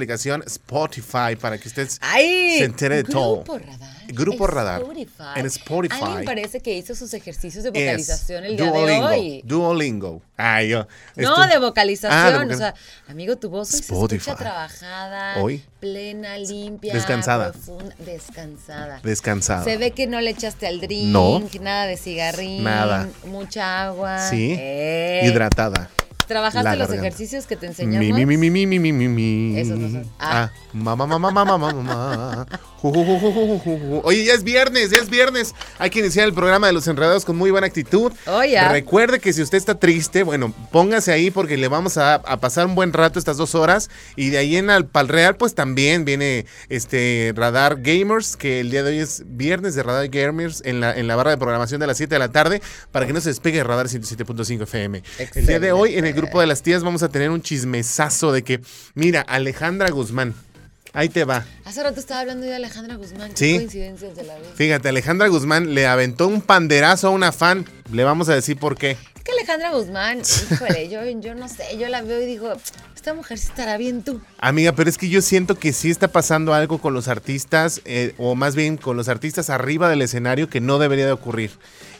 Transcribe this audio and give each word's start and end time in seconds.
aplicación 0.00 0.42
Spotify 0.46 1.36
para 1.40 1.58
que 1.58 1.68
usted 1.68 1.88
Ay, 2.00 2.58
se 2.58 2.64
entere 2.64 2.96
de 2.96 3.04
todo. 3.04 3.36
Grupo 3.44 3.58
Radar. 3.58 3.90
Grupo 4.08 4.44
En 4.46 4.50
Radar. 4.50 4.80
Spotify. 4.80 5.22
En 5.36 5.46
Spotify. 5.46 6.02
Alguien 6.02 6.24
parece 6.24 6.60
que 6.60 6.76
hizo 6.76 6.94
sus 6.94 7.12
ejercicios 7.14 7.62
de 7.64 7.70
vocalización 7.70 8.44
el 8.44 8.56
día 8.56 8.66
Duolingo, 8.70 9.08
de 9.08 9.14
hoy. 9.18 9.42
Duolingo. 9.44 10.22
Ay, 10.36 10.70
yo. 10.70 10.86
No, 11.16 11.46
de 11.46 11.58
vocalización. 11.58 12.12
Ah, 12.12 12.44
de 12.44 12.54
o 12.54 12.56
sea, 12.56 12.74
amigo, 13.08 13.36
tu 13.36 13.50
voz 13.50 13.72
hoy 13.74 13.80
se 13.80 13.92
Spotify. 13.92 14.16
escucha 14.30 14.36
trabajada, 14.36 15.40
Hoy. 15.42 15.62
plena, 15.80 16.38
limpia, 16.38 16.94
Descansada. 16.94 17.52
profunda, 17.52 17.94
descansada. 17.98 19.00
Descansada. 19.02 19.64
Se 19.64 19.76
ve 19.76 19.90
que 19.92 20.06
no 20.06 20.20
le 20.20 20.30
echaste 20.30 20.66
al 20.66 20.80
drink, 20.80 21.08
No. 21.08 21.42
nada 21.60 21.86
de 21.86 21.96
cigarrín, 21.96 22.64
Nada. 22.64 23.06
mucha 23.26 23.84
agua. 23.84 24.28
Sí. 24.30 24.56
Eh. 24.58 25.20
Hidratada. 25.24 25.90
¿Trabajaste 26.30 26.76
los 26.76 26.92
ejercicios 26.92 27.46
que 27.46 27.56
te 27.56 27.66
enseñamos? 27.66 27.98
Mi, 27.98 28.12
mi, 28.24 28.24
mi, 28.24 28.50
mi, 28.50 28.66
mi, 28.66 28.78
mi, 28.78 28.92
mi, 28.92 29.08
mi. 29.08 29.58
Esos 29.58 29.76
no 29.76 29.90
son. 29.90 30.08
Ah. 30.20 30.48
Mamá, 30.72 31.04
mamá, 31.04 31.32
mamá, 31.32 31.58
mamá, 31.58 32.46
Oye, 34.04 34.24
ya 34.24 34.34
es 34.34 34.44
viernes, 34.44 34.90
ya 34.90 34.98
es 34.98 35.10
viernes. 35.10 35.52
Hay 35.78 35.90
que 35.90 35.98
iniciar 35.98 36.26
el 36.28 36.32
programa 36.32 36.68
de 36.68 36.72
los 36.72 36.86
enredados 36.86 37.24
con 37.24 37.36
muy 37.36 37.50
buena 37.50 37.66
actitud. 37.66 38.12
Oh, 38.26 38.36
Oye. 38.36 38.60
Recuerde 38.68 39.18
que 39.18 39.32
si 39.32 39.42
usted 39.42 39.58
está 39.58 39.74
triste, 39.74 40.22
bueno, 40.22 40.54
póngase 40.70 41.12
ahí 41.12 41.32
porque 41.32 41.56
le 41.56 41.66
vamos 41.66 41.98
a, 41.98 42.14
a 42.14 42.38
pasar 42.38 42.66
un 42.66 42.76
buen 42.76 42.92
rato 42.92 43.18
estas 43.18 43.36
dos 43.36 43.56
horas. 43.56 43.90
Y 44.14 44.30
de 44.30 44.38
ahí 44.38 44.56
en 44.56 44.70
al 44.70 44.86
Pal 44.86 45.08
Real, 45.08 45.36
pues 45.36 45.56
también 45.56 46.04
viene 46.04 46.46
este 46.68 47.32
Radar 47.34 47.82
Gamers, 47.82 48.36
que 48.36 48.60
el 48.60 48.70
día 48.70 48.84
de 48.84 48.90
hoy 48.90 48.98
es 48.98 49.24
viernes 49.26 49.74
de 49.74 49.82
Radar 49.82 50.08
Gamers 50.08 50.62
en 50.64 50.80
la, 50.80 50.96
en 50.96 51.08
la 51.08 51.16
barra 51.16 51.32
de 51.32 51.38
programación 51.38 51.80
de 51.80 51.88
las 51.88 51.96
7 51.96 52.14
de 52.14 52.18
la 52.20 52.30
tarde, 52.30 52.62
para 52.92 53.06
que 53.06 53.12
no 53.12 53.20
se 53.20 53.30
despegue 53.30 53.64
Radar 53.64 53.88
107.5 53.88 54.62
FM. 54.62 55.02
El 55.34 55.46
día 55.46 55.58
de 55.58 55.72
hoy 55.72 55.96
en 55.98 56.06
el 56.06 56.19
grupo 56.20 56.40
de 56.40 56.46
las 56.46 56.62
tías 56.62 56.82
vamos 56.82 57.02
a 57.02 57.08
tener 57.08 57.30
un 57.30 57.42
chismesazo 57.42 58.32
de 58.32 58.42
que, 58.42 58.60
mira, 58.94 59.20
Alejandra 59.22 59.90
Guzmán, 59.90 60.34
ahí 60.92 61.08
te 61.08 61.24
va. 61.24 61.44
Hace 61.64 61.82
rato 61.82 62.00
estaba 62.00 62.20
hablando 62.20 62.46
de 62.46 62.54
Alejandra 62.54 62.96
Guzmán. 62.96 63.30
Qué 63.30 63.36
Sí. 63.36 63.56
coincidencias 63.56 64.16
de 64.16 64.24
la 64.24 64.36
vida. 64.36 64.48
Fíjate, 64.54 64.88
Alejandra 64.88 65.28
Guzmán 65.28 65.74
le 65.74 65.86
aventó 65.86 66.26
un 66.28 66.42
panderazo 66.42 67.08
a 67.08 67.10
una 67.10 67.32
fan. 67.32 67.64
Le 67.92 68.04
vamos 68.04 68.28
a 68.28 68.34
decir 68.34 68.56
por 68.58 68.76
qué. 68.76 68.96
Es 69.20 69.24
que 69.24 69.32
Alejandra 69.32 69.70
Guzmán, 69.72 70.22
híjole, 70.50 70.88
yo, 70.88 71.04
yo 71.20 71.34
no 71.34 71.46
sé, 71.46 71.76
yo 71.78 71.88
la 71.88 72.00
veo 72.00 72.22
y 72.22 72.24
digo, 72.24 72.54
esta 72.96 73.12
mujer 73.12 73.36
sí 73.36 73.48
estará 73.48 73.76
bien 73.76 74.02
tú. 74.02 74.18
Amiga, 74.38 74.72
pero 74.72 74.88
es 74.88 74.96
que 74.96 75.10
yo 75.10 75.20
siento 75.20 75.56
que 75.58 75.74
sí 75.74 75.90
está 75.90 76.08
pasando 76.08 76.54
algo 76.54 76.78
con 76.78 76.94
los 76.94 77.06
artistas, 77.06 77.82
eh, 77.84 78.14
o 78.16 78.34
más 78.34 78.56
bien 78.56 78.78
con 78.78 78.96
los 78.96 79.10
artistas 79.10 79.50
arriba 79.50 79.90
del 79.90 80.00
escenario 80.00 80.48
que 80.48 80.62
no 80.62 80.78
debería 80.78 81.04
de 81.04 81.12
ocurrir. 81.12 81.50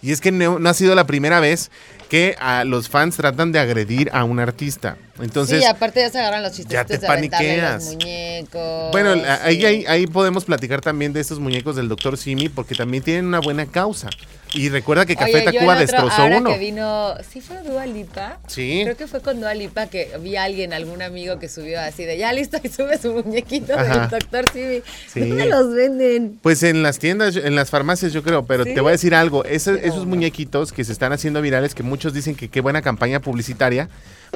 Y 0.01 0.13
es 0.13 0.23
que 0.23 0.33
no, 0.33 0.59
no 0.59 0.71
ha 0.71 0.73
sido 0.73 0.95
la 0.95 1.07
primera 1.07 1.41
vez 1.41 1.71
que 2.09 2.37
a 2.41 2.65
los 2.65 2.89
fans 2.89 3.17
tratan 3.17 3.53
de 3.53 3.59
agredir 3.59 4.09
a 4.15 4.25
un 4.25 4.41
artista. 4.41 4.97
Entonces, 5.21 5.61
sí, 5.61 5.67
aparte 5.67 6.01
ya 6.01 6.09
se 6.09 6.21
agarran 6.21 6.43
los 6.43 6.53
chistes 6.53 6.73
ya 6.73 6.87
te 6.87 6.97
de 6.97 7.07
paniqueas. 7.07 7.85
los 7.85 7.95
muñecos. 7.97 8.93
bueno, 8.93 9.23
ahí, 9.43 9.57
sí. 9.57 9.67
ahí, 9.67 9.85
ahí 9.87 10.07
podemos 10.07 10.47
platicar 10.47 10.81
también 10.81 11.13
de 11.13 11.21
estos 11.21 11.39
muñecos 11.39 11.77
del 11.77 11.91
Dr. 11.91 12.17
Simi, 12.17 12.49
porque 12.49 12.75
también 12.75 13.03
tienen 13.03 13.27
una 13.27 13.41
buena 13.41 13.67
causa. 13.67 14.09
Y 14.53 14.69
recuerda 14.69 15.07
que 15.07 15.15
Café 15.15 15.37
Oye, 15.37 15.43
Tacuba 15.45 15.75
otro, 15.75 15.81
destrozó 15.81 16.23
ahora 16.23 16.39
uno. 16.39 16.51
que 16.51 16.59
vino, 16.59 17.15
¿sí 17.31 17.41
fue 17.41 17.63
Dua 17.63 17.87
Lipa? 17.87 18.39
Sí. 18.49 18.81
Creo 18.83 18.97
que 18.97 19.07
fue 19.07 19.21
con 19.21 19.39
Dua 19.41 19.55
Lipa 19.55 19.87
que 19.87 20.11
vi 20.21 20.35
a 20.37 20.43
alguien, 20.45 20.73
algún 20.73 21.03
amigo 21.03 21.39
que 21.39 21.49
subió 21.49 21.81
así 21.81 22.05
de, 22.05 22.19
ya 22.19 22.33
listo, 22.33 22.59
y 22.63 22.69
sube 22.69 22.99
su 22.99 23.13
muñequito 23.13 23.75
Ajá. 23.75 24.09
del 24.09 24.11
doctor 24.11 24.45
Simi. 24.53 24.83
Sí. 25.13 25.21
¿Dónde 25.21 25.47
los 25.47 25.73
venden? 25.73 26.39
Pues 26.43 26.63
en 26.65 26.83
las 26.83 26.99
tiendas, 26.99 27.37
en 27.37 27.55
las 27.55 27.71
farmacias 27.71 28.13
yo 28.13 28.23
creo, 28.25 28.45
pero 28.45 28.65
¿Sí? 28.65 28.75
te 28.75 28.81
voy 28.81 28.89
a 28.89 28.93
decir 28.93 29.15
algo, 29.15 29.45
ese- 29.45 29.75
Pero 29.75 29.87
esos 29.87 30.01
no. 30.05 30.07
muñequitos 30.11 30.73
que 30.73 30.83
se 30.85 30.93
están 30.93 31.13
haciendo 31.13 31.41
virales, 31.43 31.75
que 31.75 31.83
muchos 31.85 32.13
dicen 32.13 32.35
que 32.35 32.49
qué 32.49 32.61
buena 32.61 32.83
campaña 32.83 33.21
publicitaria, 33.21 33.89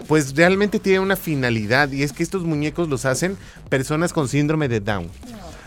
pues 0.07 0.35
realmente 0.37 0.79
tienen 0.79 1.03
una 1.03 1.17
finalidad 1.17 1.91
y 1.91 2.03
es 2.05 2.13
que 2.13 2.23
estos 2.23 2.45
muñecos 2.45 2.89
los 2.89 3.05
hacen 3.05 3.37
personas 3.69 4.13
con 4.13 4.29
síndrome 4.29 4.69
de 4.69 4.79
Down. 4.81 5.09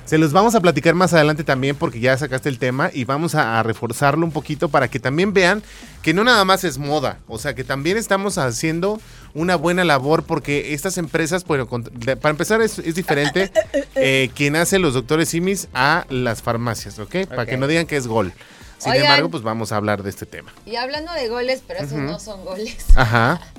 Se 0.08 0.18
los 0.18 0.32
vamos 0.32 0.56
a 0.56 0.62
platicar 0.62 0.96
más 0.96 1.14
adelante 1.14 1.44
también 1.44 1.76
porque 1.76 2.00
ya 2.00 2.18
sacaste 2.18 2.48
el 2.48 2.58
tema 2.60 2.90
y 2.94 3.04
vamos 3.04 3.36
a, 3.36 3.60
a 3.60 3.64
reforzarlo 3.64 4.26
un 4.26 4.32
poquito 4.32 4.70
para 4.70 4.88
que 4.88 5.00
también 5.00 5.34
vean 5.34 5.62
que 6.02 6.14
no 6.14 6.24
nada 6.24 6.46
más 6.46 6.64
es 6.64 6.78
moda, 6.78 7.20
o 7.28 7.38
sea 7.38 7.54
que 7.54 7.66
también 7.66 7.98
estamos 7.98 8.38
haciendo 8.38 9.02
una 9.34 9.58
buena 9.58 9.84
labor 9.84 10.24
porque 10.24 10.74
estas 10.74 10.98
empresas, 10.98 11.44
bueno, 11.44 11.68
con- 11.68 11.84
de- 11.94 12.16
para 12.16 12.32
empezar 12.32 12.62
es, 12.62 12.80
es 12.80 12.96
diferente 12.96 13.52
eh, 13.96 14.30
quien 14.34 14.56
hace 14.56 14.80
los 14.80 14.94
doctores 14.94 15.28
simis 15.28 15.68
a 15.74 16.06
las 16.10 16.42
farmacias, 16.42 16.98
¿ok? 17.00 17.28
Para 17.28 17.46
que 17.46 17.58
no 17.58 17.68
digan 17.68 17.86
que 17.86 17.98
es 17.98 18.08
gol. 18.08 18.32
Sin 18.78 18.94
Oigan. 18.94 19.08
embargo, 19.08 19.30
pues 19.30 19.44
vamos 19.44 19.72
a 19.74 19.76
hablar 19.76 20.04
de 20.04 20.10
este 20.10 20.26
tema. 20.26 20.54
Y 20.66 20.76
hablando 20.78 21.12
de 21.14 21.28
goles, 21.30 21.62
pero 21.68 21.80
esos 21.84 21.98
no 21.98 22.18
son 22.20 22.46
goles. 22.46 22.78
Ajá. 22.96 23.42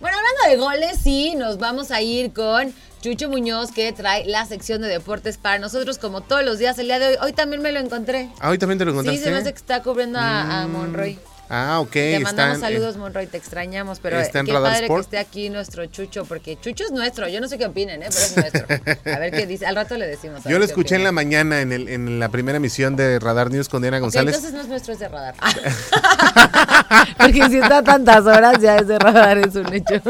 Bueno, 0.00 0.16
hablando 0.18 0.50
de 0.50 0.66
goles, 0.66 0.98
sí, 1.00 1.36
nos 1.36 1.58
vamos 1.58 1.92
a 1.92 2.02
ir 2.02 2.32
con 2.32 2.74
Chucho 3.02 3.28
Muñoz, 3.28 3.72
que 3.72 3.92
trae 3.92 4.24
la 4.26 4.46
sección 4.46 4.80
de 4.80 4.86
deportes 4.88 5.36
para 5.36 5.58
nosotros, 5.58 5.98
como 5.98 6.20
todos 6.20 6.44
los 6.44 6.58
días. 6.58 6.78
El 6.78 6.86
día 6.86 7.00
de 7.00 7.08
hoy, 7.08 7.16
hoy 7.20 7.32
también 7.32 7.60
me 7.60 7.72
lo 7.72 7.80
encontré. 7.80 8.28
Ah, 8.38 8.50
hoy 8.50 8.58
también 8.58 8.78
te 8.78 8.84
lo 8.84 8.92
Sí, 8.92 8.94
encontraste. 8.98 9.24
se 9.24 9.30
me 9.32 9.36
hace 9.38 9.52
que 9.52 9.58
está 9.58 9.82
cubriendo 9.82 10.20
a, 10.20 10.62
a 10.62 10.68
Monroy. 10.68 11.18
Ah, 11.54 11.80
ok. 11.80 11.90
Te 11.92 12.20
mandamos 12.20 12.54
en- 12.56 12.60
saludos, 12.62 12.96
Monroy, 12.96 13.26
te 13.26 13.36
extrañamos, 13.36 14.00
pero 14.00 14.18
está 14.18 14.40
en 14.40 14.46
qué 14.46 14.52
Radar 14.52 14.72
padre 14.72 14.86
Sport. 14.86 15.00
que 15.00 15.04
esté 15.04 15.18
aquí 15.18 15.50
nuestro 15.50 15.84
Chucho, 15.84 16.24
porque 16.24 16.58
Chucho 16.58 16.84
es 16.84 16.92
nuestro. 16.92 17.28
Yo 17.28 17.42
no 17.42 17.48
sé 17.48 17.58
qué 17.58 17.66
opinen, 17.66 18.02
¿eh? 18.02 18.06
pero 18.08 18.24
es 18.24 18.36
nuestro. 18.36 19.12
A 19.14 19.18
ver 19.18 19.30
qué 19.32 19.46
dice. 19.46 19.66
Al 19.66 19.76
rato 19.76 19.96
le 19.98 20.06
decimos. 20.06 20.42
Yo 20.44 20.58
lo 20.58 20.64
escuché 20.64 20.94
en 20.96 21.04
la 21.04 21.12
mañana 21.12 21.60
en, 21.60 21.72
el, 21.72 21.88
en 21.88 22.18
la 22.18 22.30
primera 22.30 22.56
emisión 22.56 22.96
de 22.96 23.18
Radar 23.18 23.50
News 23.50 23.68
con 23.68 23.82
Diana 23.82 23.98
González. 23.98 24.34
entonces 24.36 24.54
no 24.54 24.62
es 24.62 24.68
nuestro, 24.68 24.94
es 24.94 24.98
de 24.98 25.08
radar. 25.08 25.34
porque 27.18 27.42
si 27.50 27.58
está 27.58 27.82
tantas 27.82 28.24
horas, 28.26 28.58
ya 28.60 28.76
es 28.76 28.88
de 28.88 28.98
radar, 28.98 29.38
es 29.38 29.54
un 29.54 29.72
hecho. 29.74 30.00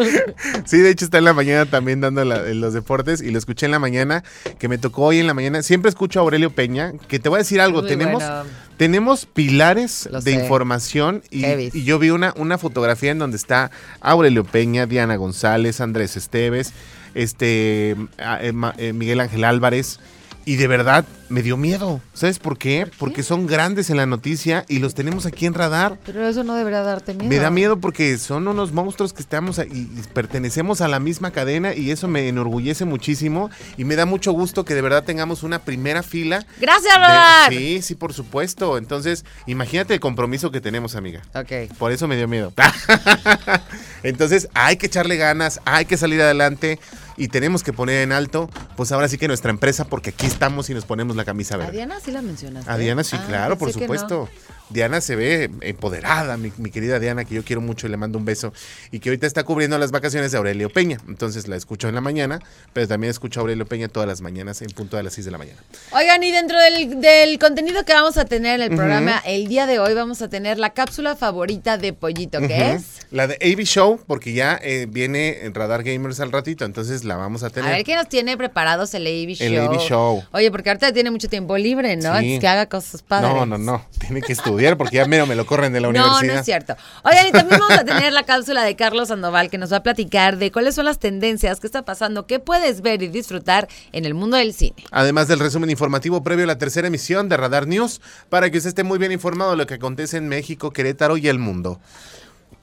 Sí, 0.65 0.79
de 0.79 0.91
hecho 0.91 1.05
está 1.05 1.19
en 1.19 1.25
la 1.25 1.33
mañana 1.33 1.67
también 1.67 2.01
dando 2.01 2.25
la- 2.25 2.43
los 2.43 2.73
deportes 2.75 3.21
y 3.21 3.31
lo 3.31 3.39
escuché 3.39 3.67
en 3.67 3.73
la 3.73 3.79
mañana, 3.79 4.23
que 4.59 4.69
me 4.69 4.79
tocó 4.79 5.03
hoy 5.07 5.19
en 5.19 5.27
la 5.27 5.35
mañana. 5.35 5.63
Siempre 5.63 5.89
escucho 5.89 6.21
a 6.21 6.23
Aurelio 6.23 6.55
Peña, 6.55 6.93
que 7.09 7.19
te 7.19 7.29
voy 7.29 7.39
a 7.39 7.41
decir 7.41 7.61
algo, 7.61 7.81
Muy 7.81 7.89
tenemos, 7.89 8.23
bueno. 8.23 8.45
Tenemos 8.83 9.27
pilares 9.27 10.09
Lo 10.11 10.21
de 10.21 10.33
sé. 10.35 10.41
información 10.43 11.23
y, 11.31 11.85
yo 11.85 12.01
vi 12.01 12.11
una, 12.11 12.35
una 12.37 12.59
fotografía 12.59 13.13
en 13.13 13.19
donde 13.21 13.37
está 13.37 13.71
Aurelio 14.01 14.43
Peña, 14.43 14.87
Diana 14.87 15.15
González, 15.15 15.81
Andrés 15.81 16.17
Esteves, 16.17 16.73
este, 17.15 17.95
a- 18.19 18.43
eh, 18.43 18.53
eh, 18.79 18.93
Miguel 18.93 19.21
Ángel 19.21 19.45
Álvarez. 19.45 20.01
Y 20.45 20.57
de 20.57 20.67
verdad 20.67 21.05
me 21.29 21.43
dio 21.43 21.57
miedo. 21.57 22.01
¿Sabes 22.15 22.39
por 22.39 22.59
qué? 22.59 22.87
Porque 22.99 23.23
son 23.23 23.47
grandes 23.47 23.89
en 23.91 23.97
la 23.97 24.07
noticia 24.07 24.65
y 24.69 24.81
los 24.81 24.95
tenemos 24.95 25.25
aquí 25.25 25.47
en 25.47 25.55
radar. 25.55 25.99
Pero 26.05 26.27
eso 26.27 26.43
no 26.45 26.55
debería 26.57 26.83
darte 26.83 27.15
miedo. 27.15 27.29
Me 27.29 27.37
da 27.39 27.51
miedo 27.51 27.79
porque 27.79 28.19
son 28.19 28.49
unos 28.49 28.73
monstruos 28.73 29.13
que 29.13 29.23
estamos 29.23 29.59
y 29.59 29.85
pertenecemos 30.13 30.81
a 30.81 30.89
la 30.89 30.99
misma 30.99 31.31
cadena 31.31 31.75
y 31.75 31.91
eso 31.91 32.09
me 32.09 32.29
enorgullece 32.29 32.85
muchísimo 32.85 33.51
y 33.77 33.85
me 33.85 33.95
da 33.97 34.05
mucho 34.05 34.33
gusto 34.33 34.65
que 34.65 34.75
de 34.75 34.83
verdad 34.83 35.05
tengamos 35.05 35.43
una 35.43 35.61
primera 35.61 36.03
fila. 36.03 36.45
Gracias, 36.61 36.93
de- 36.93 37.01
radar. 37.01 37.53
sí, 37.53 37.81
sí, 37.83 37.95
por 37.95 38.13
supuesto. 38.13 38.77
Entonces, 38.79 39.25
imagínate 39.47 39.95
el 39.95 40.01
compromiso 40.01 40.51
que 40.51 40.61
tenemos, 40.61 40.97
amiga. 40.97 41.23
Ok. 41.35 41.73
Por 41.79 41.93
eso 41.93 42.09
me 42.09 42.17
dio 42.17 42.27
miedo. 42.29 42.53
Entonces, 44.03 44.49
hay 44.55 44.77
que 44.77 44.87
echarle 44.87 45.17
ganas, 45.17 45.61
hay 45.65 45.85
que 45.85 45.97
salir 45.97 46.21
adelante 46.21 46.79
y 47.17 47.29
tenemos 47.29 47.63
que 47.63 47.73
poner 47.73 48.03
en 48.03 48.13
alto, 48.13 48.49
pues 48.77 48.93
ahora 48.93 49.09
sí 49.09 49.19
que 49.19 49.29
nuestra 49.29 49.51
empresa, 49.51 49.85
porque 49.85 50.11
aquí 50.11 50.27
estamos 50.27 50.71
y 50.71 50.75
nos 50.75 50.85
ponemos 50.85 51.17
la 51.17 51.25
camisa 51.25 51.55
A 51.55 51.59
verde. 51.59 51.73
Diana 51.73 52.01
sí 52.01 52.11
la 52.11 52.23
mencionaste. 52.23 52.71
A 52.71 52.77
Diana 52.77 53.05
sí, 53.05 53.17
Ah, 53.19 53.25
claro, 53.27 53.59
por 53.59 53.69
no. 53.69 54.29
Diana 54.73 55.01
se 55.01 55.17
ve 55.17 55.51
empoderada, 55.61 56.37
mi, 56.37 56.53
mi 56.57 56.71
querida 56.71 56.99
Diana, 56.99 57.25
que 57.25 57.35
yo 57.35 57.45
quiero 57.45 57.61
mucho 57.61 57.87
y 57.87 57.91
le 57.91 57.97
mando 57.97 58.19
un 58.19 58.25
beso. 58.25 58.53
Y 58.91 59.01
que 59.01 59.09
ahorita 59.11 59.27
está 59.27 59.45
cubriendo 59.45 59.79
las 59.79 59.91
vacaciones 59.91 60.33
de 60.33 60.39
Aurelio 60.39 60.71
Peña. 60.71 60.99
Entonces 61.09 61.49
la 61.49 61.57
escucho 61.57 61.89
en 61.89 61.95
la 61.95 62.01
mañana, 62.01 62.41
pero 62.73 62.89
también 62.89 63.11
escucho 63.11 63.41
a 63.41 63.43
Aurelio 63.43 63.67
Peña 63.67 63.89
todas 63.89 64.09
las 64.09 64.21
mañanas 64.21 64.63
en 64.63 64.71
punto 64.71 64.97
de 64.97 65.03
las 65.03 65.15
6 65.15 65.25
de 65.27 65.31
la 65.31 65.39
mañana. 65.39 65.59
Oigan, 65.93 66.23
y 66.23 66.31
dentro 66.33 66.59
del, 66.61 67.01
del 67.01 67.39
contenido 67.39 67.85
que 67.85 67.93
vamos 67.93 68.17
a 68.17 68.25
tener 68.25 68.61
en 68.61 68.71
el 68.73 68.77
programa, 68.77 69.23
el 69.27 69.49
día 69.49 69.67
de 69.67 69.79
hoy 69.79 69.95
vamos 69.95 70.23
a 70.23 70.29
tener 70.29 70.59
la 70.59 70.71
cápsula 70.71 71.17
favorita 71.17 71.79
de 71.79 71.93
Pollito, 71.93 72.39
que 72.41 72.47
Ujú. 72.47 72.55
es... 72.77 72.85
La 73.11 73.27
de 73.27 73.35
AV 73.43 73.65
Show, 73.65 74.01
porque 74.07 74.33
ya 74.33 74.59
eh, 74.63 74.87
viene 74.89 75.45
en 75.45 75.55
Radar 75.55 75.83
Gamers 75.83 76.21
al 76.21 76.33
ratito, 76.33 76.65
entonces 76.65 77.05
la 77.05 77.17
vamos 77.17 77.43
a 77.43 77.47
A 77.47 77.51
tener. 77.51 77.71
ver 77.71 77.85
qué 77.85 77.95
nos 77.97 78.09
tiene 78.09 78.37
preparados 78.39 78.95
el 78.95 79.07
AV 79.07 79.35
Show. 79.35 79.47
El 79.47 79.59
AV 79.59 79.79
Show. 79.81 80.25
Oye, 80.33 80.51
porque 80.51 80.71
ahorita 80.71 80.93
tiene 80.93 81.11
mucho 81.11 81.29
tiempo 81.29 81.59
libre, 81.59 81.97
¿no? 81.97 82.19
Sí. 82.21 82.35
Es 82.35 82.41
que 82.41 82.49
haga 82.49 82.67
cosas 82.67 83.03
padres. 83.03 83.31
no, 83.31 83.45
no, 83.45 83.59
no. 83.59 83.85
Tiene 84.01 84.23
que 84.23 84.33
estudiar 84.33 84.62
porque 84.77 84.97
ya 84.97 85.05
mero 85.07 85.27
me 85.27 85.35
lo 85.35 85.47
corren 85.47 85.73
de 85.73 85.81
la 85.81 85.89
No, 85.89 86.01
universidad. 86.01 86.35
no 86.35 86.41
es 86.41 86.45
cierto. 86.45 86.77
Oigan, 87.05 87.27
y 87.27 87.33
también 87.33 87.61
vamos 87.61 87.79
a 87.79 87.85
tener 87.85 88.13
la 88.13 88.23
cápsula 88.25 88.63
de 88.65 88.77
Carlos 88.77 89.09
Sandoval 89.09 89.51
que 89.51 89.59
nos 89.59 89.73
va 89.73 89.79
a 89.79 89.83
platicar 89.83 90.39
de 90.39 90.51
cuáles 90.53 90.75
son 90.75 90.85
las 90.85 90.99
tendencias, 90.99 91.61
qué 91.61 91.67
está 91.67 91.85
pasando, 91.85 92.27
qué 92.27 92.39
puedes 92.39 92.81
ver 92.81 93.03
y 93.03 93.09
disfrutar 93.09 93.69
en 93.93 94.05
el 94.05 94.15
mundo 94.15 94.37
del 94.37 94.53
cine. 94.55 94.77
Además 94.91 95.29
del 95.29 95.39
resumen 95.41 95.71
informativo 95.71 96.23
previo 96.23 96.45
a 96.45 96.49
la 96.49 96.59
tercera 96.59 96.89
emisión 96.89 97.29
de 97.29 97.37
Radar 97.37 97.67
News, 97.67 98.01
para 98.29 98.51
que 98.51 98.59
usted 98.59 98.69
esté 98.69 98.85
muy 98.85 98.99
bien 98.99 99.13
informado 99.13 99.53
de 99.53 99.57
lo 99.57 99.67
que 99.67 99.75
acontece 99.75 100.17
en 100.17 100.29
México, 100.29 100.73
Querétaro 100.73 101.17
y 101.17 101.29
el 101.29 101.39
mundo. 101.39 101.81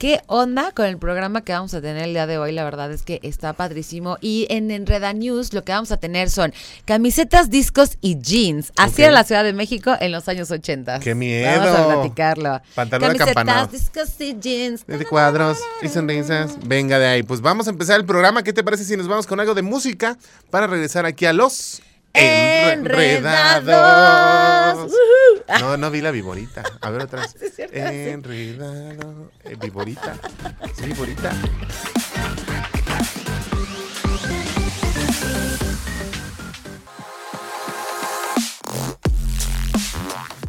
¿Qué 0.00 0.22
onda 0.28 0.72
con 0.72 0.86
el 0.86 0.96
programa 0.96 1.44
que 1.44 1.52
vamos 1.52 1.74
a 1.74 1.82
tener 1.82 2.04
el 2.04 2.14
día 2.14 2.26
de 2.26 2.38
hoy? 2.38 2.52
La 2.52 2.64
verdad 2.64 2.90
es 2.90 3.02
que 3.02 3.20
está 3.22 3.52
padrísimo. 3.52 4.16
Y 4.22 4.46
en 4.48 4.70
Enreda 4.70 5.12
News 5.12 5.52
lo 5.52 5.62
que 5.62 5.72
vamos 5.72 5.92
a 5.92 5.98
tener 5.98 6.30
son 6.30 6.54
camisetas, 6.86 7.50
discos 7.50 7.98
y 8.00 8.18
jeans. 8.18 8.72
Así 8.78 8.94
Ok. 8.94 8.98
era 9.00 9.10
la 9.10 9.24
Ciudad 9.24 9.44
de 9.44 9.52
México 9.52 9.94
en 10.00 10.12
los 10.12 10.26
años 10.26 10.50
80. 10.50 11.00
¡Qué 11.00 11.14
miedo! 11.14 11.60
Vamos 11.60 11.78
a 11.78 11.86
platicarlo. 12.00 12.62
Pantalón. 12.74 13.14
Camisetas, 13.14 13.72
discos 13.72 14.18
y 14.22 14.40
jeans. 14.40 14.86
De 14.86 15.04
cuadros 15.04 15.58
y 15.82 15.88
sonrisas. 15.88 16.56
Venga 16.64 16.98
de 16.98 17.06
ahí. 17.06 17.22
Pues 17.22 17.42
vamos 17.42 17.66
a 17.66 17.70
empezar 17.70 18.00
el 18.00 18.06
programa. 18.06 18.42
¿Qué 18.42 18.54
te 18.54 18.64
parece 18.64 18.84
si 18.84 18.96
nos 18.96 19.06
vamos 19.06 19.26
con 19.26 19.38
algo 19.38 19.52
de 19.52 19.60
música 19.60 20.16
para 20.48 20.66
regresar 20.66 21.04
aquí 21.04 21.26
a 21.26 21.34
los 21.34 21.82
Enredados. 22.14 23.70
No, 25.60 25.76
no 25.76 25.90
vi 25.90 26.00
la 26.00 26.10
viborita. 26.10 26.62
A 26.80 26.90
ver 26.90 27.02
otra 27.02 27.20
vez. 27.20 27.34
Enredado. 27.72 29.30
Eh, 29.44 29.56
viborita. 29.60 30.16
Sí, 30.76 30.86
viborita. 30.86 31.32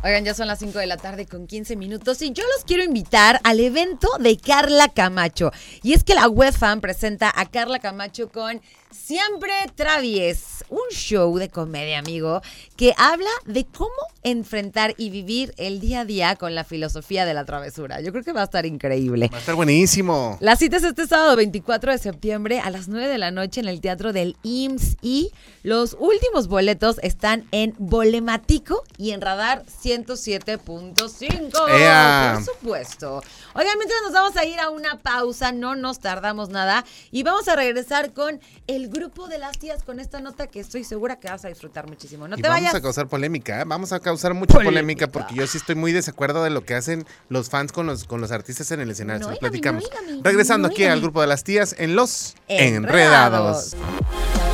Oigan, 0.03 0.25
ya 0.25 0.33
son 0.33 0.47
las 0.47 0.57
5 0.57 0.79
de 0.79 0.87
la 0.87 0.97
tarde 0.97 1.27
con 1.27 1.45
15 1.45 1.75
minutos 1.75 2.23
y 2.23 2.31
yo 2.31 2.43
los 2.55 2.65
quiero 2.65 2.83
invitar 2.83 3.39
al 3.43 3.59
evento 3.59 4.07
de 4.19 4.35
Carla 4.35 4.89
Camacho. 4.89 5.51
Y 5.83 5.93
es 5.93 6.03
que 6.03 6.15
la 6.15 6.27
webfan 6.27 6.81
presenta 6.81 7.31
a 7.35 7.45
Carla 7.45 7.77
Camacho 7.77 8.31
con 8.31 8.61
Siempre 8.91 9.53
Travies, 9.75 10.65
un 10.69 10.89
show 10.91 11.37
de 11.37 11.49
comedia, 11.49 11.99
amigo, 11.99 12.41
que 12.75 12.93
habla 12.97 13.29
de 13.45 13.65
cómo 13.65 13.91
enfrentar 14.23 14.95
y 14.97 15.11
vivir 15.11 15.53
el 15.57 15.79
día 15.79 16.01
a 16.01 16.05
día 16.05 16.35
con 16.35 16.55
la 16.55 16.63
filosofía 16.63 17.25
de 17.25 17.33
la 17.33 17.45
travesura. 17.45 18.01
Yo 18.01 18.11
creo 18.11 18.23
que 18.23 18.33
va 18.33 18.41
a 18.41 18.45
estar 18.45 18.65
increíble. 18.65 19.29
Va 19.31 19.37
a 19.37 19.39
estar 19.39 19.55
buenísimo. 19.55 20.37
La 20.41 20.55
cita 20.55 20.77
es 20.77 20.83
este 20.83 21.07
sábado 21.07 21.35
24 21.35 21.91
de 21.91 21.97
septiembre 21.99 22.59
a 22.59 22.69
las 22.69 22.87
9 22.87 23.07
de 23.07 23.17
la 23.17 23.31
noche 23.31 23.61
en 23.61 23.67
el 23.67 23.81
Teatro 23.81 24.13
del 24.13 24.35
IMSS 24.43 24.97
y 25.01 25.31
los 25.63 25.95
últimos 25.99 26.47
boletos 26.47 26.97
están 27.01 27.45
en 27.51 27.75
Bolematico 27.77 28.83
y 28.97 29.11
en 29.11 29.21
Radar 29.21 29.63
107.5. 29.97 31.69
¡Ea! 31.69 32.33
Por 32.35 32.45
supuesto. 32.55 33.21
Oigan, 33.53 33.77
mientras 33.77 34.01
nos 34.03 34.13
vamos 34.13 34.35
a 34.37 34.45
ir 34.45 34.59
a 34.59 34.69
una 34.69 34.97
pausa, 34.99 35.51
no 35.51 35.75
nos 35.75 35.99
tardamos 35.99 36.49
nada 36.49 36.85
y 37.11 37.23
vamos 37.23 37.47
a 37.47 37.55
regresar 37.55 38.13
con 38.13 38.39
el 38.67 38.89
grupo 38.89 39.27
de 39.27 39.37
las 39.37 39.57
tías 39.57 39.83
con 39.83 39.99
esta 39.99 40.19
nota 40.21 40.47
que 40.47 40.59
estoy 40.59 40.83
segura 40.83 41.19
que 41.19 41.29
vas 41.29 41.43
a 41.45 41.49
disfrutar 41.49 41.87
muchísimo. 41.87 42.27
No 42.27 42.37
y 42.37 42.41
te 42.41 42.47
vamos 42.47 42.61
vayas. 42.63 42.75
a 42.75 42.81
causar 42.81 43.07
polémica, 43.07 43.61
¿eh? 43.61 43.63
vamos 43.65 43.91
a 43.91 43.99
causar 43.99 44.33
mucha 44.33 44.53
Polémica. 44.53 44.71
polémica 44.71 45.07
porque 45.07 45.35
yo 45.35 45.45
sí 45.47 45.57
estoy 45.57 45.75
muy 45.75 45.91
desacuerdo 45.91 46.43
de 46.43 46.49
lo 46.49 46.63
que 46.65 46.75
hacen 46.75 47.05
los 47.29 47.49
fans 47.49 47.71
con 47.71 47.85
los, 47.87 48.05
con 48.05 48.21
los 48.21 48.31
artistas 48.31 48.71
en 48.71 48.79
el 48.81 48.89
escenario. 48.91 49.29
No, 49.29 49.35
platicamos. 49.37 49.83
no, 50.09 50.21
Regresando 50.23 50.67
no, 50.67 50.71
aquí 50.73 50.85
al 50.85 51.01
grupo 51.01 51.21
de 51.21 51.27
las 51.27 51.43
tías 51.43 51.75
en 51.77 51.95
los 51.95 52.35
Enredados. 52.47 53.73
enredados. 53.73 54.50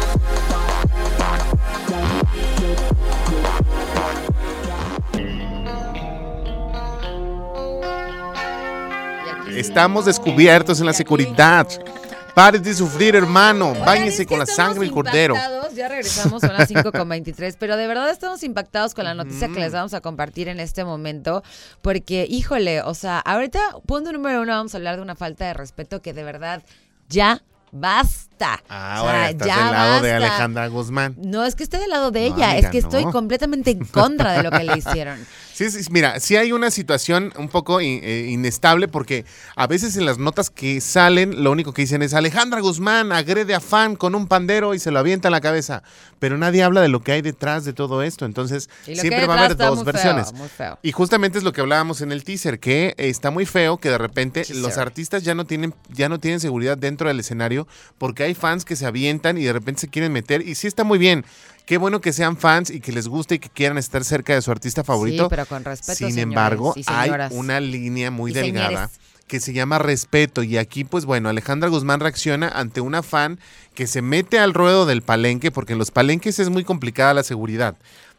Estamos 9.58 10.06
descubiertos 10.06 10.80
en 10.80 10.86
la 10.86 10.94
seguridad. 10.94 11.68
Pare 12.36 12.60
de 12.60 12.76
sufrir, 12.76 13.16
hermano. 13.16 13.74
Báñese 13.74 14.24
con 14.28 14.38
la 14.38 14.46
sangre 14.46 14.82
del 14.82 14.92
cordero. 14.92 15.34
Ya 15.76 15.88
regresamos, 15.88 16.42
son 16.42 16.54
las 16.54 16.70
5.23, 16.70 17.56
pero 17.60 17.76
de 17.76 17.88
verdad 17.88 18.10
estamos 18.12 18.44
impactados 18.44 18.94
con 18.94 19.06
la 19.06 19.16
noticia 19.16 19.48
que 19.48 19.60
les 19.60 19.74
vamos 19.74 19.96
a 19.96 20.02
compartir 20.02 20.48
en 20.48 20.60
este 20.60 20.86
momento, 20.86 21.44
porque, 21.82 22.28
híjole, 22.30 22.84
o 22.84 22.94
sea, 22.94 23.18
ahorita, 23.20 23.60
punto 23.88 24.12
número 24.12 24.42
uno, 24.42 24.54
vamos 24.54 24.76
a 24.76 24.78
hablar 24.78 24.98
de 24.98 25.02
una 25.02 25.16
falta 25.16 25.46
de 25.46 25.56
respeto 25.56 26.04
que 26.04 26.14
de 26.14 26.24
verdad 26.24 26.62
ya 27.10 27.42
basta. 27.72 28.27
Ah, 28.70 29.00
O 29.02 29.04
sea, 29.04 29.12
Ahora 29.12 29.30
estás 29.30 29.48
ya 29.48 29.56
del 29.64 29.72
lado 29.72 30.02
de 30.02 30.12
basta. 30.14 30.28
Alejandra 30.28 30.68
Guzmán. 30.68 31.16
No 31.18 31.46
es 31.46 31.56
que 31.56 31.64
esté 31.64 31.78
del 31.80 31.90
lado 31.90 32.12
de 32.12 32.30
No, 32.30 32.36
ella, 32.36 32.52
amiga, 32.52 32.58
es 32.58 32.68
que 32.72 32.78
estoy 32.80 33.04
completamente 33.06 33.72
en 33.72 33.86
contra 33.86 34.34
de 34.34 34.44
lo 34.44 34.52
que 34.52 34.64
le 34.64 34.78
hicieron. 34.78 35.20
Sí, 35.58 35.72
sí, 35.72 35.80
mira, 35.90 36.20
sí 36.20 36.36
hay 36.36 36.52
una 36.52 36.70
situación 36.70 37.34
un 37.36 37.50
poco 37.50 37.80
eh, 37.82 38.28
inestable 38.30 38.88
porque 38.88 39.26
a 39.56 39.66
veces 39.66 39.98
en 39.98 40.06
las 40.06 40.20
notas 40.20 40.52
que 40.52 40.80
salen 40.82 41.44
lo 41.44 41.52
único 41.52 41.74
que 41.74 41.82
dicen 41.82 42.04
es 42.04 42.14
Alejandra 42.14 42.62
Guzmán 42.62 43.12
agrede 43.12 43.56
a 43.56 43.60
fan 43.60 43.96
con 43.96 44.14
un 44.14 44.28
pandero 44.28 44.76
y 44.76 44.80
se 44.80 44.92
lo 44.92 45.00
avienta 45.00 45.30
en 45.30 45.32
la 45.32 45.42
cabeza, 45.42 45.82
pero 46.20 46.38
nadie 46.38 46.62
habla 46.62 46.82
de 46.82 46.90
lo 46.90 47.02
que 47.02 47.14
hay 47.14 47.24
detrás 47.24 47.66
de 47.66 47.74
todo 47.74 48.04
esto, 48.04 48.26
entonces 48.26 48.70
siempre 48.84 49.26
va 49.26 49.34
a 49.34 49.38
haber 49.46 49.58
dos 49.58 49.78
feo, 49.80 49.84
versiones. 49.84 50.32
feo. 50.56 50.78
Y 50.84 50.92
justamente 50.92 51.40
es 51.40 51.44
lo 51.44 51.54
que 51.54 51.62
hablábamos 51.62 52.02
en 52.02 52.12
el 52.12 52.24
teaser, 52.24 52.60
que 52.60 52.94
está 53.00 53.32
muy 53.32 53.48
feo 53.48 53.78
que 53.78 53.90
de 53.90 53.98
repente 53.98 54.42
Teaser. 54.44 54.58
los 54.58 54.78
artistas 54.78 55.24
ya 55.24 55.34
no 55.34 55.46
tienen 55.46 55.74
ya 55.90 56.08
no 56.08 56.20
tienen 56.20 56.40
seguridad 56.40 56.78
dentro 56.78 57.08
del 57.08 57.20
escenario 57.20 57.68
porque 57.98 58.22
hay 58.22 58.27
fans 58.36 58.66
que 58.66 58.76
se 58.76 58.86
avientan 58.86 59.38
y 59.38 59.44
de 59.44 59.54
repente 59.54 59.82
se 59.82 59.88
quieren 59.88 60.12
meter 60.12 60.48
y 60.48 60.56
sí 60.56 60.68
está 60.68 60.84
muy 60.84 60.98
bien. 60.98 61.26
Qué 61.66 61.78
bueno 61.78 62.00
que 62.00 62.14
sean 62.14 62.38
fans 62.38 62.70
y 62.70 62.80
que 62.80 62.94
les 62.94 63.08
guste 63.10 63.36
y 63.36 63.40
que 63.40 63.50
quieran 63.50 63.78
estar 63.78 64.04
cerca 64.06 64.34
de 64.34 64.42
su 64.42 64.52
artista 64.52 64.84
favorito. 64.86 65.24
Sí, 65.24 65.30
pero 65.30 65.46
con 65.46 65.66
respeto, 65.66 65.98
Sin 65.98 66.18
embargo, 66.18 66.74
hay 66.86 67.12
una 67.32 67.60
línea 67.60 68.10
muy 68.10 68.32
delgada 68.32 68.68
señores. 68.88 69.00
que 69.28 69.42
se 69.42 69.52
llama 69.52 69.78
respeto. 69.78 70.44
Y 70.44 70.58
aquí, 70.58 70.86
pues 70.86 71.04
bueno, 71.04 71.28
Alejandra 71.28 71.68
Guzmán 71.68 72.00
reacciona 72.00 72.48
ante 72.48 72.80
una 72.80 73.04
fan 73.04 73.38
que 73.76 73.86
se 73.86 74.02
mete 74.02 74.40
al 74.40 74.54
ruedo 74.54 74.86
del 74.86 75.02
palenque, 75.02 75.52
porque 75.52 75.74
en 75.74 75.80
los 75.80 75.92
palenques 75.92 76.40
es 76.40 76.50
muy 76.50 76.64
complicada 76.64 77.14
la 77.14 77.24
seguridad. 77.24 77.76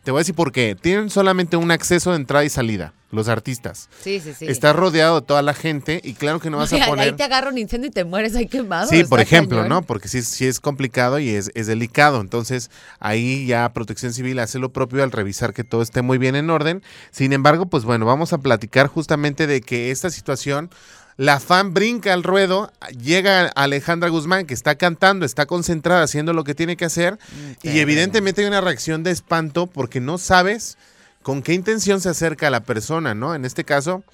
Te 0.09 0.13
voy 0.13 0.21
a 0.21 0.23
decir 0.23 0.35
por 0.35 0.53
qué. 0.53 0.75
Tienen 0.75 1.11
solamente 1.11 1.59
un 1.59 1.71
acceso 1.71 2.13
de 2.13 2.17
entrada 2.17 2.43
y 2.43 2.49
salida, 2.49 2.95
los 3.11 3.29
artistas. 3.29 3.91
Sí, 4.03 4.21
sí, 4.21 4.33
sí. 4.33 4.47
Estás 4.47 4.75
rodeado 4.75 5.21
de 5.21 5.27
toda 5.27 5.43
la 5.43 5.53
gente 5.53 6.01
y 6.03 6.15
claro 6.15 6.41
que 6.41 6.49
no 6.49 6.57
vas 6.57 6.73
Oye, 6.73 6.83
a 6.83 6.87
poner... 6.87 7.05
Ahí 7.11 7.13
te 7.13 7.25
agarra 7.25 7.51
un 7.51 7.59
incendio 7.59 7.89
y 7.89 7.93
te 7.93 8.05
mueres 8.05 8.35
ahí 8.35 8.47
quemado. 8.47 8.89
Sí, 8.89 9.05
por 9.05 9.21
ejemplo, 9.21 9.59
cañón. 9.59 9.69
¿no? 9.69 9.83
Porque 9.83 10.09
sí, 10.09 10.23
sí 10.23 10.47
es 10.47 10.61
complicado 10.61 11.19
y 11.19 11.29
es, 11.29 11.51
es 11.55 11.67
delicado. 11.67 12.23
Entonces, 12.23 12.71
ahí 13.01 13.45
ya 13.45 13.71
Protección 13.75 14.15
Civil 14.15 14.39
hace 14.39 14.59
lo 14.59 14.73
propio 14.73 15.03
al 15.03 15.13
revisar 15.13 15.53
que 15.53 15.63
todo 15.63 15.83
esté 15.83 16.01
muy 16.01 16.17
bien 16.17 16.37
en 16.37 16.49
orden. 16.49 16.83
Sin 17.11 17.35
embargo, 17.35 17.67
pues 17.67 17.85
bueno, 17.85 18.07
vamos 18.07 18.33
a 18.33 18.39
platicar 18.39 18.87
justamente 18.87 19.47
de 19.47 19.61
que 19.61 19.91
esta 19.91 20.09
situación, 20.09 20.71
la 21.19 21.41
fan 21.41 21.75
brinca 21.75 22.13
al 22.13 22.23
ruedo, 22.23 22.73
llega 22.97 23.49
Alejandra 23.49 24.09
Guzmán, 24.09 24.47
que 24.47 24.55
está 24.55 24.77
cantando, 24.77 25.27
está 25.27 25.47
concentrada 25.47 26.05
haciendo 26.05 26.33
lo 26.33 26.45
que 26.45 26.55
tiene 26.55 26.77
que 26.77 26.85
hacer, 26.85 27.19
y 27.61 27.81
evidentemente 27.81 28.41
hay 28.41 28.47
una 28.47 28.61
reacción 28.61 29.03
de 29.03 29.11
espanto 29.11 29.67
porque 29.67 30.01
no 30.01 30.17
sabes 30.19 30.79
con 31.23 31.43
qué 31.43 31.55
intención 31.55 32.01
se 32.01 32.09
acerca 32.09 32.47
a 32.47 32.51
la 32.51 32.61
persona, 32.61 33.15
¿no? 33.15 33.35
En 33.35 33.45
este 33.45 33.65
caso, 33.65 34.05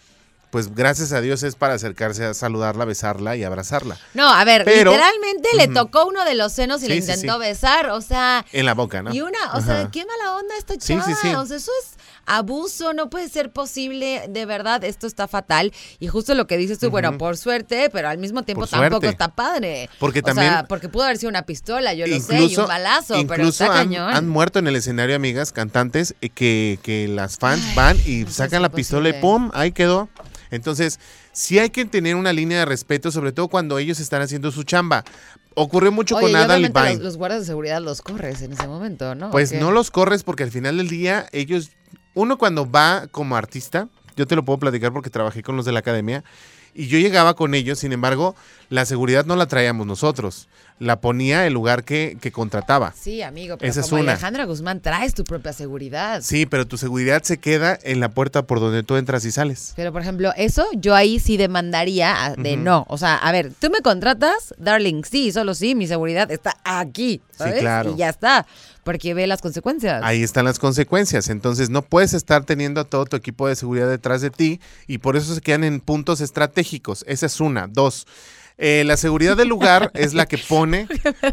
pues 0.55 0.73
gracias 0.73 1.11
a 1.13 1.21
Dios 1.21 1.43
es 1.43 1.57
para 1.57 1.75
acercarse 1.75 2.25
a 2.25 2.33
saludarla, 2.33 2.85
besarla 2.85 3.35
y 3.35 3.43
abrazarla. 3.43 3.99
No, 4.15 4.29
a 4.33 4.45
ver, 4.45 4.63
Pero- 4.65 4.93
literalmente 4.93 5.49
le 5.57 5.67
tocó 5.67 6.07
uno 6.07 6.25
de 6.25 6.37
los 6.37 6.53
senos 6.53 6.81
y 6.85 6.87
le 6.87 6.95
Sí, 6.95 7.11
intentó 7.11 7.33
sí. 7.35 7.39
besar, 7.41 7.91
o 7.91 8.01
sea, 8.01 8.47
En 8.53 8.65
la 8.65 8.75
boca, 8.75 9.03
¿no? 9.03 9.13
y 9.13 9.21
una, 9.21 9.53
o 9.55 9.61
sea, 9.61 9.89
qué 9.91 10.07
mala 10.07 10.37
onda 10.37 10.55
esta 10.57 10.77
chava, 10.79 11.03
o 11.41 11.45
sea, 11.47 11.57
eso 11.57 11.73
es 11.83 11.95
abuso, 12.25 12.93
no 12.95 13.11
puede 13.11 13.29
ser 13.29 13.51
posible, 13.51 14.27
de 14.29 14.47
verdad, 14.47 14.85
esto 14.85 15.09
está 15.09 15.27
fatal, 15.27 15.73
y 15.99 16.07
justo 16.07 16.35
lo 16.37 16.47
que 16.47 16.57
dices 16.57 16.79
tú, 16.79 16.89
bueno, 16.89 17.19
por 17.19 17.37
suerte, 17.37 17.91
pero 17.93 18.09
al 18.09 18.19
mismo 18.19 18.45
tiempo 18.45 18.61
Por 18.61 18.69
tampoco 18.69 18.91
suerte. 19.01 19.09
está 19.09 19.29
padre. 19.35 19.91
Porque 19.99 20.21
O 20.21 20.23
también- 20.23 20.53
sea, 20.53 20.65
porque 20.69 20.89
pudo 20.89 21.03
haber 21.03 21.19
sido 21.19 21.31
una 21.31 21.43
pistola, 21.47 21.95
yo 21.95 22.07
lo 22.07 22.21
sé, 22.21 22.45
y 22.45 22.57
un 22.57 22.67
balazo, 22.69 23.15
pero 23.27 23.43
incluso 23.43 23.65
está 23.65 23.81
han, 23.81 23.89
cañón. 23.89 24.15
han 24.15 24.29
muerto 24.29 24.61
en 24.61 24.69
el 24.69 24.77
escenario 24.77 25.17
amigas 25.17 25.51
cantantes 25.51 26.15
eh, 26.21 26.29
que, 26.31 26.79
que 26.85 27.09
las 27.09 27.39
fans 27.39 27.75
van 27.75 27.99
y 28.07 28.19
no 28.23 28.31
sacan 28.31 28.63
la 28.63 28.69
pistola 28.69 29.09
y. 29.09 29.15
¡pum! 29.15 29.51
Ahí 29.53 29.73
quedó. 29.73 30.09
Entonces, 30.55 31.01
sí 31.33 31.59
hay 31.59 31.71
que 31.71 31.85
tener 31.85 32.17
una 32.17 32.33
línea 32.33 32.61
de 32.61 32.65
respeto, 32.65 33.11
sobre 33.11 33.33
todo 33.33 33.49
cuando 33.49 33.79
ellos 33.79 34.01
están 34.01 34.23
haciendo 34.23 34.51
su 34.51 34.63
chamba. 34.65 35.05
Ocurrió 35.55 35.93
mucho 35.93 36.17
Oye, 36.17 36.23
con 36.25 36.33
y 36.33 36.35
Ada 36.35 36.57
obviamente 36.57 36.81
Levine. 36.81 36.95
los, 36.97 37.05
los 37.05 37.17
guardas 37.17 37.41
de 37.41 37.47
seguridad 37.47 37.81
los 37.81 38.03
corres 38.03 38.43
en 38.43 38.53
ese 38.53 38.67
momento, 38.67 39.15
¿no? 39.15 39.31
Pues 39.31 39.53
no 39.53 39.71
los 39.71 39.91
corres 39.91 40.23
porque 40.23 40.43
al 40.43 40.51
final 40.51 40.79
del 40.79 40.89
día 40.89 41.27
ellos, 41.33 41.71
uno 42.15 42.39
cuando 42.39 42.69
va 42.71 43.07
como 43.11 43.37
artista, 43.37 43.89
yo 44.17 44.27
te 44.27 44.37
lo 44.37 44.45
puedo 44.45 44.59
platicar 44.59 44.93
porque 44.93 45.11
trabajé 45.11 45.43
con 45.43 45.57
los 45.57 45.65
de 45.65 45.73
la 45.73 45.81
academia 45.81 46.25
y 46.75 46.89
yo 46.89 46.99
llegaba 46.99 47.35
con 47.35 47.55
ellos, 47.55 47.79
sin 47.79 47.93
embargo, 47.93 48.35
la 48.69 48.85
seguridad 48.85 49.25
no 49.27 49.37
la 49.37 49.47
traíamos 49.47 49.87
nosotros, 49.87 50.49
la 50.79 51.01
ponía 51.01 51.47
el 51.47 51.53
lugar 51.53 51.85
que, 51.85 52.19
que 52.21 52.33
contrataba. 52.33 52.93
Sí, 52.99 53.23
amigo, 53.23 53.57
pero 53.57 53.71
Esa 53.71 53.81
es 53.81 53.89
como 53.89 54.03
una. 54.03 54.13
Alejandra 54.13 54.45
Guzmán 54.45 54.81
traes 54.81 55.15
tu 55.15 55.25
propia 55.25 55.53
seguridad. 55.53 56.21
Sí, 56.23 56.47
pero 56.47 56.67
tu 56.67 56.77
seguridad 56.77 57.23
se 57.23 57.39
queda 57.39 57.79
en 57.83 58.01
la 58.01 58.09
puerta 58.09 58.43
por 58.43 58.61
donde 58.61 58.83
tú 58.83 58.97
entras 58.97 59.25
y 59.25 59.33
sales. 59.33 59.73
Pero, 59.77 59.93
por 59.93 60.03
ejemplo, 60.03 60.33
eso 60.37 60.67
yo 60.75 60.95
ahí 60.95 61.21
sí 61.21 61.37
demandaría 61.37 62.35
de 62.37 62.57
no. 62.57 62.85
O 62.89 62.99
sea, 62.99 63.17
a 63.17 63.33
ver, 63.33 63.53
tú 63.59 63.71
me 63.71 63.81
contratas, 63.81 64.55
darling, 64.59 65.03
sí, 65.05 65.33
solo 65.33 65.55
sí, 65.55 65.75
mi 65.75 65.87
seguridad 65.87 66.31
está 66.31 66.57
aquí. 66.65 67.23
¿sabes? 67.37 67.61
claro. 67.61 67.93
Y 67.93 67.97
ya 67.97 68.09
está. 68.09 68.47
Porque 68.83 69.15
ve 69.15 69.27
las 69.27 69.41
consecuencias. 69.41 70.03
Ahí 70.05 70.23
están 70.23 70.45
las 70.45 70.59
consecuencias. 70.59 71.29
Entonces 71.29 71.71
no 71.71 71.83
puedes 71.83 72.13
estar 72.13 72.45
teniendo 72.45 72.81
a 72.83 72.85
todo 72.85 73.07
tu 73.07 73.17
equipo 73.17 73.49
de 73.49 73.57
seguridad 73.57 73.89
detrás 73.89 74.21
de 74.21 74.31
ti 74.31 74.61
y 74.87 74.99
por 74.99 75.17
eso 75.17 75.35
se 75.35 75.41
quedan 75.41 75.65
en 75.65 75.81
puntos 75.81 76.21
estratégicos. 76.21 77.05
Esa 77.09 77.27
es 77.27 77.41
una. 77.41 77.67
Dos, 77.67 78.07
eh, 78.59 78.83
la 78.87 78.97
seguridad 78.97 79.37
del 79.37 79.49
lugar 79.49 79.91
es 79.95 80.15
la 80.15 80.27
que 80.27 80.39
pone. 80.39 80.87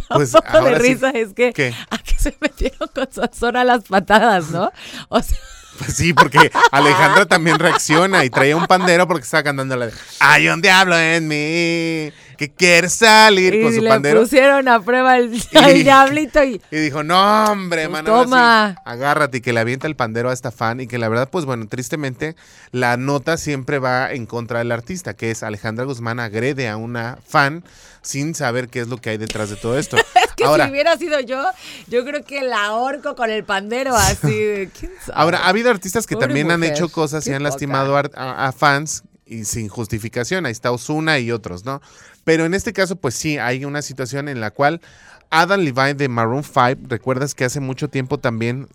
Pues 0.10 0.34
un 0.34 0.42
poco 0.42 0.66
de 0.66 0.76
sí- 0.78 0.82
risa 0.82 1.10
es 1.12 1.34
que 1.34 1.54
¿Qué? 1.54 1.74
a 1.90 1.98
que 2.00 2.16
se 2.18 2.36
metieron 2.42 2.90
con 2.94 3.12
Sansón 3.12 3.56
a 3.58 3.64
las 3.64 3.84
patadas, 3.84 4.50
¿no? 4.50 4.72
O 5.10 5.22
sea, 5.22 5.38
Pues 5.78 5.94
sí, 5.96 6.14
porque 6.14 6.52
Alejandra 6.72 7.26
también 7.26 7.58
reacciona 7.60 8.26
y 8.26 8.30
traía 8.30 8.56
un 8.58 8.66
pandero 8.68 9.08
porque 9.08 9.24
estaba 9.24 9.44
cantando 9.44 9.76
la 9.76 9.88
de 9.88 9.94
Hay 10.20 10.48
un 10.50 10.62
diablo 10.62 10.98
en 10.98 11.28
mí 11.28 12.12
que 12.42 12.52
quiere 12.56 12.90
salir 12.90 13.62
con 13.62 13.72
y 13.72 13.76
su 13.76 13.82
le 13.84 13.90
pandero. 13.90 14.22
pusieron 14.22 14.68
a 14.68 14.80
prueba 14.82 15.16
el, 15.18 15.32
el 15.52 15.84
diablito 15.84 16.44
y 16.44 16.60
Y 16.72 16.76
dijo, 16.78 17.04
no, 17.04 17.46
hombre, 17.46 17.88
Pues 17.88 17.92
mano. 18.04 18.24
toma. 18.24 18.78
agárrate 18.84 19.38
y 19.38 19.42
que 19.42 19.54
le 19.54 19.60
avienta 19.60 19.86
el 19.86 19.96
pandero 19.96 20.32
a 20.32 20.34
esta 20.34 20.50
fan. 20.52 20.80
Y 20.80 20.88
que 20.88 20.98
la 20.98 21.08
verdad, 21.08 21.30
pues 21.30 21.46
bueno, 21.46 21.68
tristemente, 21.68 22.36
la 22.72 22.98
nota 22.98 23.38
siempre 23.38 23.78
va 23.78 24.12
en 24.12 24.26
contra 24.26 24.58
del 24.58 24.72
artista, 24.72 25.14
que 25.14 25.30
es 25.30 25.44
Alejandra 25.44 25.86
Guzmán 25.86 26.20
agrede 26.20 26.68
a 26.68 26.78
una 26.78 27.20
fan 27.28 27.64
sin 28.02 28.34
saber 28.34 28.70
qué 28.70 28.80
es 28.80 28.88
lo 28.88 28.98
que 28.98 29.12
hay 29.12 29.18
detrás 29.18 29.52
de 29.52 29.56
todo 29.58 29.78
esto. 29.78 29.96
que 30.36 30.44
ahora, 30.44 30.66
si 30.66 30.72
hubiera 30.72 30.98
sido 30.98 31.20
yo, 31.20 31.46
yo 31.90 32.04
creo 32.04 32.24
que 32.26 32.42
la 32.42 32.66
ahorco 32.66 33.16
con 33.16 33.30
el 33.30 33.44
pandero 33.44 33.96
así. 33.96 34.34
de, 34.34 34.70
¿quién 34.80 34.92
sabe? 35.06 35.14
ahora, 35.16 35.38
ha 35.44 35.50
habido 35.50 35.70
artistas 35.70 36.08
que 36.08 36.16
Pobre 36.16 36.26
también 36.26 36.50
han 36.50 36.64
hecho 36.64 36.90
cosas 36.90 37.28
y 37.28 37.34
han 37.34 37.44
lastimado 37.44 37.96
a 37.96 38.52
fans 38.52 39.04
y 39.28 39.46
sin 39.46 39.70
justificación. 39.70 40.46
Ahí 40.46 40.52
está 40.52 40.72
Osuna 40.72 41.18
y 41.20 41.32
otros, 41.32 41.64
¿no? 41.64 41.82
Pero 42.24 42.46
en 42.46 42.54
este 42.54 42.74
caso, 42.74 42.96
pues 42.96 43.16
sí, 43.16 43.38
hay 43.38 43.66
una 43.66 43.82
situación 43.82 44.30
en 44.30 44.40
la 44.42 44.52
cual 44.52 44.82
Adam 45.30 45.62
Levine 45.62 45.96
de 45.96 46.08
Maroon 46.10 46.44
5, 46.44 46.88
recuerdas 46.88 47.34
que 47.36 47.46
hace 47.46 47.60
mucho 47.60 47.88
tiempo 47.90 48.20
también 48.20 48.68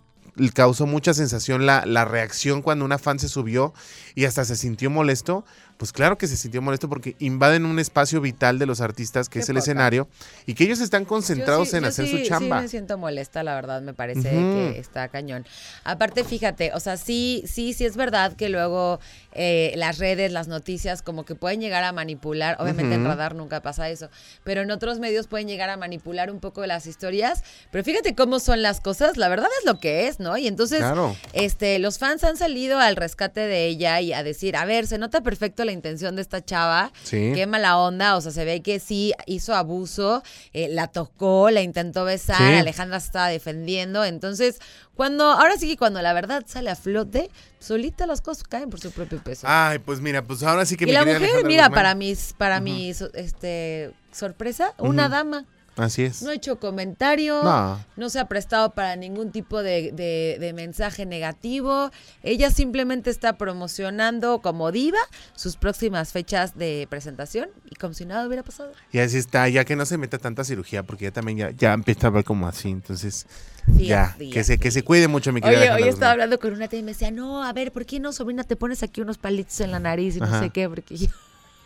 causó 0.53 0.85
mucha 0.85 1.15
sensación 1.15 1.65
la, 1.65 1.83
la 1.87 2.05
reacción 2.05 2.61
cuando 2.61 2.85
una 2.85 2.99
fan 2.99 3.17
se 3.17 3.27
subió 3.27 3.73
y 4.13 4.25
hasta 4.25 4.45
se 4.45 4.55
sintió 4.55 4.89
molesto. 4.91 5.43
Pues 5.77 5.91
claro 5.91 6.17
que 6.17 6.27
se 6.27 6.37
sintió 6.37 6.59
molesto 6.61 6.89
porque 6.89 7.15
invaden 7.19 7.65
un 7.65 7.77
espacio 7.79 8.19
vital 8.21 8.57
de 8.59 8.65
los 8.65 8.81
artistas, 8.81 9.29
que 9.29 9.33
Qué 9.33 9.39
es 9.43 9.49
el 9.49 9.55
poca. 9.55 9.59
escenario, 9.63 10.07
y 10.47 10.55
que 10.55 10.63
ellos 10.63 10.79
están 10.79 11.05
concentrados 11.05 11.69
sí- 11.69 11.77
en 11.77 11.85
hacer 11.85 12.05
sí- 12.05 12.11
su 12.11 12.17
Sí, 12.17 12.23
chamba. 12.27 12.61
me 12.61 12.67
siento 12.67 12.97
molesta, 12.97 13.43
la 13.43 13.53
verdad, 13.53 13.81
me 13.83 13.93
parece 13.93 14.21
que 14.29 14.79
está 14.79 15.07
cañón. 15.07 15.45
Aparte, 15.83 16.23
fíjate, 16.23 16.71
o 16.73 16.79
sea, 16.79 16.97
sí, 16.97 17.43
sí, 17.47 17.73
sí 17.73 17.85
es 17.85 17.95
verdad 17.95 18.33
que 18.35 18.49
luego 18.49 18.99
eh, 19.33 19.73
las 19.75 19.97
redes, 19.99 20.31
las 20.31 20.47
noticias, 20.47 21.01
como 21.01 21.25
que 21.25 21.35
pueden 21.35 21.61
llegar 21.61 21.83
a 21.83 21.91
manipular. 21.91 22.57
Obviamente 22.59 22.95
en 22.95 23.01
Ujú. 23.01 23.09
radar 23.09 23.35
nunca 23.35 23.61
pasa 23.61 23.89
eso, 23.89 24.09
pero 24.43 24.61
en 24.61 24.71
otros 24.71 24.99
medios 24.99 25.27
pueden 25.27 25.47
llegar 25.47 25.69
a 25.69 25.77
manipular 25.77 26.31
un 26.31 26.39
poco 26.39 26.65
las 26.65 26.87
historias. 26.87 27.43
Pero 27.71 27.83
fíjate 27.83 28.15
cómo 28.15 28.39
son 28.39 28.61
las 28.61 28.81
cosas, 28.81 29.17
la 29.17 29.27
verdad 29.29 29.47
es 29.59 29.65
lo 29.65 29.79
que 29.79 30.07
es, 30.07 30.19
¿no? 30.19 30.37
Y 30.37 30.47
entonces, 30.47 30.79
Claro. 30.79 31.15
este, 31.33 31.79
los 31.79 31.97
fans 31.99 32.23
han 32.23 32.37
salido 32.37 32.79
al 32.79 32.95
rescate 32.95 33.41
de 33.41 33.67
ella 33.67 34.01
y 34.01 34.13
a 34.13 34.23
decir, 34.23 34.55
a 34.55 34.65
ver, 34.65 34.87
se 34.87 34.97
nota 34.97 35.21
perfecto 35.21 35.63
la 35.65 35.71
intención 35.71 36.15
de 36.15 36.21
esta 36.21 36.43
chava. 36.43 36.91
Sí. 37.03 37.31
Qué 37.35 37.45
mala 37.47 37.77
onda, 37.77 38.15
o 38.15 38.21
sea, 38.21 38.31
se 38.31 38.45
ve 38.45 38.61
que 38.61 38.79
sí 38.79 39.13
hizo 39.25 39.53
abuso, 39.55 40.23
eh, 40.53 40.67
la 40.69 40.87
tocó, 40.87 41.49
la 41.51 41.61
intentó 41.61 42.05
besar, 42.05 42.37
Sí. 42.37 42.43
Alejandra 42.59 42.99
se 42.99 43.07
estaba 43.07 43.27
defendiendo. 43.29 44.03
Entonces, 44.05 44.59
cuando, 44.95 45.25
ahora 45.25 45.57
sí 45.57 45.67
que 45.67 45.77
cuando 45.77 46.01
la 46.01 46.13
verdad 46.13 46.43
sale 46.47 46.69
a 46.71 46.75
flote, 46.75 47.29
solita 47.59 48.05
las 48.07 48.21
cosas 48.21 48.43
caen 48.43 48.69
por 48.69 48.79
su 48.79 48.91
propio 48.91 49.21
peso. 49.23 49.45
Ay, 49.49 49.79
pues 49.79 49.99
mira, 49.99 50.23
pues 50.23 50.43
ahora 50.43 50.65
sí 50.65 50.75
que 50.77 50.83
y 50.85 50.87
mi 50.87 50.93
la 50.93 51.01
mujer, 51.01 51.15
Alejandra 51.17 51.47
mira, 51.47 51.63
Guzmán- 51.67 51.73
para 51.73 51.95
mis, 51.95 52.33
para 52.37 52.59
mi 52.59 52.93
so- 52.93 53.13
este 53.13 53.93
sorpresa, 54.11 54.73
una 54.77 55.09
dama. 55.09 55.45
Así 55.77 56.03
es. 56.03 56.21
No 56.23 56.31
ha 56.31 56.33
hecho 56.33 56.59
comentario, 56.59 57.43
No. 57.43 57.79
no. 57.95 58.09
se 58.09 58.19
ha 58.19 58.25
prestado 58.25 58.73
para 58.73 58.95
ningún 58.95 59.31
tipo 59.31 59.61
de, 59.63 59.91
de- 59.91 60.37
de 60.39 60.53
mensaje 60.53 61.05
negativo. 61.05 61.91
Ella 62.23 62.49
simplemente 62.51 63.09
está 63.09 63.37
promocionando 63.37 64.41
como 64.41 64.71
diva 64.71 64.97
sus 65.35 65.55
próximas 65.55 66.11
fechas 66.11 66.57
de 66.57 66.87
presentación 66.89 67.49
y 67.69 67.75
como 67.75 67.93
si 67.93 68.05
nada 68.05 68.25
hubiera 68.25 68.43
pasado. 68.43 68.71
Y 68.91 68.99
así 68.99 69.17
está, 69.17 69.47
ya 69.49 69.65
que 69.65 69.75
no 69.75 69.85
se 69.85 69.97
meta 69.97 70.17
tanta 70.17 70.43
cirugía, 70.43 70.83
porque 70.83 71.05
ya 71.05 71.11
también 71.11 71.37
ya, 71.37 71.51
ya 71.51 71.73
empieza 71.73 72.07
a 72.07 72.09
ver 72.09 72.23
como 72.23 72.47
así, 72.47 72.69
entonces 72.69 73.27
ya, 73.67 74.15
que 74.17 74.43
se, 74.43 74.57
que 74.57 74.71
se 74.71 74.83
cuide 74.83 75.07
mucho 75.07 75.31
mi 75.33 75.41
querida 75.41 75.59
Oye, 75.75 75.83
hoy 75.83 75.89
estaba 75.89 76.13
hablando 76.13 76.39
con 76.39 76.53
una 76.53 76.67
tía 76.69 76.79
y 76.79 76.83
me 76.83 76.91
decía, 76.93 77.11
no, 77.11 77.43
a 77.43 77.51
ver, 77.53 77.71
¿por 77.73 77.85
qué 77.85 77.99
no, 77.99 78.13
sobrina, 78.13 78.43
te 78.45 78.55
pones 78.55 78.81
aquí 78.81 79.01
unos 79.01 79.17
palitos 79.17 79.59
en 79.59 79.71
la 79.71 79.79
nariz 79.79 80.15
y 80.15 80.19
no 80.21 80.39
sé 80.39 80.49
qué? 80.49 80.69
Porque 80.69 80.95
yo, 80.97 81.07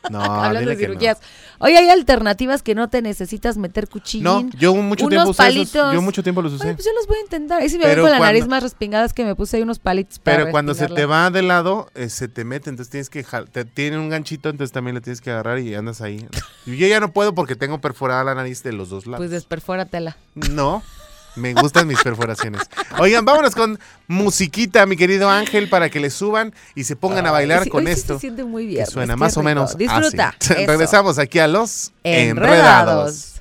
No, 0.10 0.22
hablando 0.44 0.70
de 0.70 0.76
no. 0.76 0.80
cirugías. 0.80 1.20
Oye, 1.60 1.78
hay 1.78 1.90
alternativas 1.90 2.64
que 2.64 2.76
no 2.76 2.90
te 2.90 3.02
necesitas 3.02 3.58
meter 3.58 3.88
cuchillín. 3.88 4.24
No, 4.24 4.50
yo 4.58 4.74
mucho 4.74 5.06
unos 5.06 5.10
tiempo 5.10 5.30
usé 5.30 5.44
esos, 5.44 5.56
palitos. 5.56 5.94
yo 5.94 6.02
mucho 6.02 6.24
tiempo 6.24 6.42
los 6.42 6.54
usé. 6.54 6.74
pues 6.74 6.86
yo 6.86 6.94
los 6.94 7.08
voy 7.08 7.18
a 7.18 7.22
intentar. 7.22 7.62
Ahí 7.62 7.70
sí 7.70 7.78
me 7.78 7.84
Pero 7.86 8.04
veo 8.04 8.12
con 8.12 8.20
la 8.20 8.26
nariz 8.26 8.48
más 8.48 8.64
respingada 8.64 9.06
es 9.06 9.14
que 9.14 9.24
me 9.24 9.36
puse 9.36 9.58
ahí 9.58 9.64
unos 9.64 9.80
palitos 9.80 10.20
para 10.20 10.38
Pero 10.38 10.52
cuando 10.52 10.74
se 10.74 10.88
te 10.88 11.06
va 11.06 11.30
de 11.30 11.42
lado, 11.42 11.90
eh, 11.96 12.10
se 12.10 12.28
te 12.28 12.44
mete, 12.44 12.70
entonces 12.70 12.90
tienes 12.90 13.10
que 13.10 13.24
te 13.52 13.66
tiene 13.66 13.98
un 13.98 14.10
ganchito, 14.10 14.50
entonces 14.50 14.72
también 14.72 14.96
le 14.96 15.02
tienes 15.02 15.22
que 15.22 15.32
agarrar 15.32 15.60
y 15.60 15.76
andas 15.76 16.02
ahí. 16.02 16.26
Yo 16.66 16.88
ya 16.88 17.00
no 17.00 17.12
puedo 17.12 17.34
porque 17.36 17.56
tengo 17.56 17.80
perforada 17.80 18.24
la 18.24 18.36
nariz 18.36 18.64
de 18.64 18.74
los 18.74 18.90
dos 18.90 19.06
lados. 19.06 19.20
Pues 19.20 19.32
desperfóratela. 19.32 20.18
No, 20.36 20.84
me 21.36 21.54
gustan 21.54 21.88
mis 21.88 22.02
perforaciones. 22.02 22.62
Oigan, 23.00 23.24
vámonos 23.26 23.56
con 23.56 23.80
musiquita, 24.08 24.86
mi 24.86 24.98
querido 24.98 25.30
Ángel, 25.30 25.70
para 25.70 25.90
que 25.90 26.00
le 26.00 26.10
suban 26.10 26.54
y 26.76 26.84
se 26.84 26.96
pongan 26.96 27.26
a 27.28 27.32
bailar 27.32 27.64
Sí, 27.64 27.70
con 27.70 27.86
hoy 27.88 27.94
sí 27.94 28.00
esto. 28.00 28.14
se 28.16 28.20
siente 28.22 28.44
muy 28.44 28.64
que 28.64 28.70
bien. 28.76 28.88
suena 28.88 29.16
más 29.16 29.38
o 29.38 29.44
menos 29.44 29.78
Disfruta. 29.78 30.36
así. 30.40 30.54
eso. 30.54 30.66
Regresamos 30.68 31.18
aquí 31.20 31.40
a 31.40 31.48
los 31.48 31.92
Enredados. 32.04 32.48
enredados. 32.50 33.32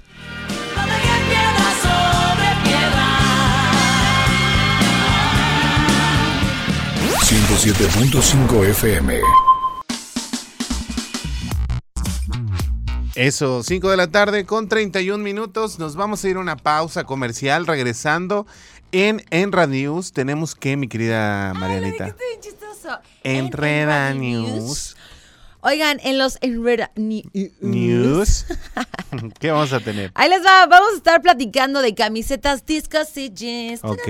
Donde 0.77 0.93
hay 0.93 1.23
piedra 1.29 1.71
sobre 1.83 2.49
piedra. 2.65 3.09
107.5 7.21 8.65
FM. 8.71 9.21
Eso, 13.21 13.63
5 13.63 13.91
de 13.91 13.99
la 13.99 14.07
tarde 14.07 14.47
con 14.47 14.67
31 14.67 15.23
minutos. 15.23 15.79
Nos 15.79 15.95
vamos 15.95 16.25
a 16.25 16.29
ir 16.31 16.37
a 16.37 16.41
una 16.41 16.57
pausa 16.57 17.05
comercial. 17.05 17.67
Regresando 17.67 18.47
en 18.93 19.23
Enra 19.29 19.67
News. 19.67 20.15
Tenemos 20.15 20.55
que, 20.55 20.79
mi 20.79 20.89
querida 20.89 21.53
Marianita. 21.53 22.07
Está 22.07 22.17
bien 22.17 22.41
chistoso. 22.41 22.99
News. 24.15 24.97
Oigan, 25.63 26.01
en 26.03 26.17
los 26.19 26.39
Enreda 26.41 26.91
Ni- 26.97 27.25
News. 27.61 28.47
¿Qué 29.39 29.51
vamos 29.51 29.73
a 29.73 29.81
tener? 29.81 30.11
Ahí 30.15 30.31
les 30.31 30.45
va, 30.45 30.67
vamos 30.67 30.95
a 30.95 30.97
estar 30.97 31.21
platicando 31.21 31.83
de 31.83 31.95
camisetas, 31.95 32.65
discos 32.65 33.15
y 33.17 33.31
jeans. 33.31 33.81
Ok. 33.85 34.09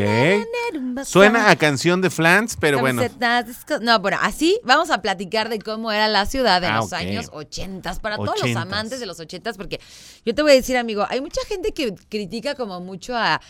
Suena 1.04 1.50
a 1.50 1.57
canción 1.57 2.00
de 2.00 2.11
Flans, 2.11 2.57
pero 2.61 2.78
bueno. 2.78 3.02
Camisetas, 3.02 3.47
discos- 3.47 3.80
No, 3.80 3.99
bueno, 3.99 4.19
así 4.21 4.61
vamos 4.64 4.90
a 4.90 5.02
platicar 5.02 5.49
de 5.49 5.59
cómo 5.59 5.90
era 5.90 6.07
la 6.09 6.26
ciudad 6.26 6.62
en 6.62 6.71
Ah, 6.71 6.76
los 6.76 6.92
años 6.92 7.30
80 7.33 7.95
para 8.00 8.16
todos 8.16 8.40
los 8.42 8.57
amantes 8.57 9.00
de 9.00 9.07
los 9.07 9.19
80 9.19 9.52
porque 9.54 9.80
yo 10.25 10.35
te 10.35 10.42
voy 10.42 10.52
a 10.52 10.54
decir, 10.54 10.76
amigo, 10.76 11.04
hay 11.09 11.21
mucha 11.21 11.40
gente 11.49 11.73
que 11.73 11.95
critica 12.09 12.54
como 12.54 12.80
mucho 12.80 13.16
a 13.16 13.40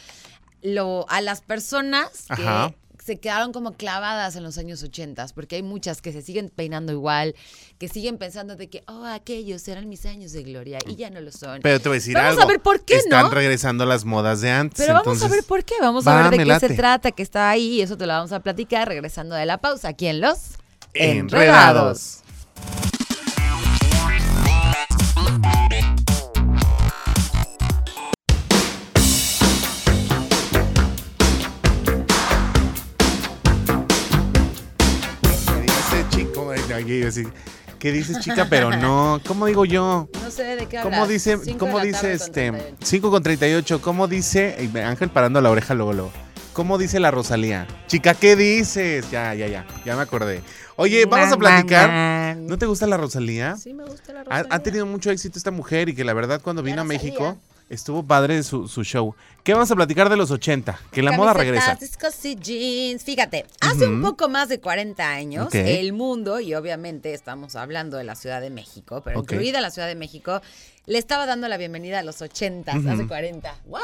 lo 0.63 1.07
a 1.09 1.21
las 1.21 1.41
personas 1.41 2.27
que 2.35 2.43
Ajá. 2.43 2.75
Se 3.05 3.19
quedaron 3.19 3.53
como 3.53 3.73
clavadas 3.73 4.37
en 4.37 4.43
los 4.43 4.59
años 4.59 4.83
80 4.83 5.27
porque 5.35 5.57
hay 5.57 5.63
muchas 5.63 6.01
que 6.03 6.13
se 6.13 6.23
siguen 6.23 6.51
peinando 6.55 6.93
igual, 6.93 7.35
que 7.79 7.89
siguen 7.89 8.19
pensando 8.19 8.57
de 8.57 8.69
que, 8.69 8.83
oh, 8.87 9.05
aquellos 9.05 9.67
eran 9.69 9.89
mis 9.89 10.07
años 10.07 10.33
de 10.33 10.43
gloria 10.43 10.79
y 10.87 10.97
ya 10.97 11.11
no 11.11 11.21
lo 11.21 11.33
son. 11.33 11.61
Pero 11.63 11.81
te 11.81 11.89
voy 11.89 11.97
a 11.97 11.99
decir 12.01 12.15
Vamos 12.15 12.31
algo. 12.33 12.43
a 12.43 12.47
ver 12.47 12.61
por 12.61 12.81
qué, 12.85 12.97
Están 12.97 13.25
¿no? 13.25 13.31
regresando 13.31 13.87
las 13.87 14.05
modas 14.05 14.41
de 14.41 14.51
antes. 14.51 14.79
Pero 14.87 14.95
vamos 15.03 15.23
a 15.23 15.29
ver 15.29 15.45
por 15.45 15.65
qué, 15.65 15.75
vamos 15.81 16.07
a 16.07 16.15
Va, 16.15 16.23
ver 16.23 16.31
de 16.33 16.37
qué 16.39 16.45
late. 16.45 16.69
se 16.69 16.75
trata, 16.75 17.11
que 17.13 17.23
está 17.23 17.51
ahí, 17.51 17.75
y 17.75 17.83
eso 17.83 17.97
te 17.97 18.07
lo 18.07 18.13
vamos 18.13 18.33
a 18.33 18.41
platicar 18.41 18.89
regresando 18.89 19.35
de 19.35 19.47
la 19.47 19.59
pausa 19.59 19.89
aquí 19.89 20.07
en 20.07 20.21
Los 20.21 20.39
Enredados. 20.95 22.19
¿Qué 23.09 23.10
¿Qué 37.81 37.93
dices, 37.93 38.21
chica? 38.21 38.47
Pero 38.51 38.71
no. 38.71 39.21
¿Cómo 39.27 39.47
digo 39.47 39.65
yo? 39.65 40.09
No 40.23 40.31
sé 40.31 40.45
de 40.57 40.67
qué 40.67 40.79
hablas. 40.79 40.95
¿Cómo 40.95 41.07
dice, 41.07 41.39
Cinco 41.39 41.59
cómo 41.67 41.81
dice 41.81 42.13
este 42.13 42.51
38. 42.51 42.77
5 42.83 43.11
con 43.11 43.23
38? 43.23 43.81
¿Cómo 43.81 44.07
dice 44.07 44.69
ve, 44.71 44.85
Ángel 44.85 45.09
parando 45.09 45.41
la 45.41 45.51
oreja 45.51 45.73
luego 45.75 45.95
luego? 45.95 46.13
¿Cómo 46.53 46.77
dice 46.77 47.01
la 47.01 47.11
Rosalía? 47.11 47.67
Chica, 47.87 48.13
¿qué 48.13 48.37
dices? 48.37 49.11
Ya, 49.11 49.35
ya, 49.35 49.47
ya, 49.47 49.67
ya 49.85 49.97
me 49.97 50.03
acordé. 50.03 50.43
Oye, 50.77 51.07
vamos 51.07 51.33
a 51.33 51.37
platicar. 51.39 52.37
¿No 52.37 52.59
te 52.59 52.67
gusta 52.67 52.87
la 52.87 52.99
Rosalía? 52.99 53.57
Sí, 53.57 53.73
me 53.73 53.85
gusta 53.85 54.13
la 54.13 54.25
Rosalía. 54.25 54.47
ha 54.51 54.59
tenido 54.59 54.85
mucho 54.85 55.11
éxito 55.11 55.39
esta 55.39 55.51
mujer 55.51 55.89
y 55.89 55.95
que 55.95 56.05
la 56.05 56.13
verdad 56.13 56.41
cuando 56.43 56.63
vino 56.63 56.83
a 56.83 56.85
México. 56.85 57.39
Estuvo 57.71 58.03
padre 58.03 58.43
su, 58.43 58.69
su 58.69 58.85
show. 58.85 59.15
¿Qué 59.43 59.55
vamos 59.55 59.71
a 59.71 59.77
platicar 59.77 60.11
de 60.11 60.17
los 60.17 60.31
80? 60.31 60.79
Que 60.91 61.03
la 61.03 61.13
moda 61.13 61.33
regresa. 61.33 61.77
discos 61.77 62.23
y 62.27 62.37
jeans. 62.37 63.05
Fíjate, 63.05 63.47
hace 63.61 63.87
un 63.87 64.03
poco 64.03 64.29
más 64.29 64.51
de 64.51 64.61
40 64.61 65.09
años, 65.09 65.55
el 65.55 65.95
mundo, 65.95 66.41
y 66.41 66.55
obviamente 66.55 67.15
estamos 67.15 67.57
hablando 67.57 67.97
de 67.97 68.05
la 68.05 68.17
Ciudad 68.17 68.43
de 68.43 68.51
México, 68.51 69.01
pero 69.03 69.21
incluida 69.21 69.63
la 69.63 69.71
Ciudad 69.71 69.89
de 69.89 69.95
México, 69.95 70.43
le 70.85 70.99
estaba 70.99 71.25
dando 71.25 71.49
la 71.49 71.57
bienvenida 71.57 72.01
a 72.01 72.03
los 72.03 72.21
80, 72.21 72.73
hace 72.73 73.07
40. 73.07 73.55
¿What? 73.67 73.81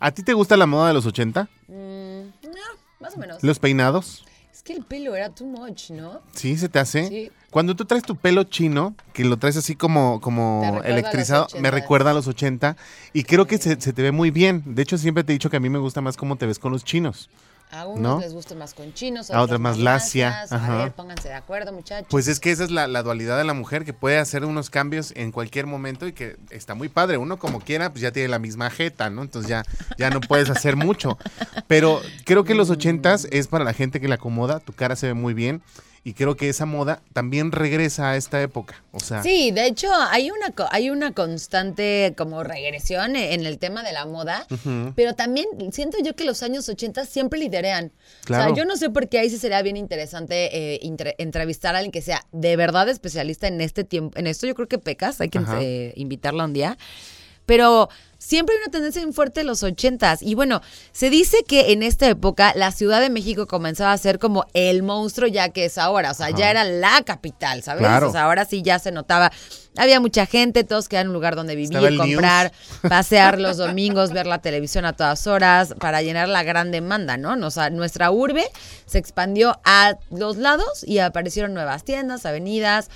¿A 0.00 0.12
ti 0.12 0.22
te 0.22 0.32
gusta 0.32 0.56
la 0.56 0.66
moda 0.66 0.88
de 0.88 0.94
los 0.94 1.04
80? 1.04 1.48
Mm, 1.68 1.72
no, 1.74 2.64
más 3.00 3.16
o 3.16 3.18
menos. 3.18 3.42
¿Los 3.42 3.58
peinados? 3.58 4.24
Que 4.66 4.72
el 4.72 4.82
pelo 4.82 5.14
era 5.14 5.30
too 5.30 5.46
much, 5.46 5.90
¿no? 5.90 6.20
¿Sí 6.32 6.56
se 6.56 6.68
te 6.68 6.80
hace? 6.80 7.06
Sí. 7.06 7.30
Cuando 7.50 7.76
tú 7.76 7.84
traes 7.84 8.02
tu 8.02 8.16
pelo 8.16 8.42
chino, 8.42 8.96
que 9.12 9.24
lo 9.24 9.36
traes 9.36 9.56
así 9.56 9.76
como, 9.76 10.20
como 10.20 10.82
electrizado, 10.84 11.46
me 11.52 11.68
80. 11.68 11.70
recuerda 11.70 12.10
a 12.10 12.14
los 12.14 12.26
80 12.26 12.76
y 13.12 13.22
creo 13.22 13.46
que 13.46 13.58
se, 13.58 13.80
se 13.80 13.92
te 13.92 14.02
ve 14.02 14.10
muy 14.10 14.32
bien. 14.32 14.64
De 14.66 14.82
hecho, 14.82 14.98
siempre 14.98 15.22
te 15.22 15.32
he 15.32 15.34
dicho 15.34 15.50
que 15.50 15.56
a 15.56 15.60
mí 15.60 15.70
me 15.70 15.78
gusta 15.78 16.00
más 16.00 16.16
cómo 16.16 16.34
te 16.34 16.46
ves 16.46 16.58
con 16.58 16.72
los 16.72 16.84
chinos. 16.84 17.30
A 17.70 17.86
unos 17.86 18.00
¿No? 18.00 18.20
les 18.20 18.32
gusta 18.32 18.54
más 18.54 18.74
con 18.74 18.94
chinos, 18.94 19.30
A 19.30 19.42
otros 19.42 19.58
más 19.60 19.78
lacia. 19.78 20.42
A 20.50 20.76
ver, 20.76 20.92
pónganse 20.92 21.28
de 21.28 21.34
acuerdo, 21.34 21.72
muchachos. 21.72 22.06
Pues 22.10 22.28
es 22.28 22.40
que 22.40 22.50
esa 22.50 22.64
es 22.64 22.70
la, 22.70 22.86
la 22.86 23.02
dualidad 23.02 23.36
de 23.36 23.44
la 23.44 23.54
mujer 23.54 23.84
que 23.84 23.92
puede 23.92 24.18
hacer 24.18 24.44
unos 24.44 24.70
cambios 24.70 25.12
en 25.16 25.32
cualquier 25.32 25.66
momento 25.66 26.06
y 26.06 26.12
que 26.12 26.36
está 26.50 26.74
muy 26.74 26.88
padre. 26.88 27.18
Uno 27.18 27.38
como 27.38 27.60
quiera, 27.60 27.90
pues 27.90 28.02
ya 28.02 28.12
tiene 28.12 28.28
la 28.28 28.38
misma 28.38 28.70
jeta, 28.70 29.10
¿no? 29.10 29.22
Entonces 29.22 29.48
ya, 29.48 29.64
ya 29.98 30.10
no 30.10 30.20
puedes 30.20 30.48
hacer 30.50 30.76
mucho. 30.76 31.18
Pero 31.66 32.00
creo 32.24 32.44
que 32.44 32.54
los 32.54 32.70
ochentas 32.70 33.26
es 33.30 33.48
para 33.48 33.64
la 33.64 33.72
gente 33.72 34.00
que 34.00 34.08
le 34.08 34.14
acomoda, 34.14 34.60
tu 34.60 34.72
cara 34.72 34.96
se 34.96 35.08
ve 35.08 35.14
muy 35.14 35.34
bien 35.34 35.62
y 36.08 36.14
creo 36.14 36.36
que 36.36 36.48
esa 36.48 36.66
moda 36.66 37.02
también 37.12 37.50
regresa 37.50 38.10
a 38.10 38.16
esta 38.16 38.40
época. 38.40 38.80
O 38.92 39.00
sea, 39.00 39.24
Sí, 39.24 39.50
de 39.50 39.66
hecho 39.66 39.88
hay 39.92 40.30
una 40.30 40.54
hay 40.70 40.88
una 40.90 41.10
constante 41.12 42.14
como 42.16 42.44
regresión 42.44 43.16
e- 43.16 43.34
en 43.34 43.44
el 43.44 43.58
tema 43.58 43.82
de 43.82 43.92
la 43.92 44.06
moda, 44.06 44.46
pero 44.94 45.14
también 45.14 45.46
siento 45.72 45.98
yo 46.04 46.14
que 46.14 46.24
los 46.24 46.44
años 46.44 46.68
80 46.68 47.04
siempre 47.06 47.40
liderean. 47.40 47.86
O 47.86 48.24
Claro. 48.26 48.44
sea, 48.44 48.54
yo 48.56 48.64
no 48.64 48.76
sé 48.76 48.88
por 48.90 49.08
qué 49.08 49.18
ahí 49.18 49.30
sí 49.30 49.36
sería 49.38 49.60
bien 49.62 49.76
interesante 49.76 50.74
eh, 50.76 50.80
entrevistar 51.18 51.74
a 51.74 51.78
alguien 51.78 51.90
que 51.90 52.02
sea 52.02 52.24
de 52.30 52.54
verdad 52.54 52.88
especialista 52.88 53.48
en 53.48 53.60
este 53.60 53.82
tiempo, 53.82 54.16
en 54.16 54.28
esto 54.28 54.46
yo 54.46 54.54
creo 54.54 54.68
que 54.68 54.78
pecas, 54.78 55.20
hay 55.20 55.28
que 55.28 55.40
eh, 55.60 55.92
invitarla 55.96 56.44
un 56.44 56.52
día. 56.52 56.78
Pero 57.46 57.88
siempre 58.18 58.54
hay 58.54 58.62
una 58.62 58.70
tendencia 58.70 59.02
bien 59.02 59.12
fuerte 59.12 59.40
en 59.42 59.46
los 59.46 59.62
ochentas. 59.62 60.22
Y 60.22 60.34
bueno, 60.34 60.62
se 60.92 61.10
dice 61.10 61.38
que 61.46 61.72
en 61.72 61.82
esta 61.82 62.08
época 62.08 62.52
la 62.54 62.72
Ciudad 62.72 63.00
de 63.00 63.10
México 63.10 63.46
comenzaba 63.46 63.92
a 63.92 63.98
ser 63.98 64.18
como 64.18 64.46
el 64.54 64.82
monstruo 64.82 65.28
ya 65.28 65.50
que 65.50 65.66
es 65.66 65.78
ahora. 65.78 66.10
O 66.10 66.14
sea, 66.14 66.30
ya 66.30 66.50
era 66.50 66.64
la 66.64 67.02
capital, 67.04 67.62
¿sabes? 67.62 67.80
Claro. 67.80 68.08
O 68.08 68.12
sea, 68.12 68.24
ahora 68.24 68.44
sí 68.44 68.62
ya 68.62 68.78
se 68.78 68.92
notaba. 68.92 69.32
Había 69.76 70.00
mucha 70.00 70.24
gente, 70.24 70.64
todos 70.64 70.88
querían 70.88 71.08
un 71.08 71.12
lugar 71.12 71.36
donde 71.36 71.54
vivir, 71.54 71.96
comprar, 71.98 72.52
pasear 72.88 73.38
los 73.38 73.56
domingos, 73.58 74.12
ver 74.12 74.26
la 74.26 74.38
televisión 74.38 74.86
a 74.86 74.94
todas 74.94 75.26
horas, 75.26 75.74
para 75.78 76.00
llenar 76.00 76.28
la 76.28 76.42
gran 76.42 76.70
demanda, 76.70 77.16
¿no? 77.16 77.34
O 77.46 77.50
sea, 77.50 77.70
nuestra 77.70 78.10
urbe 78.10 78.46
se 78.86 78.98
expandió 78.98 79.60
a 79.64 79.98
los 80.10 80.38
lados 80.38 80.82
y 80.86 80.98
aparecieron 80.98 81.52
nuevas 81.52 81.84
tiendas, 81.84 82.24
avenidas, 82.24 82.88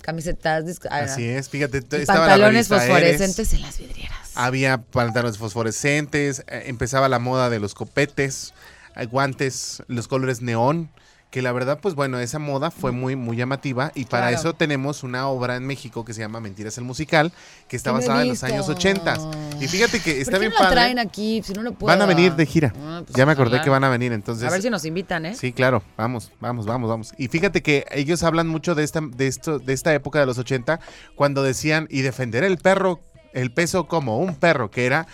camisetas, 0.00 0.64
así 0.90 1.24
es. 1.24 1.48
Fíjate, 1.48 1.80
la 1.80 2.04
pantalones 2.06 2.70
Eres. 2.70 2.80
fosforescentes 2.80 3.52
en 3.52 3.62
las 3.62 3.78
vidrieras. 3.78 4.19
Había 4.34 4.78
pantalones 4.82 5.38
fosforescentes, 5.38 6.44
eh, 6.48 6.64
empezaba 6.66 7.08
la 7.08 7.18
moda 7.18 7.50
de 7.50 7.60
los 7.60 7.74
copetes, 7.74 8.54
eh, 8.96 9.06
guantes, 9.06 9.82
los 9.88 10.08
colores 10.08 10.40
neón, 10.40 10.90
que 11.30 11.42
la 11.42 11.52
verdad, 11.52 11.78
pues 11.80 11.94
bueno, 11.94 12.18
esa 12.18 12.40
moda 12.40 12.72
fue 12.72 12.90
muy, 12.90 13.14
muy 13.14 13.36
llamativa 13.36 13.92
y 13.94 14.06
para 14.06 14.28
Claro. 14.30 14.36
eso 14.40 14.54
tenemos 14.54 15.04
una 15.04 15.28
obra 15.28 15.54
en 15.54 15.64
México 15.64 16.04
que 16.04 16.12
se 16.12 16.20
llama 16.20 16.40
Mentiras 16.40 16.76
el 16.78 16.82
Musical, 16.82 17.32
que 17.68 17.76
está 17.76 17.90
lo 17.90 17.98
basada 17.98 18.22
en 18.22 18.30
los 18.30 18.42
años 18.42 18.68
80. 18.68 19.16
Y 19.60 19.68
fíjate 19.68 20.00
que 20.00 20.20
está 20.20 20.32
¿Por 20.32 20.40
qué 20.40 20.46
bien 20.48 20.52
no 20.52 20.58
padre. 20.58 20.72
traen 20.74 20.98
aquí? 20.98 21.40
Si 21.44 21.52
no, 21.52 21.62
no 21.62 21.72
puedo. 21.72 21.86
Van 21.96 22.02
a 22.02 22.06
venir 22.06 22.34
de 22.34 22.46
gira. 22.46 22.72
Ah, 22.82 23.02
pues 23.06 23.16
ya 23.16 23.26
me 23.26 23.32
acordé 23.32 23.60
que 23.62 23.70
van 23.70 23.84
a 23.84 23.88
venir, 23.88 24.10
entonces... 24.12 24.48
A 24.48 24.50
ver 24.50 24.60
si 24.60 24.70
nos 24.70 24.84
invitan, 24.84 25.24
¿eh? 25.24 25.36
Sí, 25.36 25.52
claro, 25.52 25.84
vamos, 25.96 26.32
vamos, 26.40 26.66
vamos, 26.66 26.90
vamos. 26.90 27.12
Y 27.16 27.28
fíjate 27.28 27.62
que 27.62 27.86
ellos 27.92 28.24
hablan 28.24 28.48
mucho 28.48 28.74
de 28.74 28.82
esta, 28.82 29.00
de 29.00 29.28
esto, 29.28 29.60
de 29.60 29.72
esta 29.72 29.94
época 29.94 30.18
de 30.18 30.26
los 30.26 30.36
80, 30.38 30.80
cuando 31.14 31.44
decían, 31.44 31.86
y 31.90 32.00
defender 32.00 32.42
el 32.42 32.58
perro, 32.58 32.98
el 33.32 33.52
peso 33.52 33.86
como 33.86 34.18
un 34.18 34.34
perro, 34.36 34.70
que 34.70 34.86
era 34.86 35.06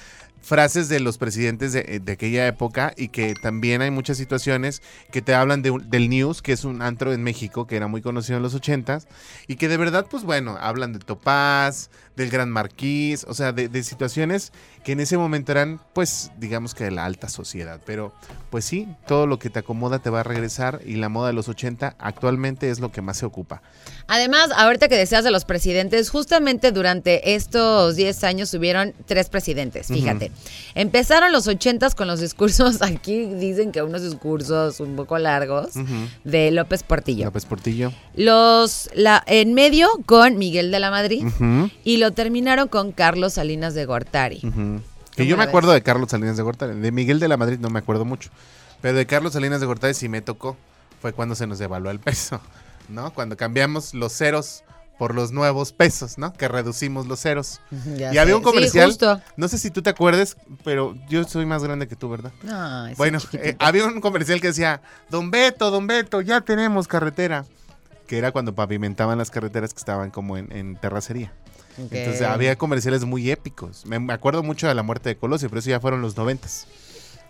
frases 0.47 0.89
de 0.89 1.01
los 1.01 1.19
presidentes 1.19 1.73
de, 1.73 2.01
de 2.01 2.13
aquella 2.13 2.47
época 2.47 2.93
y 2.97 3.09
que 3.09 3.35
también 3.35 3.83
hay 3.83 3.91
muchas 3.91 4.17
situaciones 4.17 4.81
que 5.11 5.21
te 5.21 5.35
hablan 5.35 5.61
de 5.61 5.77
del 5.87 6.09
News, 6.09 6.41
que 6.41 6.53
es 6.53 6.65
un 6.65 6.83
antro 6.83 7.13
en 7.13 7.25
México 7.25 7.67
que 7.67 7.77
era 7.77 7.89
muy 7.89 8.01
conocido 8.01 8.37
en 8.37 8.45
los 8.45 8.55
80s 8.55 9.07
y 9.49 9.57
que 9.57 9.67
de 9.67 9.77
verdad, 9.77 10.07
pues 10.09 10.23
bueno, 10.23 10.57
hablan 10.61 10.93
de 10.93 11.01
Topaz, 11.01 11.91
del 12.17 12.31
Gran 12.31 12.51
Marquís, 12.51 13.25
o 13.29 13.35
sea, 13.35 13.53
de, 13.53 13.69
de 13.69 13.83
situaciones 13.83 14.53
que 14.85 14.93
en 14.93 15.01
ese 15.01 15.19
momento 15.19 15.53
eran, 15.53 15.81
pues, 15.93 16.31
digamos 16.39 16.75
que 16.75 16.85
de 16.85 16.91
la 16.91 17.05
alta 17.05 17.29
sociedad. 17.29 17.81
Pero, 17.85 18.15
pues 18.51 18.65
sí, 18.65 18.89
todo 19.07 19.27
lo 19.27 19.39
que 19.39 19.51
te 19.51 19.59
acomoda 19.59 19.99
te 19.99 20.11
va 20.11 20.21
a 20.21 20.23
regresar 20.23 20.81
y 20.87 20.95
la 20.95 21.09
moda 21.09 21.27
de 21.27 21.33
los 21.33 21.49
80 21.49 21.97
actualmente 21.99 22.71
es 22.71 22.81
lo 22.81 22.93
que 22.93 23.03
más 23.03 23.19
se 23.19 23.27
ocupa. 23.27 23.63
Además, 24.07 24.51
ahorita 24.57 24.89
que 24.89 24.97
deseas 24.97 25.25
de 25.25 25.31
los 25.31 25.45
presidentes, 25.45 26.09
justamente 26.09 26.73
durante 26.73 27.35
estos 27.35 27.97
10 27.97 28.25
años 28.25 28.55
hubieron 28.55 28.95
tres 29.07 29.29
presidentes, 29.29 29.89
fíjate. 29.89 30.31
Empezaron 30.75 31.33
los 31.33 31.49
80s 31.49 31.95
con 31.95 32.07
los 32.07 32.21
discursos, 32.21 32.83
aquí 32.83 33.25
dicen 33.27 33.73
que 33.73 33.83
unos 33.83 34.03
discursos 34.03 34.81
un 34.81 34.97
poco 34.97 35.19
largos, 35.19 35.71
de 36.25 36.51
López 36.51 36.83
Portillo. 36.83 37.25
López 37.25 37.47
Portillo. 37.47 37.93
Los, 38.15 38.91
la, 38.95 39.23
en 39.27 39.55
medio 39.55 39.89
con 40.05 40.37
Miguel 40.39 40.71
de 40.71 40.81
la 40.81 40.91
Madrid 40.91 41.25
y 41.85 41.97
lo 41.97 42.13
terminaron 42.13 42.69
con 42.69 42.93
Carlos 42.93 43.35
Salinas 43.35 43.75
de 43.75 43.87
Gortari. 43.87 44.41
Que 44.41 45.23
¿Cómo 45.23 45.31
yo 45.31 45.37
me 45.39 45.45
acuerdo 45.45 45.73
de 45.73 45.83
Carlos 45.83 46.11
Salinas 46.11 46.37
de 46.37 46.43
Gortari. 46.43 46.79
De 46.79 46.93
Miguel 46.93 47.21
de 47.21 47.29
la 47.29 47.39
Madrid 47.39 47.59
no 47.59 47.71
me 47.71 47.79
acuerdo 47.79 48.05
mucho. 48.05 48.31
Pero 48.83 48.99
de 48.99 49.07
Carlos 49.07 49.33
Salinas 49.33 49.61
de 49.61 49.67
Gortari 49.67 49.95
sí 49.95 50.09
me 50.11 50.21
tocó. 50.21 50.57
Fue 51.01 51.13
cuando 51.15 51.35
se 51.35 51.47
nos 51.47 51.59
devaluó 51.59 51.91
el 51.91 52.01
peso, 52.01 52.41
¿no? 52.89 53.15
Cuando 53.15 53.37
cambiamos 53.37 53.95
los 53.95 54.13
ceros 54.13 54.63
por 54.99 55.15
los 55.15 55.33
nuevos 55.33 55.73
pesos, 55.73 56.19
¿no? 56.19 56.33
Que 56.33 56.49
reducimos 56.49 57.07
los 57.07 57.21
ceros. 57.21 57.61
Ya 57.97 58.15
y 58.15 58.19
había 58.19 58.37
un 58.37 58.43
comercial. 58.43 58.93
Sí. 58.93 59.07
No 59.37 59.49
sé 59.49 59.59
si 59.59 59.71
tú 59.71 59.83
te 59.83 59.91
acuerdes, 59.91 60.37
pero 60.65 60.95
yo 61.09 61.25
soy 61.25 61.47
más 61.47 61.63
grande 61.63 61.87
que 61.87 61.97
tú, 61.97 62.09
¿verdad? 62.09 62.33
Bueno, 62.97 63.19
eh, 63.33 63.57
había 63.59 63.85
un 63.85 64.01
comercial 64.01 64.41
que 64.41 64.49
decía, 64.49 64.81
Don 65.11 65.31
Beto, 65.31 65.71
Don 65.71 65.87
Beto, 65.87 66.21
ya 66.21 66.41
tenemos 66.41 66.89
carretera. 66.89 67.45
Que 68.07 68.19
era 68.19 68.31
cuando 68.31 68.55
pavimentaban 68.55 69.19
las 69.19 69.31
carreteras 69.31 69.75
que 69.75 69.79
estaban 69.79 70.11
como 70.11 70.37
en, 70.37 70.51
en 70.53 70.77
terracería. 70.77 71.33
Entonces 71.79 72.23
había 72.23 72.57
comerciales 72.57 73.05
muy 73.05 73.31
épicos. 73.31 73.85
Me, 73.85 73.99
me 73.99 74.13
acuerdo 74.15 74.43
mucho 74.43 74.67
de 74.67 74.75
la 74.75 74.83
muerte 74.83 75.11
de 75.11 75.17
Colosio, 75.17 75.49
pero 75.51 75.59
eso 75.59 75.71
ya 75.71 75.81
fueron 75.81 76.01
los 76.03 76.17
noventas. 76.17 76.67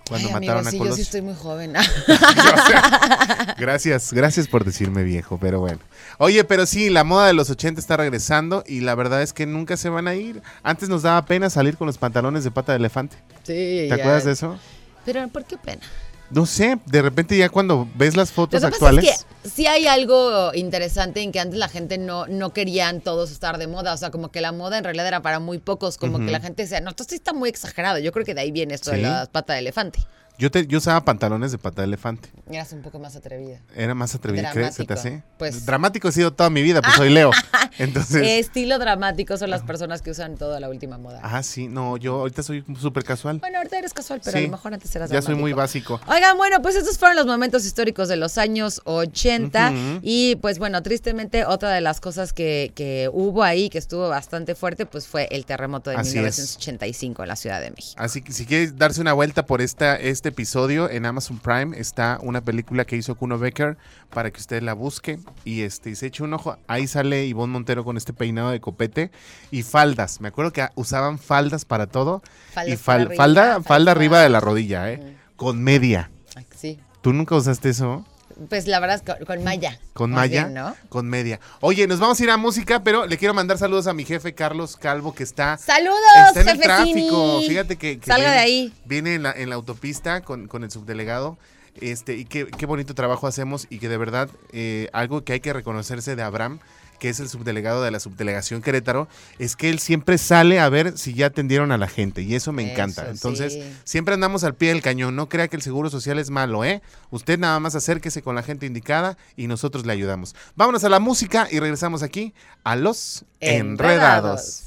Cuando 0.09 0.29
Ay, 0.29 0.35
mataron 0.35 0.66
amigo, 0.66 0.85
a 0.85 0.87
sí, 0.87 0.90
yo 0.90 0.97
sí 0.97 1.03
estoy 1.03 1.23
muy 1.23 1.35
joven. 1.35 1.73
Gracias, 3.59 4.12
gracias 4.12 4.47
por 4.49 4.64
decirme 4.64 5.03
viejo, 5.03 5.38
pero 5.38 5.61
bueno. 5.61 5.81
Oye, 6.19 6.45
pero 6.45 6.66
sí, 6.66 6.90
la 6.90 7.05
moda 7.05 7.27
de 7.27 7.33
los 7.33 7.51
80 7.51 7.81
está 7.81 7.97
regresando 7.97 8.62
y 8.66 8.81
la 8.81 8.95
verdad 8.95 9.23
es 9.23 9.33
que 9.33 9.47
nunca 9.47 9.77
se 9.77 9.88
van 9.88 10.09
a 10.09 10.14
ir. 10.14 10.42
Antes 10.62 10.88
nos 10.88 11.03
daba 11.03 11.25
pena 11.25 11.51
salir 11.51 11.77
con 11.77 11.87
los 11.87 11.99
pantalones 11.99 12.45
de 12.45 12.51
pata 12.51 12.73
de 12.73 12.79
elefante. 12.79 13.16
sí, 13.42 13.87
¿Te 13.88 13.95
acuerdas 13.95 14.25
de 14.25 14.33
eso? 14.33 14.59
Pero, 15.05 15.27
¿por 15.29 15.45
qué 15.45 15.57
pena? 15.57 15.83
No 16.30 16.44
sé, 16.44 16.78
de 16.86 17.02
repente 17.02 17.36
ya 17.36 17.48
cuando 17.48 17.88
ves 17.94 18.16
las 18.16 18.30
Lo 18.30 18.34
fotos 18.34 18.60
que 18.60 18.66
pasa 18.66 18.74
actuales. 18.74 19.04
es 19.04 19.24
que 19.42 19.48
sí 19.48 19.66
hay 19.66 19.86
algo 19.86 20.52
interesante 20.54 21.20
en 21.22 21.30
que 21.30 21.38
antes 21.40 21.58
la 21.58 21.68
gente 21.68 21.98
no, 21.98 22.26
no 22.26 22.52
querían 22.52 23.00
todos 23.00 23.30
estar 23.30 23.58
de 23.58 23.66
moda. 23.68 23.94
O 23.94 23.96
sea, 23.96 24.10
como 24.10 24.30
que 24.30 24.40
la 24.40 24.50
moda 24.52 24.78
en 24.78 24.84
realidad 24.84 25.06
era 25.06 25.22
para 25.22 25.38
muy 25.38 25.58
pocos. 25.58 25.98
Como 25.98 26.18
que 26.18 26.30
la 26.32 26.40
gente 26.40 26.62
decía, 26.64 26.80
no, 26.80 26.90
esto 26.90 27.04
sí 27.04 27.14
está 27.14 27.32
muy 27.32 27.48
exagerado. 27.48 27.98
Yo 28.00 28.10
creo 28.12 28.24
que 28.26 28.34
de 28.34 28.40
ahí 28.40 28.50
viene 28.50 28.74
esto 28.74 28.90
de 28.90 28.96
Sí. 28.96 29.02
la 29.02 29.26
pata 29.30 29.52
de 29.52 29.60
elefante. 29.60 30.00
Yo, 30.38 30.51
te, 30.51 30.66
yo 30.66 30.79
usaba 30.79 31.03
pantalones 31.05 31.51
de 31.53 31.59
pata 31.59 31.83
de 31.83 31.87
elefante. 31.87 32.29
Eras 32.51 32.72
un 32.72 32.83
poco 32.83 32.99
más 32.99 33.16
atrevida. 33.16 33.61
Era 33.75 33.94
más 33.94 34.14
atrevido, 34.14 34.44
¿crees? 34.53 34.75
¿Se 34.75 34.85
te 34.85 34.92
hace? 34.92 35.22
Pues- 35.38 35.64
Dramático 35.64 36.09
he 36.09 36.12
sido 36.12 36.33
toda 36.33 36.51
mi 36.51 36.62
vida, 36.62 36.83
pues 36.83 36.94
soy 36.94 37.11
Leo. 37.11 37.31
Entonces. 37.79 38.22
Estilo 38.27 38.79
dramático 38.79 39.37
son 39.37 39.51
las 39.51 39.62
personas 39.62 40.03
que 40.03 40.11
usan 40.11 40.37
toda 40.37 40.61
la 40.61 40.68
última 40.68 40.99
moda. 40.99 41.20
Ah, 41.22 41.42
sí, 41.42 41.68
no, 41.68 41.96
yo 41.96 42.20
ahorita 42.20 42.42
soy 42.42 42.64
súper 42.79 43.05
casual. 43.05 43.38
Bueno, 43.38 43.59
ahorita 43.59 43.79
eres 43.79 43.92
casual, 43.94 44.20
pero 44.25 44.37
Sí. 44.38 44.44
a 44.44 44.46
lo 44.46 44.53
mejor 44.53 44.75
antes 44.75 44.94
eras 44.96 45.11
Ya 45.11 45.20
soy 45.22 45.35
muy 45.35 45.53
básico. 45.53 46.01
Oigan, 46.07 46.37
bueno, 46.37 46.61
pues 46.62 46.75
estos 46.77 46.99
fueron 46.99 47.16
los 47.16 47.27
momentos 47.27 47.64
históricos 47.66 48.09
de 48.09 48.16
los 48.16 48.38
años 48.38 48.81
80 48.85 49.70
Ujú. 49.70 49.99
y 50.03 50.37
pues 50.37 50.59
bueno, 50.59 50.83
tristemente 50.83 51.44
otra 51.44 51.70
de 51.70 51.81
las 51.81 52.01
cosas 52.01 52.33
que, 52.33 52.72
que 52.75 53.11
hubo 53.12 53.42
ahí 53.42 53.68
que 53.68 53.79
estuvo 53.79 54.09
bastante 54.09 54.55
fuerte 54.55 54.87
pues 54.87 55.07
fue 55.07 55.29
el 55.31 55.44
terremoto 55.46 55.90
de 55.90 55.96
Así 55.96 56.11
es. 56.11 56.14
1985 56.16 57.22
en 57.22 57.29
la 57.29 57.37
Ciudad 57.37 57.61
de 57.61 57.70
México. 57.70 57.94
Así 58.03 58.22
que 58.22 58.33
si 58.33 58.46
quieres 58.46 58.77
darse 58.77 59.01
una 59.01 59.12
vuelta 59.12 59.44
por 59.46 59.61
esta, 59.61 59.96
este 60.26 60.32
episodio 60.42 60.90
en 60.90 61.06
Amazon 61.06 61.38
Prime, 61.38 61.78
está 61.78 62.18
una 62.20 62.40
película 62.40 62.84
que 62.84 62.96
hizo 62.96 63.14
Kuno 63.14 63.38
Becker 63.38 63.76
para 64.12 64.32
que 64.32 64.40
usted 64.40 64.60
la 64.60 64.72
busque 64.72 65.20
y 65.44 65.60
este 65.60 65.90
y 65.90 65.94
se 65.94 66.06
eche 66.06 66.24
un 66.24 66.34
ojo. 66.34 66.58
Ahí 66.66 66.88
sale 66.88 67.26
Ivonne 67.26 67.52
Montero 67.52 67.84
con 67.84 67.96
este 67.96 68.12
peinado 68.12 68.50
de 68.50 68.60
copete 68.60 69.12
y 69.52 69.62
faldas. 69.62 70.20
Me 70.20 70.26
acuerdo 70.26 70.52
que 70.52 70.66
usaban 70.74 71.20
faldas 71.20 71.64
para 71.64 71.86
todo. 71.86 72.22
Faldas 72.52 72.72
y 72.72 72.76
por 72.76 72.84
fal- 72.84 73.00
arriba, 73.02 73.14
falda, 73.16 73.62
falda 73.62 73.92
por 73.92 73.98
arriba 73.98 74.20
de 74.20 74.28
la 74.30 74.40
rodilla, 74.40 74.90
¿eh? 74.90 75.16
Con 75.36 75.62
media. 75.62 76.10
Sí, 76.56 76.80
¿Tú 77.02 77.12
nunca 77.12 77.36
usaste 77.36 77.68
eso? 77.68 78.04
Pues 78.49 78.66
la 78.66 78.81
verdad 78.81 78.96
es 78.96 79.03
que 79.03 79.25
con 79.25 79.42
malla. 79.44 79.79
Con 79.92 80.11
malla, 80.11 80.44
bien, 80.44 80.55
¿no? 80.55 80.75
con 80.88 81.09
media. 81.09 81.40
Oye, 81.61 81.87
nos 81.87 82.01
vamos 82.01 82.20
a 82.20 82.25
ir 82.25 82.31
a 82.31 82.37
música, 82.37 82.83
pero 82.83 83.07
le 83.07 83.18
quiero 83.18 83.35
mandar 83.35 83.59
saludos 83.59 83.87
a 83.87 83.92
mi 83.94 84.05
jefe 84.05 84.35
Carlos 84.35 84.77
Calvo 84.77 85.14
que 85.14 85.22
está 85.22 85.57
Saludos, 85.57 85.99
Está 86.29 86.40
en 86.42 86.49
el 86.49 86.61
tráfico. 86.61 87.40
Fíjate 87.46 87.77
que, 87.77 87.99
que 87.99 88.07
Salga 88.07 88.27
viene, 88.27 88.33
de 88.35 88.40
ahí. 88.40 88.72
Viene 88.85 89.14
en 89.14 89.22
la, 89.22 89.33
en 89.33 89.49
la 89.49 89.55
autopista 89.55 90.20
con, 90.20 90.49
con 90.49 90.64
el 90.64 90.70
subdelegado. 90.70 91.38
Este, 91.81 92.14
y 92.14 92.25
qué, 92.25 92.46
qué 92.46 92.66
bonito 92.66 92.94
trabajo 92.94 93.27
hacemos 93.27 93.66
y 93.68 93.79
que 93.79 93.88
de 93.88 93.99
verdad 93.99 94.31
eh, 94.53 94.88
algo 94.92 95.25
que 95.25 95.35
hay 95.35 95.40
que 95.40 95.53
reconocerse 95.53 96.16
de 96.16 96.22
Abraham, 96.22 96.59
que 96.98 97.09
es 97.09 97.20
el 97.20 97.28
subdelegado 97.28 97.82
de 97.82 97.90
la 97.90 98.00
subdelegación 98.00 98.62
Querétaro, 98.62 99.09
es 99.38 99.56
que 99.56 99.70
él 99.70 99.78
siempre 99.78 100.18
sale 100.18 100.61
a 100.61 100.68
ver 100.68 100.96
si 100.98 101.14
ya 101.14 101.26
atendieron 101.26 101.72
a 101.72 101.78
la 101.78 101.88
gente 101.88 102.22
y 102.22 102.35
eso 102.35 102.52
me 102.52 102.62
Eso, 102.64 102.72
encanta. 102.72 103.09
Entonces, 103.11 103.52
sí. 103.54 103.62
siempre 103.85 104.14
andamos 104.14 104.44
al 104.44 104.54
pie 104.54 104.70
del 104.70 104.82
cañón. 104.82 105.16
No 105.16 105.28
crea 105.28 105.48
que 105.48 105.56
el 105.56 105.62
seguro 105.62 105.90
social 105.90 106.18
es 106.18 106.30
malo, 106.30 106.64
¿eh? 106.64 106.82
Usted 107.11 107.38
nada 107.38 107.61
más 107.61 107.74
acérquese 107.74 108.22
con 108.22 108.35
la 108.35 108.42
gente 108.42 108.66
indicada 108.66 109.16
y 109.37 109.46
nosotros 109.46 109.87
le 109.87 109.92
ayudamos. 109.92 110.35
Vámonos 110.54 110.85
a 110.85 110.88
la 110.88 111.00
música 111.00 111.48
y 111.50 111.59
regresamos 111.61 112.02
aquí 112.02 112.35
a 112.64 112.76
los 112.76 113.24
enredados. 113.40 114.62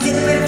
Tiene 0.00 0.42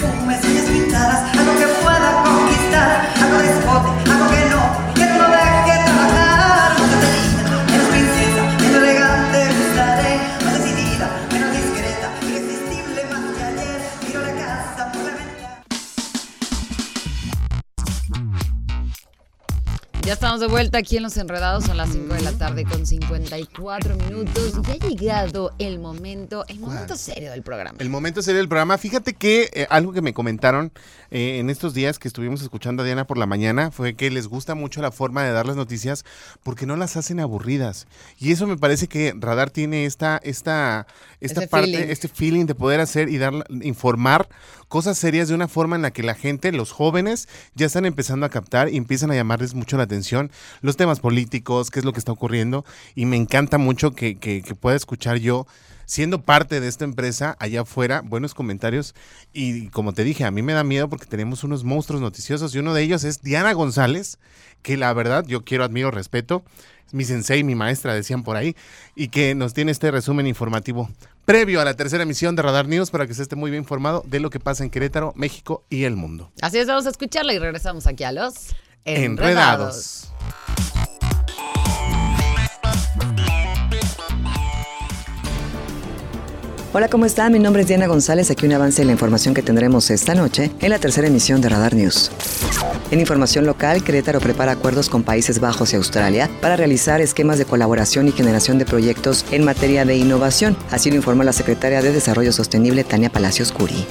Ya 20.05 20.13
estamos 20.13 20.39
de 20.39 20.49
vuelta 20.49 20.77
aquí 20.77 20.99
en 20.99 21.03
Los 21.03 21.17
Enredados, 21.17 21.65
son 21.65 21.79
las 21.79 21.91
5 21.91 22.13
de 22.13 22.21
la 22.21 22.33
tarde 22.33 22.65
con 22.65 22.85
54 22.85 23.97
minutos 23.97 24.53
y 24.67 24.71
ha 24.71 24.77
llegado 24.77 25.55
el 25.59 25.79
momento, 25.79 26.45
el 26.49 26.61
momento 26.61 26.95
serio 26.99 27.31
del 27.31 27.43
programa. 27.43 27.79
El 27.81 27.89
momento 27.89 28.21
sería 28.21 28.43
el 28.43 28.49
programa. 28.49 28.77
Fíjate 28.77 29.15
que 29.15 29.49
eh, 29.55 29.67
algo 29.71 29.95
que 29.95 30.03
me 30.03 30.13
comentaron 30.13 30.73
eh, 31.11 31.39
en 31.39 31.49
estos 31.49 31.73
días 31.73 31.99
que 31.99 32.07
estuvimos 32.07 32.43
escuchando 32.43 32.83
a 32.83 32.87
Diana 32.87 33.07
por 33.07 33.17
la 33.17 33.25
mañana 33.25 33.71
fue 33.71 33.95
que 33.95 34.11
les 34.11 34.27
gusta 34.27 34.55
mucho 34.55 34.83
la 34.83 34.91
forma 34.91 35.25
de 35.25 35.33
dar 35.33 35.47
las 35.47 35.57
noticias 35.57 36.05
porque 36.43 36.67
no 36.67 36.77
las 36.77 36.99
hacen 36.99 37.19
aburridas. 37.19 37.87
Y 38.19 38.33
eso 38.33 38.47
me 38.47 38.59
parece 38.59 38.89
que 38.89 39.15
Radar 39.17 39.49
tiene 39.49 39.87
esta, 39.87 40.21
esta, 40.23 40.87
esta 41.25 41.41
Ese 41.41 41.49
parte, 41.49 41.67
feeling. 41.73 41.91
este 41.91 42.09
feeling 42.09 42.47
de 42.47 42.55
poder 42.55 42.81
hacer 42.81 43.09
y 43.09 43.19
dar, 43.19 43.33
informar 43.63 44.29
cosas 44.69 44.99
serias 44.99 45.29
de 45.29 45.35
una 45.35 45.49
forma 45.49 45.77
en 45.77 45.83
la 45.83 45.93
que 45.93 46.03
la 46.03 46.15
gente, 46.15 46.53
los 46.53 46.73
jóvenes, 46.73 47.29
ya 47.55 47.67
están 47.67 47.87
empezando 47.87 48.27
a 48.27 48.29
captar 48.29 48.69
y 48.69 48.77
empiezan 48.77 49.11
a 49.11 49.15
llamarles 49.15 49.55
mucho 49.55 49.77
la 49.77 49.85
atención 49.85 50.31
los 50.63 50.77
temas 50.77 51.01
políticos, 51.01 51.71
qué 51.71 51.79
es 51.79 51.85
lo 51.85 51.93
que 51.93 51.99
está 51.99 52.13
ocurriendo. 52.13 52.65
Y 52.95 53.07
me 53.07 53.17
encanta 53.17 53.59
mucho 53.59 53.95
que, 53.95 54.17
que, 54.17 54.43
que 54.43 54.55
pueda 54.55 54.77
escuchar 54.77 55.19
yo 55.19 55.47
siendo 55.87 56.23
parte 56.23 56.61
de 56.61 56.69
esta 56.69 56.85
empresa 56.85 57.37
allá 57.39 57.63
afuera, 57.63 58.03
buenos 58.03 58.35
comentarios. 58.35 58.95
Y 59.33 59.69
como 59.69 59.93
te 59.93 60.05
dije, 60.05 60.25
a 60.25 60.31
mí 60.31 60.43
me 60.43 60.53
da 60.53 60.65
miedo 60.65 60.89
porque 60.89 61.07
tenemos 61.07 61.45
unos 61.45 61.65
monstruos 61.65 62.01
noticiosos 62.01 62.55
y 62.55 62.59
uno 62.59 62.75
de 62.75 62.83
ellos 62.83 63.05
es 63.05 63.23
Diana 63.23 63.53
González, 63.53 64.19
que 64.63 64.77
la 64.77 64.93
verdad 64.93 65.25
yo 65.27 65.45
quiero, 65.45 65.65
admiro, 65.65 65.91
respeto. 65.91 66.45
Es 66.87 66.95
mi 66.95 67.05
sensei, 67.05 67.45
mi 67.45 67.55
maestra, 67.55 67.95
decían 67.95 68.23
por 68.23 68.37
ahí, 68.37 68.57
y 68.95 69.09
que 69.09 69.35
nos 69.35 69.55
tiene 69.55 69.73
este 69.73 69.91
resumen 69.91 70.27
informativo 70.27 70.91
previo 71.25 71.61
a 71.61 71.65
la 71.65 71.75
tercera 71.75 72.03
emisión 72.03 72.37
de 72.37 72.43
Radar 72.43 72.69
News 72.69 72.91
para 72.91 73.07
que 73.07 73.15
se 73.15 73.23
esté 73.23 73.37
muy 73.37 73.51
bien 73.51 73.63
informado 73.63 74.03
de 74.07 74.21
lo 74.21 74.31
que 74.31 74.41
pasa 74.41 74.65
en 74.65 74.71
Querétaro, 74.71 75.13
México 75.17 75.65
y 75.71 75.85
el 75.85 75.97
mundo. 75.97 76.31
Así 76.41 76.59
es, 76.59 76.67
vamos 76.67 76.87
a 76.87 76.91
escucharla 76.91 77.33
y 77.33 77.39
regresamos 77.39 77.87
aquí 77.87 78.05
a 78.05 78.13
Los 78.13 78.55
Enredados. 78.85 80.14
Hola, 86.77 86.89
¿cómo 86.89 87.07
están? 87.07 87.33
Mi 87.33 87.39
nombre 87.39 87.63
es 87.63 87.69
Diana 87.69 87.87
González. 87.87 88.33
Aquí 88.33 88.47
un 88.47 88.53
avance 88.53 88.83
de 88.83 88.87
la 88.87 88.91
información 88.91 89.33
que 89.33 89.43
tendremos 89.43 89.91
esta 89.91 90.17
noche 90.17 90.51
en 90.59 90.71
la 90.71 90.81
tercera 90.81 91.07
emisión 91.07 91.41
de 91.41 91.49
Radar 91.49 91.73
News. 91.73 92.11
En 92.91 92.99
información 92.99 93.47
local, 93.47 93.85
Querétaro 93.85 94.19
prepara 94.19 94.51
acuerdos 94.51 94.89
con 94.89 95.05
Países 95.05 95.39
Bajos 95.39 95.73
y 95.73 95.77
Australia 95.77 96.29
para 96.41 96.57
realizar 96.57 97.01
esquemas 97.01 97.39
de 97.39 97.45
colaboración 97.45 98.09
y 98.09 98.13
generación 98.13 98.59
de 98.59 98.65
proyectos 98.65 99.25
en 99.31 99.45
materia 99.45 99.85
de 99.85 99.97
innovación. 99.97 100.57
Así 100.73 100.91
lo 100.91 100.97
informó 100.97 101.23
la 101.23 101.33
secretaria 101.33 101.81
de 101.81 101.93
Desarrollo 101.93 102.33
Sostenible, 102.33 102.83
Tania 102.83 103.09
Palacios 103.09 103.53
Curi. 103.53 103.87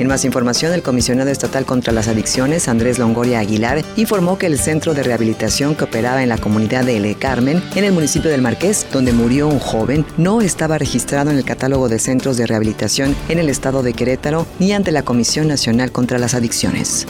En 0.00 0.06
más 0.06 0.24
información, 0.24 0.72
el 0.72 0.82
comisionado 0.82 1.28
estatal 1.28 1.66
contra 1.66 1.92
las 1.92 2.08
adicciones, 2.08 2.68
Andrés 2.68 2.98
Longoria 2.98 3.40
Aguilar, 3.40 3.84
informó 3.96 4.38
que 4.38 4.46
el 4.46 4.58
centro 4.58 4.94
de 4.94 5.02
rehabilitación 5.02 5.74
que 5.74 5.84
operaba 5.84 6.22
en 6.22 6.30
la 6.30 6.38
comunidad 6.38 6.84
de 6.84 6.96
El 6.96 7.18
Carmen, 7.18 7.62
en 7.74 7.84
el 7.84 7.92
municipio 7.92 8.30
del 8.30 8.40
Marqués, 8.40 8.86
donde 8.90 9.12
murió 9.12 9.46
un 9.46 9.58
joven, 9.58 10.06
no 10.16 10.40
estaba 10.40 10.78
registrado 10.78 11.30
en 11.30 11.36
el 11.36 11.44
catálogo 11.44 11.79
de 11.88 11.98
centros 11.98 12.36
de 12.36 12.46
rehabilitación 12.46 13.16
en 13.28 13.38
el 13.38 13.48
estado 13.48 13.82
de 13.82 13.94
Querétaro 13.94 14.46
ni 14.58 14.72
ante 14.72 14.92
la 14.92 15.02
Comisión 15.02 15.48
Nacional 15.48 15.92
contra 15.92 16.18
las 16.18 16.34
Adicciones. 16.34 17.06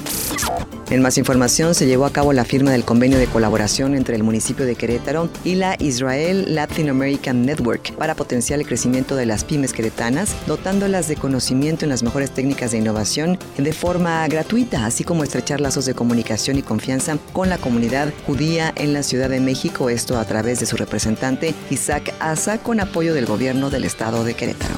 En 0.90 1.02
más 1.02 1.18
información, 1.18 1.76
se 1.76 1.86
llevó 1.86 2.04
a 2.04 2.12
cabo 2.12 2.32
la 2.32 2.44
firma 2.44 2.72
del 2.72 2.84
convenio 2.84 3.16
de 3.16 3.28
colaboración 3.28 3.94
entre 3.94 4.16
el 4.16 4.24
municipio 4.24 4.66
de 4.66 4.74
Querétaro 4.74 5.28
y 5.44 5.54
la 5.54 5.76
Israel 5.78 6.52
Latin 6.52 6.88
American 6.88 7.46
Network 7.46 7.94
para 7.94 8.16
potenciar 8.16 8.58
el 8.58 8.66
crecimiento 8.66 9.14
de 9.14 9.24
las 9.24 9.44
pymes 9.44 9.72
queretanas, 9.72 10.34
dotándolas 10.48 11.06
de 11.06 11.14
conocimiento 11.14 11.84
en 11.84 11.90
las 11.90 12.02
mejores 12.02 12.32
técnicas 12.32 12.72
de 12.72 12.78
innovación 12.78 13.38
de 13.56 13.72
forma 13.72 14.26
gratuita, 14.26 14.84
así 14.84 15.04
como 15.04 15.22
estrechar 15.22 15.60
lazos 15.60 15.84
de 15.84 15.94
comunicación 15.94 16.58
y 16.58 16.62
confianza 16.62 17.18
con 17.32 17.48
la 17.48 17.58
comunidad 17.58 18.12
judía 18.26 18.72
en 18.74 18.92
la 18.92 19.04
Ciudad 19.04 19.28
de 19.28 19.38
México, 19.38 19.90
esto 19.90 20.18
a 20.18 20.24
través 20.24 20.58
de 20.58 20.66
su 20.66 20.76
representante 20.76 21.54
Isaac 21.70 22.12
Asa, 22.18 22.58
con 22.58 22.80
apoyo 22.80 23.14
del 23.14 23.26
gobierno 23.26 23.70
del 23.70 23.84
estado 23.84 24.24
de 24.24 24.34
Querétaro. 24.34 24.74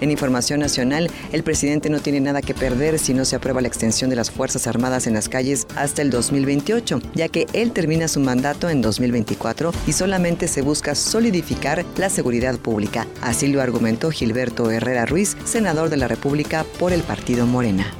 En 0.00 0.10
información 0.10 0.60
nacional, 0.60 1.10
el 1.32 1.42
presidente 1.42 1.88
no 1.88 2.00
tiene 2.00 2.20
nada 2.20 2.42
que 2.42 2.54
perder 2.54 2.98
si 2.98 3.14
no 3.14 3.24
se 3.24 3.36
aprueba 3.36 3.60
la 3.60 3.68
extensión 3.68 4.10
de 4.10 4.16
las 4.16 4.30
Fuerzas 4.30 4.66
Armadas 4.66 5.06
en 5.06 5.14
las 5.14 5.28
calles 5.28 5.66
hasta 5.76 6.02
el 6.02 6.10
2028, 6.10 7.00
ya 7.14 7.28
que 7.28 7.46
él 7.52 7.72
termina 7.72 8.08
su 8.08 8.20
mandato 8.20 8.68
en 8.68 8.82
2024 8.82 9.72
y 9.86 9.92
solamente 9.92 10.48
se 10.48 10.62
busca 10.62 10.94
solidificar 10.94 11.84
la 11.96 12.10
seguridad 12.10 12.58
pública. 12.58 13.06
Así 13.22 13.48
lo 13.48 13.62
argumentó 13.62 14.10
Gilberto 14.10 14.70
Herrera 14.70 15.06
Ruiz, 15.06 15.36
senador 15.44 15.90
de 15.90 15.96
la 15.96 16.08
República 16.08 16.64
por 16.78 16.92
el 16.92 17.02
partido 17.02 17.46
Morena. 17.46 17.94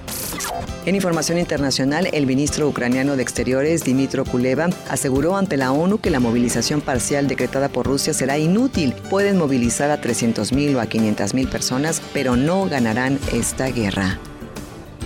En 0.86 0.94
información 0.94 1.38
internacional, 1.38 2.10
el 2.12 2.26
ministro 2.26 2.68
ucraniano 2.68 3.16
de 3.16 3.22
Exteriores, 3.22 3.84
Dimitro 3.84 4.26
Kuleva, 4.26 4.68
aseguró 4.90 5.34
ante 5.34 5.56
la 5.56 5.72
ONU 5.72 5.98
que 5.98 6.10
la 6.10 6.20
movilización 6.20 6.82
parcial 6.82 7.26
decretada 7.26 7.70
por 7.70 7.86
Rusia 7.86 8.12
será 8.12 8.36
inútil. 8.36 8.92
Pueden 9.08 9.38
movilizar 9.38 9.90
a 9.90 10.02
300.000 10.02 10.76
o 10.76 10.80
a 10.80 10.84
500.000 10.86 11.48
personas, 11.48 12.02
pero 12.12 12.36
no 12.36 12.68
ganarán 12.68 13.18
esta 13.32 13.68
guerra. 13.68 14.18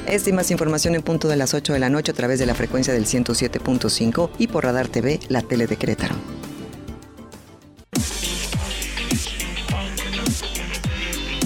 Esta 0.09 0.31
y 0.31 0.33
más 0.33 0.51
información 0.51 0.97
en 0.97 1.03
punto 1.03 1.29
de 1.29 1.37
las 1.37 1.55
8 1.55 1.75
de 1.75 1.79
la 1.79 1.91
noche 1.91 2.11
a 2.11 2.14
través 2.14 2.41
de 2.41 2.47
la 2.47 2.57
frecuencia 2.57 2.93
del 2.93 3.07
107.5 3.07 4.31
y 4.38 4.49
por 4.49 4.64
Radar 4.64 4.88
TV, 4.88 5.21
la 5.29 5.43
tele 5.43 5.69
de. 5.69 6.38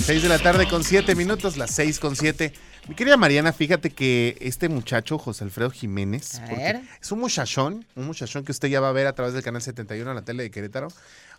6 0.02 0.20
de 0.20 0.28
la 0.28 0.40
tarde 0.40 0.68
con 0.68 0.82
7 0.82 1.14
minutos, 1.14 1.56
las 1.56 1.70
6 1.76 2.00
con 2.00 2.16
7. 2.16 2.52
Mi 2.88 2.96
querida 2.96 3.16
Mariana, 3.16 3.52
fíjate 3.52 3.90
que 3.90 4.36
este 4.40 4.68
muchacho, 4.68 5.16
José 5.16 5.44
Alfredo 5.44 5.70
Jiménez, 5.70 6.40
es 7.00 7.12
un 7.12 7.20
muchachón, 7.20 7.86
un 7.94 8.06
muchachón 8.06 8.44
que 8.44 8.50
usted 8.50 8.66
ya 8.66 8.80
va 8.80 8.88
a 8.88 8.92
ver 8.92 9.06
a 9.06 9.12
través 9.12 9.32
del 9.32 9.44
canal 9.44 9.62
71 9.62 10.10
en 10.10 10.16
la 10.16 10.22
tele 10.22 10.42
de 10.42 10.50
Querétaro, 10.50 10.88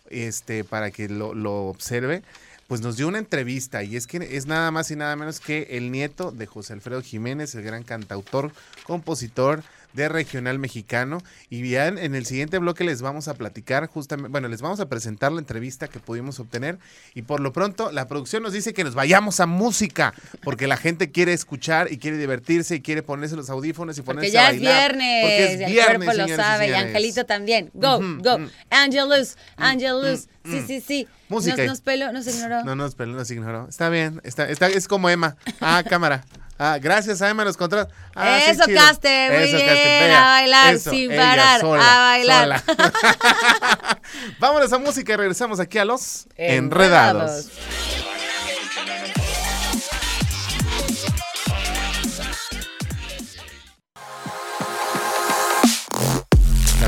este, 0.08 0.64
para 0.64 0.90
que 0.90 1.10
lo, 1.10 1.34
lo 1.34 1.66
observe, 1.66 2.22
pues 2.66 2.80
nos 2.80 2.96
dio 2.96 3.06
una 3.06 3.18
entrevista 3.18 3.82
y 3.82 3.96
es 3.96 4.06
que 4.06 4.16
es 4.34 4.46
nada 4.46 4.70
más 4.70 4.90
y 4.90 4.96
nada 4.96 5.14
menos 5.14 5.40
que 5.40 5.68
el 5.72 5.92
nieto 5.92 6.30
de 6.30 6.46
José 6.46 6.72
Alfredo 6.72 7.02
Jiménez, 7.02 7.54
el 7.54 7.64
gran 7.64 7.82
cantautor, 7.82 8.50
compositor 8.84 9.62
de 9.94 10.08
regional 10.08 10.58
mexicano. 10.58 11.22
Y 11.48 11.62
bien, 11.62 11.98
en 11.98 12.14
el 12.14 12.26
siguiente 12.26 12.58
bloque 12.58 12.84
les 12.84 13.00
vamos 13.00 13.28
a 13.28 13.34
platicar 13.34 13.86
justamente, 13.86 14.30
bueno, 14.30 14.48
les 14.48 14.60
vamos 14.60 14.80
a 14.80 14.88
presentar 14.88 15.32
la 15.32 15.38
entrevista 15.40 15.88
que 15.88 16.00
pudimos 16.00 16.38
obtener. 16.40 16.78
Y 17.14 17.22
por 17.22 17.40
lo 17.40 17.52
pronto, 17.52 17.90
la 17.92 18.06
producción 18.08 18.42
nos 18.42 18.52
dice 18.52 18.74
que 18.74 18.84
nos 18.84 18.94
vayamos 18.94 19.40
a 19.40 19.46
música, 19.46 20.12
porque 20.42 20.66
la 20.66 20.76
gente 20.76 21.10
quiere 21.10 21.32
escuchar 21.32 21.90
y 21.92 21.98
quiere 21.98 22.18
divertirse 22.18 22.74
y 22.76 22.80
quiere 22.80 23.02
ponerse 23.02 23.36
los 23.36 23.48
audífonos 23.50 23.96
y 23.98 24.02
Porque 24.02 24.28
ponerse 24.28 24.34
ya 24.34 24.46
a 24.48 24.50
es 24.50 24.56
bailar. 24.56 24.96
viernes, 24.96 25.22
Porque 25.22 25.44
es 25.44 25.60
y 25.60 25.64
el 25.64 25.70
viernes, 25.72 26.04
cuerpo 26.08 26.22
lo 26.22 26.28
y 26.28 26.36
sabe, 26.36 26.68
y. 26.68 26.72
Angelito 26.72 27.24
también. 27.26 27.70
Go, 27.74 28.00
go. 28.18 28.38
Angelus, 28.70 29.36
Angelus. 29.56 30.28
Sí, 30.44 30.62
sí, 30.66 30.80
sí. 30.80 31.08
Música. 31.28 31.56
Nos, 31.56 31.66
nos 31.66 31.80
peló, 31.80 32.12
nos 32.12 32.26
ignoró. 32.26 32.64
No, 32.64 32.74
no, 32.76 32.84
espera, 32.84 33.10
no 33.10 33.24
se 33.24 33.32
ignoró. 33.34 33.66
Está 33.68 33.88
bien, 33.88 34.20
está, 34.24 34.48
está, 34.50 34.68
es 34.68 34.86
como 34.88 35.08
Emma. 35.08 35.36
Ah, 35.60 35.82
cámara. 35.88 36.24
Ah, 36.58 36.78
gracias 36.80 37.20
a 37.20 37.28
Emma 37.30 37.44
nos 37.44 37.56
controla. 37.56 37.88
Ah, 38.14 38.38
Eso. 38.38 38.62
Caste, 38.72 39.28
muy 39.30 39.42
Eso, 39.44 39.56
bien, 39.56 40.12
a 40.12 40.24
bailar 40.24 40.74
eso, 40.74 40.90
sin 40.90 41.10
parar, 41.10 41.60
a 41.64 41.98
bailar. 41.98 42.62
Vámonos 44.38 44.72
a 44.72 44.78
música 44.78 45.12
y 45.12 45.16
regresamos 45.16 45.58
aquí 45.58 45.78
a 45.78 45.84
los 45.84 46.26
Enredados. 46.36 47.50
Enredados. 47.50 48.13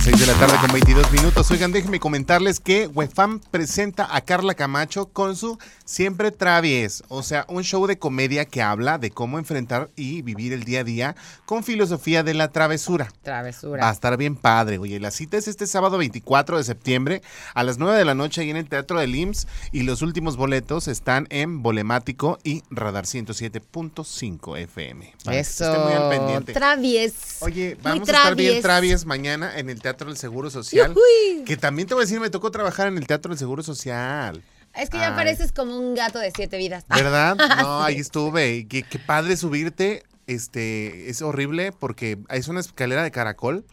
6 0.06 0.20
de 0.20 0.26
la 0.26 0.34
tarde 0.34 0.56
con 0.60 0.70
22 0.70 1.10
minutos. 1.10 1.50
Oigan, 1.50 1.72
déjenme 1.72 1.98
comentarles 1.98 2.60
que 2.60 2.86
Wefam 2.86 3.40
presenta 3.40 4.06
a 4.14 4.20
Carla 4.20 4.54
Camacho 4.54 5.06
con 5.06 5.34
su 5.34 5.58
Siempre 5.84 6.30
Travies, 6.30 7.02
o 7.08 7.24
sea, 7.24 7.44
un 7.48 7.64
show 7.64 7.88
de 7.88 7.98
comedia 7.98 8.44
que 8.44 8.62
habla 8.62 8.98
de 8.98 9.10
cómo 9.10 9.36
enfrentar 9.36 9.88
y 9.96 10.22
vivir 10.22 10.52
el 10.52 10.62
día 10.62 10.80
a 10.80 10.84
día 10.84 11.16
con 11.44 11.64
filosofía 11.64 12.22
de 12.22 12.34
la 12.34 12.52
travesura. 12.52 13.12
Travesura. 13.22 13.82
Va 13.82 13.90
a 13.90 13.92
estar 13.92 14.16
bien 14.16 14.36
padre, 14.36 14.78
oye. 14.78 15.00
La 15.00 15.10
cita 15.10 15.38
es 15.38 15.48
este 15.48 15.66
sábado 15.66 15.98
24 15.98 16.58
de 16.58 16.62
septiembre 16.62 17.22
a 17.54 17.64
las 17.64 17.78
9 17.78 17.98
de 17.98 18.04
la 18.04 18.14
noche 18.14 18.42
ahí 18.42 18.50
en 18.50 18.56
el 18.58 18.68
Teatro 18.68 19.00
del 19.00 19.12
IMSS 19.12 19.48
y 19.72 19.82
los 19.82 20.02
últimos 20.02 20.36
boletos 20.36 20.86
están 20.86 21.26
en 21.30 21.64
Bolemático 21.64 22.38
y 22.44 22.62
Radar 22.70 23.06
107.5 23.06 24.56
FM. 24.56 25.14
Eso. 25.32 25.64
esté 25.64 25.78
muy 25.84 25.92
al 25.94 26.10
pendiente. 26.10 26.52
Travies. 26.52 27.38
Oye, 27.40 27.76
vamos 27.82 28.08
a 28.08 28.12
estar 28.12 28.36
bien 28.36 28.62
travies 28.62 29.04
mañana 29.04 29.58
en 29.58 29.68
el 29.68 29.82
Teatro 29.82 29.95
del 30.04 30.16
Seguro 30.16 30.50
Social. 30.50 30.88
Yujuy. 30.88 31.44
Que 31.44 31.56
también 31.56 31.88
te 31.88 31.94
voy 31.94 32.02
a 32.02 32.04
decir, 32.04 32.20
me 32.20 32.30
tocó 32.30 32.50
trabajar 32.50 32.88
en 32.88 32.98
el 32.98 33.06
Teatro 33.06 33.30
del 33.30 33.38
Seguro 33.38 33.62
Social. 33.62 34.42
Es 34.74 34.90
que 34.90 34.98
ya 34.98 35.16
pareces 35.16 35.52
como 35.52 35.78
un 35.78 35.94
gato 35.94 36.18
de 36.18 36.30
siete 36.34 36.58
vidas. 36.58 36.84
¿Verdad? 36.88 37.36
No, 37.36 37.82
ahí 37.82 37.96
estuve. 37.96 38.56
Y 38.56 38.64
qué, 38.66 38.82
qué 38.82 38.98
padre 38.98 39.36
subirte. 39.36 40.04
Este, 40.26 41.08
es 41.08 41.22
horrible 41.22 41.72
porque 41.72 42.18
es 42.28 42.48
una 42.48 42.60
escalera 42.60 43.02
de 43.02 43.10
caracol. 43.10 43.64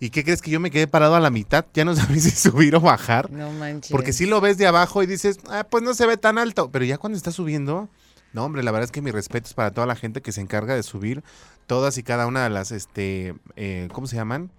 ¿Y 0.00 0.10
qué 0.10 0.24
crees 0.24 0.40
que 0.40 0.50
yo 0.50 0.58
me 0.58 0.70
quedé 0.70 0.86
parado 0.86 1.14
a 1.14 1.20
la 1.20 1.30
mitad? 1.30 1.66
Ya 1.74 1.84
no 1.84 1.94
sabía 1.96 2.20
si 2.20 2.30
subir 2.30 2.74
o 2.74 2.80
bajar. 2.80 3.30
No 3.30 3.52
manches. 3.52 3.92
Porque 3.92 4.12
si 4.12 4.26
lo 4.26 4.40
ves 4.40 4.58
de 4.58 4.66
abajo 4.66 5.02
y 5.02 5.06
dices, 5.06 5.38
ah, 5.50 5.64
pues 5.70 5.84
no 5.84 5.94
se 5.94 6.06
ve 6.06 6.16
tan 6.16 6.38
alto. 6.38 6.70
Pero 6.72 6.84
ya 6.84 6.98
cuando 6.98 7.16
estás 7.16 7.34
subiendo, 7.34 7.88
no, 8.32 8.44
hombre, 8.44 8.62
la 8.62 8.72
verdad 8.72 8.86
es 8.86 8.92
que 8.92 9.02
mi 9.02 9.10
respeto 9.10 9.46
es 9.46 9.54
para 9.54 9.70
toda 9.70 9.86
la 9.86 9.96
gente 9.96 10.22
que 10.22 10.32
se 10.32 10.40
encarga 10.40 10.74
de 10.74 10.82
subir 10.82 11.22
todas 11.66 11.98
y 11.98 12.02
cada 12.02 12.26
una 12.26 12.42
de 12.42 12.50
las, 12.50 12.72
este, 12.72 13.34
eh, 13.54 13.88
¿cómo 13.92 14.08
se 14.08 14.16
llaman? 14.16 14.50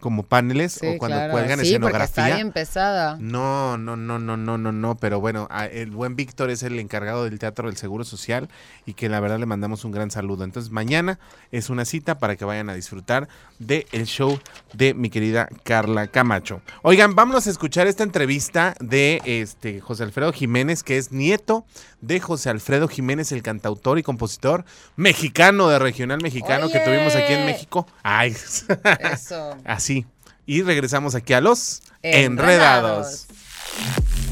Como 0.00 0.24
paneles 0.24 0.72
Sí, 0.72 0.86
o 0.86 0.98
cuando 0.98 1.16
claro. 1.18 1.32
cuelgan 1.32 1.60
sí, 1.60 1.78
porque 1.78 1.86
está 1.96 2.04
escenografía. 2.04 2.34
bien 2.36 2.52
pesada. 2.52 3.16
No, 3.20 3.78
no, 3.78 3.96
no, 3.96 4.18
no, 4.18 4.36
no, 4.36 4.58
no, 4.58 4.72
no, 4.72 4.96
pero 4.96 5.20
bueno, 5.20 5.48
el 5.72 5.90
buen 5.90 6.16
Víctor 6.16 6.50
es 6.50 6.62
el 6.62 6.78
encargado 6.78 7.24
del 7.24 7.38
Teatro 7.38 7.68
del 7.68 7.76
Seguro 7.76 8.04
Social 8.04 8.48
y 8.86 8.94
que 8.94 9.08
la 9.08 9.20
verdad 9.20 9.38
le 9.38 9.46
mandamos 9.46 9.84
un 9.84 9.92
gran 9.92 10.10
saludo. 10.10 10.44
Entonces 10.44 10.72
mañana 10.72 11.18
es 11.52 11.70
una 11.70 11.84
cita 11.84 12.18
para 12.18 12.36
que 12.36 12.44
vayan 12.44 12.68
a 12.70 12.74
disfrutar 12.74 13.28
del 13.58 13.86
el 13.92 14.06
show 14.06 14.38
de 14.72 14.94
mi 14.94 15.10
querida 15.10 15.48
Carla 15.62 16.06
Camacho. 16.06 16.62
Oigan, 16.82 17.14
vámonos 17.14 17.46
a 17.46 17.50
escuchar 17.50 17.86
esta 17.86 18.02
entrevista 18.02 18.74
de 18.80 19.20
este 19.24 19.80
José 19.80 20.04
Alfredo 20.04 20.32
Jiménez, 20.32 20.82
que 20.82 20.96
es 20.98 21.12
nieto 21.12 21.64
de 22.00 22.20
José 22.20 22.50
Alfredo 22.50 22.88
Jiménez, 22.88 23.32
el 23.32 23.42
cantautor 23.42 23.98
y 23.98 24.02
compositor 24.02 24.64
mexicano 24.96 25.68
de 25.68 25.78
regional 25.78 26.20
mexicano 26.22 26.68
que 26.68 26.80
tuvimos 26.80 27.14
aquí 27.14 27.32
en 27.34 27.46
México. 27.46 27.86
Ay, 28.02 28.34
Eso. 29.12 29.56
así. 29.64 30.06
Y 30.46 30.62
regresamos 30.62 31.14
aquí 31.14 31.32
a 31.34 31.40
los 31.40 31.82
Enredados. 32.02 33.26
enredados. 33.28 34.30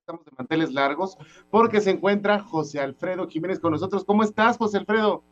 Estamos 0.00 0.24
de 0.24 0.32
manteles 0.36 0.72
largos 0.72 1.16
porque 1.50 1.80
se 1.80 1.90
encuentra 1.90 2.40
José 2.40 2.80
Alfredo 2.80 3.28
Jiménez 3.28 3.60
con 3.60 3.72
nosotros. 3.72 4.04
¿Cómo 4.04 4.22
estás, 4.22 4.56
José 4.56 4.78
Alfredo? 4.78 5.22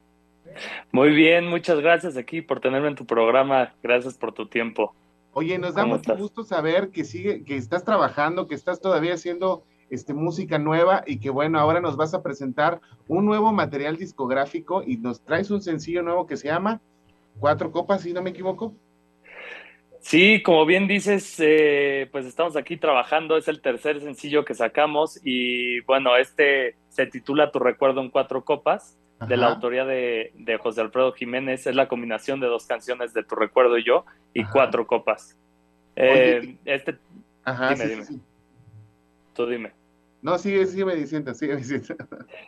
Muy 0.93 1.11
bien, 1.11 1.49
muchas 1.49 1.81
gracias 1.81 2.17
aquí 2.17 2.43
por 2.43 2.61
tenerme 2.61 2.89
en 2.89 2.95
tu 2.95 3.07
programa. 3.07 3.75
Gracias 3.83 4.17
por 4.17 4.33
tu 4.33 4.47
tiempo. 4.47 4.95
Oye, 5.33 5.59
nos 5.59 5.75
da 5.75 5.83
¿Cómo 5.83 5.95
mucho 5.95 6.13
estás? 6.13 6.19
gusto 6.19 6.45
saber 6.45 6.91
que 6.91 7.05
sigue, 7.05 7.45
que 7.45 7.57
estás 7.57 7.85
trabajando, 7.85 8.47
que 8.47 8.55
estás 8.55 8.81
todavía 8.81 9.15
haciendo 9.15 9.65
este, 9.91 10.15
música 10.15 10.59
nueva 10.59 11.03
y 11.07 11.19
que 11.21 11.31
bueno, 11.31 11.59
ahora 11.59 11.81
nos 11.81 11.97
vas 11.97 12.15
a 12.15 12.23
presentar 12.23 12.81
un 13.07 13.25
nuevo 13.25 13.53
material 13.53 13.97
discográfico 13.97 14.83
y 14.85 14.97
nos 14.97 15.23
traes 15.23 15.51
un 15.51 15.63
sencillo 15.63 16.03
nuevo 16.03 16.27
que 16.27 16.37
se 16.37 16.49
llama 16.49 16.81
Cuatro 17.39 17.71
Copas, 17.71 18.03
si 18.03 18.13
no 18.13 18.23
me 18.23 18.31
equivoco. 18.31 18.75
Sí, 20.01 20.43
como 20.43 20.65
bien 20.65 20.87
dices, 20.87 21.37
eh, 21.39 22.09
pues 22.13 22.25
estamos 22.25 22.57
aquí 22.57 22.77
trabajando. 22.77 23.37
Es 23.37 23.49
el 23.49 23.61
tercer 23.61 24.01
sencillo 24.01 24.45
que 24.45 24.55
sacamos 24.55 25.21
y 25.25 25.81
bueno, 25.81 26.17
este 26.17 26.77
se 26.89 27.07
titula 27.07 27.51
Tu 27.51 27.59
recuerdo 27.59 28.01
en 28.01 28.11
cuatro 28.11 28.45
copas. 28.45 28.97
De 29.27 29.37
la 29.37 29.49
autoría 29.49 29.85
de, 29.85 30.33
de 30.35 30.59
José 30.59 30.81
Alfredo 30.81 31.13
Jiménez. 31.13 31.67
Es 31.67 31.75
la 31.75 31.89
combinación 31.89 32.41
de 32.41 32.47
dos 32.47 32.67
canciones 32.67 33.13
de 33.15 33.25
Tu 33.25 33.35
recuerdo 33.35 33.79
y 33.79 33.85
yo 33.85 34.05
y 34.35 34.43
Ajá. 34.43 34.51
cuatro 34.53 34.87
copas. 34.87 35.37
Eh, 35.97 36.39
Oye, 36.41 36.59
este, 36.65 36.97
Ajá, 37.45 37.71
Dime, 37.71 37.85
sí, 37.85 37.91
dime. 37.91 38.05
sí. 38.05 38.21
tú 39.35 39.47
dime. 39.47 39.73
No, 40.21 40.37
sigue, 40.37 40.67
sigue 40.67 40.97
diciendo, 40.97 41.33
sigue 41.33 41.57
diciendo. 41.57 41.95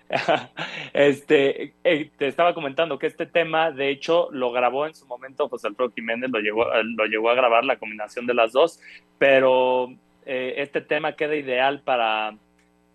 este, 0.93 1.75
eh, 1.85 2.11
te 2.17 2.27
estaba 2.27 2.53
comentando 2.53 2.99
que 2.99 3.07
este 3.07 3.27
tema, 3.27 3.71
de 3.71 3.91
hecho, 3.91 4.29
lo 4.33 4.51
grabó 4.51 4.87
en 4.87 4.95
su 4.95 5.07
momento 5.07 5.49
José 5.49 5.69
Alfredo 5.69 5.93
Jiménez, 5.93 6.31
lo 6.31 6.41
llegó, 6.41 6.67
lo 6.83 7.05
llegó 7.07 7.31
a 7.31 7.35
grabar 7.35 7.65
la 7.65 7.79
combinación 7.79 8.27
de 8.27 8.35
las 8.35 8.53
dos, 8.53 8.81
pero 9.19 9.93
eh, 10.27 10.55
este 10.59 10.81
tema 10.81 11.15
queda 11.15 11.37
ideal 11.37 11.81
para, 11.83 12.35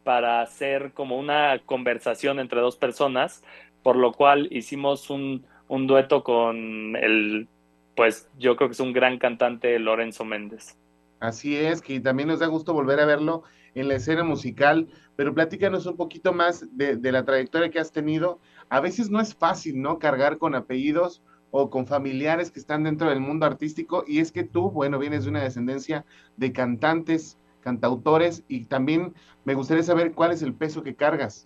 para 0.03 0.41
hacer 0.41 0.91
como 0.91 1.17
una 1.17 1.59
conversación 1.65 2.39
entre 2.39 2.59
dos 2.59 2.75
personas, 2.75 3.43
por 3.85 3.97
lo 3.97 4.13
cual 4.13 4.47
hicimos 4.49 5.11
un, 5.11 5.45
un 5.67 5.85
dueto 5.85 6.23
con 6.23 6.95
el, 6.95 7.47
pues 7.95 8.27
yo 8.35 8.55
creo 8.55 8.67
que 8.67 8.73
es 8.73 8.79
un 8.79 8.93
gran 8.93 9.19
cantante, 9.19 9.77
Lorenzo 9.77 10.25
Méndez. 10.25 10.75
Así 11.19 11.55
es, 11.55 11.83
que 11.83 11.99
también 11.99 12.29
nos 12.29 12.39
da 12.39 12.47
gusto 12.47 12.73
volver 12.73 12.99
a 12.99 13.05
verlo 13.05 13.43
en 13.75 13.87
la 13.87 13.93
escena 13.93 14.23
musical, 14.23 14.87
pero 15.15 15.35
platícanos 15.35 15.85
un 15.85 15.97
poquito 15.97 16.33
más 16.33 16.65
de, 16.75 16.95
de 16.95 17.11
la 17.11 17.25
trayectoria 17.25 17.69
que 17.69 17.77
has 17.77 17.91
tenido. 17.91 18.39
A 18.69 18.79
veces 18.79 19.11
no 19.11 19.21
es 19.21 19.35
fácil, 19.35 19.79
¿no? 19.79 19.99
Cargar 19.99 20.39
con 20.39 20.55
apellidos 20.55 21.21
o 21.51 21.69
con 21.69 21.85
familiares 21.85 22.49
que 22.49 22.59
están 22.59 22.85
dentro 22.85 23.07
del 23.11 23.19
mundo 23.19 23.45
artístico, 23.45 24.03
y 24.07 24.17
es 24.17 24.31
que 24.31 24.43
tú, 24.43 24.71
bueno, 24.71 24.97
vienes 24.97 25.25
de 25.25 25.29
una 25.29 25.43
descendencia 25.43 26.05
de 26.37 26.51
cantantes, 26.51 27.37
cantautores, 27.61 28.43
y 28.47 28.65
también 28.65 29.13
me 29.43 29.53
gustaría 29.53 29.83
saber 29.83 30.13
cuál 30.13 30.31
es 30.31 30.41
el 30.41 30.55
peso 30.55 30.81
que 30.81 30.95
cargas. 30.95 31.45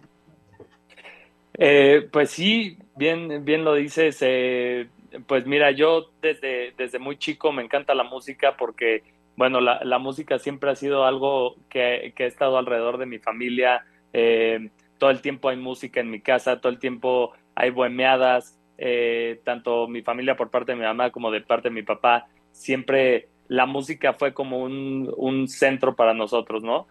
Eh, 1.61 2.07
pues 2.11 2.31
sí, 2.31 2.77
bien, 2.95 3.43
bien 3.43 3.65
lo 3.65 3.75
dices. 3.75 4.17
eh, 4.21 4.87
pues 5.27 5.45
mira, 5.45 5.71
yo 5.71 6.11
desde, 6.21 6.73
desde 6.77 6.99
muy 6.99 7.17
chico 7.17 7.51
me 7.51 7.63
encanta 7.63 7.93
la 7.93 8.03
música 8.03 8.55
porque, 8.57 9.03
bueno, 9.35 9.59
la, 9.59 9.99
música 9.99 10.39
siempre 10.39 10.71
ha 10.71 10.75
sido 10.75 11.05
algo 11.05 11.55
que, 11.69 12.13
que 12.15 12.23
ha 12.23 12.27
estado 12.27 12.57
alrededor 12.57 12.97
de 12.97 13.05
mi 13.05 13.19
familia. 13.19 13.85
eh, 14.13 14.69
todo 14.97 15.11
el 15.11 15.21
tiempo 15.21 15.49
hay 15.49 15.57
música 15.57 16.01
en 16.01 16.09
mi 16.11 16.19
casa, 16.21 16.59
todo 16.59 16.71
el 16.71 16.79
tiempo 16.79 17.31
hay 17.55 17.69
bohemiadas, 17.71 18.59
eh, 18.77 19.39
tanto 19.45 19.87
mi 19.87 20.01
familia 20.01 20.35
por 20.35 20.49
parte 20.51 20.73
de 20.73 20.77
mi 20.77 20.83
mamá 20.83 21.09
como 21.11 21.31
de 21.31 21.41
parte 21.41 21.69
de 21.69 21.75
mi 21.75 21.83
papá. 21.83 22.27
Siempre 22.51 23.29
la 23.47 23.65
música 23.65 24.13
fue 24.13 24.33
como 24.33 24.59
un, 24.59 25.11
un 25.17 25.47
centro 25.47 25.95
para 25.95 26.13
nosotros, 26.13 26.63
¿no? 26.63 26.87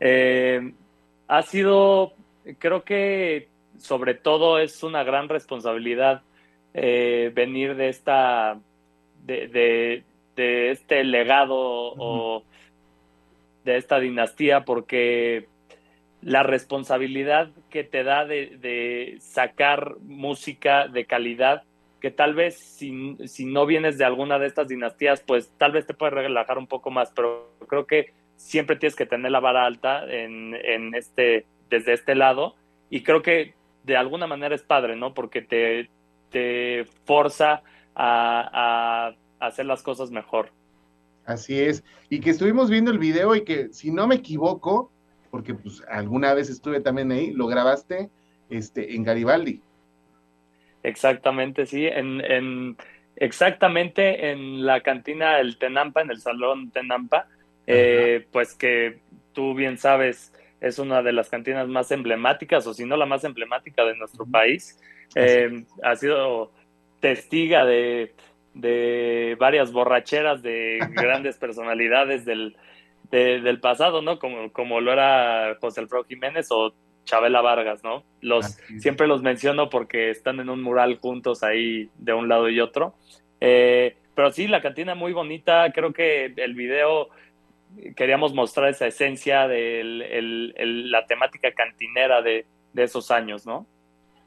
Eh, 0.00 0.72
ha 1.28 1.42
sido, 1.42 2.14
creo 2.58 2.84
que 2.84 3.48
sobre 3.82 4.14
todo 4.14 4.58
es 4.58 4.82
una 4.82 5.04
gran 5.04 5.28
responsabilidad 5.28 6.22
eh, 6.74 7.30
venir 7.34 7.74
de 7.76 7.88
esta, 7.88 8.58
de, 9.24 9.48
de- 9.48 10.04
de 10.36 10.70
este 10.70 11.04
legado 11.04 11.54
o 11.54 12.42
de 13.64 13.76
esta 13.76 14.00
dinastía, 14.00 14.64
porque 14.64 15.46
la 16.22 16.42
responsabilidad 16.42 17.50
que 17.68 17.84
te 17.84 18.02
da 18.02 18.24
de, 18.24 18.56
de 18.58 19.18
sacar 19.20 19.96
música 20.00 20.88
de 20.88 21.04
calidad, 21.04 21.64
que 22.00 22.10
tal 22.10 22.34
vez 22.34 22.56
si, 22.58 23.16
si 23.26 23.44
no 23.44 23.66
vienes 23.66 23.98
de 23.98 24.04
alguna 24.04 24.38
de 24.38 24.46
estas 24.46 24.68
dinastías, 24.68 25.20
pues 25.20 25.52
tal 25.58 25.72
vez 25.72 25.86
te 25.86 25.94
puede 25.94 26.12
relajar 26.12 26.56
un 26.56 26.66
poco 26.66 26.90
más, 26.90 27.12
pero 27.14 27.50
creo 27.68 27.86
que 27.86 28.14
siempre 28.36 28.76
tienes 28.76 28.96
que 28.96 29.06
tener 29.06 29.30
la 29.30 29.40
vara 29.40 29.66
alta 29.66 30.04
en, 30.10 30.54
en 30.54 30.94
este, 30.94 31.44
desde 31.68 31.92
este 31.92 32.14
lado, 32.14 32.54
y 32.88 33.02
creo 33.02 33.20
que 33.22 33.54
de 33.82 33.96
alguna 33.96 34.26
manera 34.26 34.54
es 34.54 34.62
padre, 34.62 34.96
¿no? 34.96 35.14
Porque 35.14 35.42
te, 35.42 35.90
te 36.30 36.84
forza 37.04 37.62
a, 37.94 39.12
a 39.40 39.46
hacer 39.46 39.66
las 39.66 39.82
cosas 39.82 40.10
mejor. 40.10 40.52
Así 41.24 41.58
es, 41.60 41.84
y 42.08 42.20
que 42.20 42.30
estuvimos 42.30 42.68
viendo 42.70 42.90
el 42.90 42.98
video 42.98 43.34
y 43.36 43.44
que, 43.44 43.72
si 43.72 43.92
no 43.92 44.06
me 44.08 44.16
equivoco, 44.16 44.92
porque 45.30 45.54
pues 45.54 45.82
alguna 45.88 46.34
vez 46.34 46.50
estuve 46.50 46.80
también 46.80 47.12
ahí, 47.12 47.30
lo 47.32 47.46
grabaste 47.46 48.10
este, 48.48 48.94
en 48.96 49.04
Garibaldi. 49.04 49.64
Exactamente, 50.82 51.66
sí, 51.66 51.86
en, 51.86 52.20
en- 52.20 52.76
exactamente 53.16 54.30
en 54.30 54.66
la 54.66 54.80
cantina 54.82 55.36
del 55.36 55.58
Tenampa, 55.58 56.02
en 56.02 56.10
el 56.10 56.20
salón 56.20 56.70
Tenampa, 56.72 57.28
eh, 57.66 58.26
pues 58.32 58.54
que 58.56 59.02
tú 59.32 59.54
bien 59.54 59.78
sabes, 59.78 60.32
es 60.62 60.78
una 60.78 61.02
de 61.02 61.12
las 61.12 61.28
cantinas 61.28 61.68
más 61.68 61.90
emblemáticas, 61.90 62.66
o 62.66 62.72
si 62.72 62.86
no 62.86 62.96
la 62.96 63.04
más 63.04 63.24
emblemática 63.24 63.84
de 63.84 63.96
nuestro 63.96 64.24
país. 64.24 64.80
Eh, 65.14 65.64
ha 65.82 65.94
sido 65.96 66.52
testiga 67.00 67.66
de, 67.66 68.14
de 68.54 69.36
varias 69.38 69.72
borracheras 69.72 70.40
de 70.42 70.78
grandes 70.94 71.36
personalidades 71.36 72.24
del, 72.24 72.56
de- 73.10 73.40
del 73.40 73.60
pasado, 73.60 74.00
¿no? 74.02 74.18
Como, 74.18 74.52
como 74.52 74.80
lo 74.80 74.92
era 74.92 75.56
José 75.60 75.80
Alfredo 75.80 76.04
Jiménez 76.04 76.46
o 76.50 76.72
Chabela 77.04 77.40
Vargas, 77.40 77.82
¿no? 77.82 78.04
Los, 78.20 78.56
siempre 78.78 79.08
los 79.08 79.20
menciono 79.22 79.68
porque 79.68 80.10
están 80.10 80.38
en 80.38 80.48
un 80.48 80.62
mural 80.62 80.98
juntos 80.98 81.42
ahí 81.42 81.90
de 81.96 82.12
un 82.14 82.28
lado 82.28 82.48
y 82.48 82.60
otro. 82.60 82.94
Eh, 83.40 83.96
pero 84.14 84.30
sí, 84.30 84.46
la 84.46 84.62
cantina 84.62 84.94
muy 84.94 85.12
bonita. 85.12 85.72
Creo 85.74 85.92
que 85.92 86.26
el 86.36 86.54
video 86.54 87.08
queríamos 87.96 88.34
mostrar 88.34 88.70
esa 88.70 88.86
esencia 88.86 89.48
de 89.48 89.82
la 90.56 91.06
temática 91.06 91.52
cantinera 91.52 92.22
de, 92.22 92.46
de 92.72 92.82
esos 92.82 93.10
años, 93.10 93.46
¿no? 93.46 93.66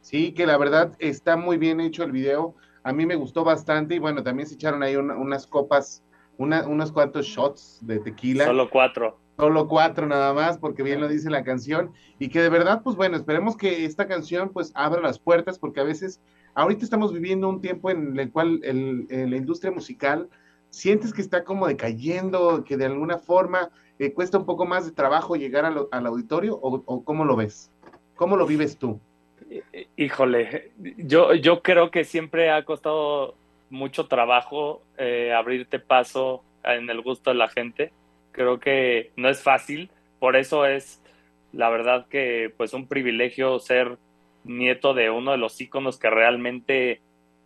Sí, 0.01 0.33
que 0.33 0.45
la 0.45 0.57
verdad 0.57 0.95
está 0.99 1.35
muy 1.35 1.57
bien 1.57 1.79
hecho 1.79 2.03
el 2.03 2.11
video. 2.11 2.55
A 2.83 2.93
mí 2.93 3.05
me 3.05 3.15
gustó 3.15 3.43
bastante 3.43 3.95
y 3.95 3.99
bueno, 3.99 4.21
también 4.23 4.47
se 4.47 4.55
echaron 4.55 4.83
ahí 4.83 4.95
una- 4.95 5.15
unas 5.17 5.47
copas, 5.47 6.03
una- 6.37 6.67
unos 6.67 6.91
cuantos 6.91 7.25
shots 7.25 7.79
de 7.81 7.99
tequila. 7.99 8.45
Solo 8.45 8.69
cuatro. 8.69 9.19
Solo 9.37 9.67
cuatro 9.67 10.05
nada 10.05 10.33
más, 10.33 10.57
porque 10.59 10.83
bien 10.83 11.01
lo 11.01 11.07
dice 11.07 11.29
la 11.29 11.43
canción. 11.43 11.91
Y 12.19 12.29
que 12.29 12.41
de 12.41 12.49
verdad, 12.49 12.81
pues 12.83 12.95
bueno, 12.95 13.17
esperemos 13.17 13.57
que 13.57 13.83
esta 13.85 14.07
canción 14.07 14.49
pues 14.49 14.71
abra 14.75 15.01
las 15.01 15.19
puertas, 15.19 15.57
porque 15.59 15.79
a 15.81 15.83
veces, 15.83 16.21
ahorita 16.53 16.85
estamos 16.85 17.11
viviendo 17.11 17.49
un 17.49 17.59
tiempo 17.59 17.89
en 17.89 18.17
el 18.19 18.31
cual 18.31 18.59
eh, 18.63 19.25
la 19.27 19.35
industria 19.35 19.71
musical 19.71 20.29
sientes 20.75 21.13
que 21.13 21.21
está 21.21 21.45
como 21.45 21.67
decayendo, 21.67 22.65
que 22.65 22.75
de 22.75 22.85
alguna 22.85 23.17
forma 23.17 23.69
eh, 23.97 24.11
cuesta 24.11 24.37
un 24.37 24.45
poco 24.45 24.65
más 24.65 24.85
de 24.85 24.91
trabajo 24.91 25.37
llegar 25.37 25.63
al, 25.63 26.05
auditorio, 26.05 26.59
o, 26.61 27.03
cómo 27.05 27.23
lo 27.23 27.37
ves? 27.37 27.71
¿Cómo 28.15 28.35
lo 28.35 28.45
vives 28.45 28.77
tú? 28.77 28.99
Híjole, 29.95 30.71
yo, 30.97 31.33
yo 31.33 31.61
creo 31.61 31.91
que 31.91 32.03
siempre 32.03 32.51
ha 32.51 32.65
costado 32.65 33.35
mucho 33.69 34.07
trabajo 34.07 34.81
eh, 34.97 35.33
abrirte 35.33 35.79
paso 35.79 36.43
en 36.63 36.89
el 36.89 37.01
gusto 37.01 37.29
de 37.29 37.37
la 37.37 37.47
gente. 37.47 37.93
Creo 38.33 38.59
que 38.59 39.11
no 39.15 39.29
es 39.29 39.41
fácil, 39.41 39.89
por 40.19 40.35
eso 40.35 40.65
es 40.65 41.01
la 41.53 41.69
verdad 41.69 42.05
que 42.09 42.53
pues 42.57 42.73
un 42.73 42.87
privilegio 42.87 43.59
ser 43.59 43.97
nieto 44.43 44.93
de 44.93 45.09
uno 45.09 45.31
de 45.31 45.37
los 45.37 45.59
íconos 45.61 45.97
que 45.97 46.09
realmente 46.09 46.99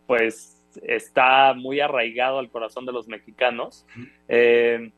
pues 0.08 0.59
está 0.82 1.54
muy 1.54 1.80
arraigado 1.80 2.38
al 2.38 2.50
corazón 2.50 2.86
de 2.86 2.92
los 2.92 3.08
mexicanos. 3.08 3.86
Eh, 4.28 4.90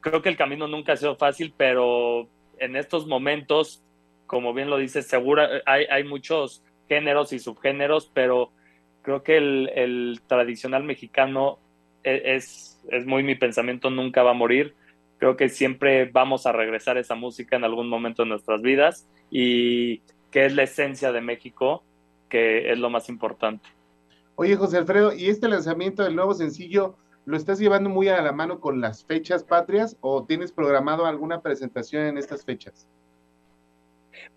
creo 0.00 0.22
que 0.22 0.28
el 0.28 0.36
camino 0.36 0.66
nunca 0.68 0.92
ha 0.92 0.96
sido 0.96 1.16
fácil, 1.16 1.52
pero 1.56 2.28
en 2.58 2.76
estos 2.76 3.06
momentos, 3.06 3.82
como 4.26 4.52
bien 4.54 4.70
lo 4.70 4.78
dices, 4.78 5.06
seguro 5.06 5.42
hay, 5.66 5.84
hay 5.90 6.04
muchos 6.04 6.62
géneros 6.88 7.32
y 7.32 7.38
subgéneros, 7.38 8.10
pero 8.14 8.50
creo 9.02 9.22
que 9.22 9.36
el, 9.36 9.70
el 9.74 10.20
tradicional 10.26 10.84
mexicano 10.84 11.58
e- 12.02 12.34
es, 12.36 12.82
es 12.90 13.06
muy 13.06 13.22
mi 13.22 13.34
pensamiento, 13.34 13.90
nunca 13.90 14.22
va 14.22 14.30
a 14.30 14.34
morir. 14.34 14.74
Creo 15.18 15.36
que 15.36 15.48
siempre 15.48 16.06
vamos 16.06 16.46
a 16.46 16.52
regresar 16.52 16.96
a 16.96 17.00
esa 17.00 17.14
música 17.14 17.56
en 17.56 17.64
algún 17.64 17.88
momento 17.88 18.22
de 18.22 18.28
nuestras 18.28 18.62
vidas 18.62 19.08
y 19.30 19.98
que 20.30 20.46
es 20.46 20.54
la 20.54 20.62
esencia 20.62 21.10
de 21.10 21.20
México, 21.20 21.82
que 22.28 22.70
es 22.70 22.78
lo 22.78 22.90
más 22.90 23.08
importante. 23.08 23.68
Oye, 24.40 24.54
José 24.54 24.76
Alfredo, 24.76 25.12
¿y 25.12 25.30
este 25.30 25.48
lanzamiento 25.48 26.04
del 26.04 26.14
nuevo 26.14 26.32
sencillo 26.32 26.96
lo 27.24 27.36
estás 27.36 27.58
llevando 27.58 27.90
muy 27.90 28.06
a 28.06 28.22
la 28.22 28.30
mano 28.30 28.60
con 28.60 28.80
las 28.80 29.04
fechas 29.04 29.42
patrias 29.42 29.96
o 30.00 30.26
tienes 30.26 30.52
programado 30.52 31.06
alguna 31.06 31.42
presentación 31.42 32.04
en 32.04 32.18
estas 32.18 32.44
fechas? 32.44 32.88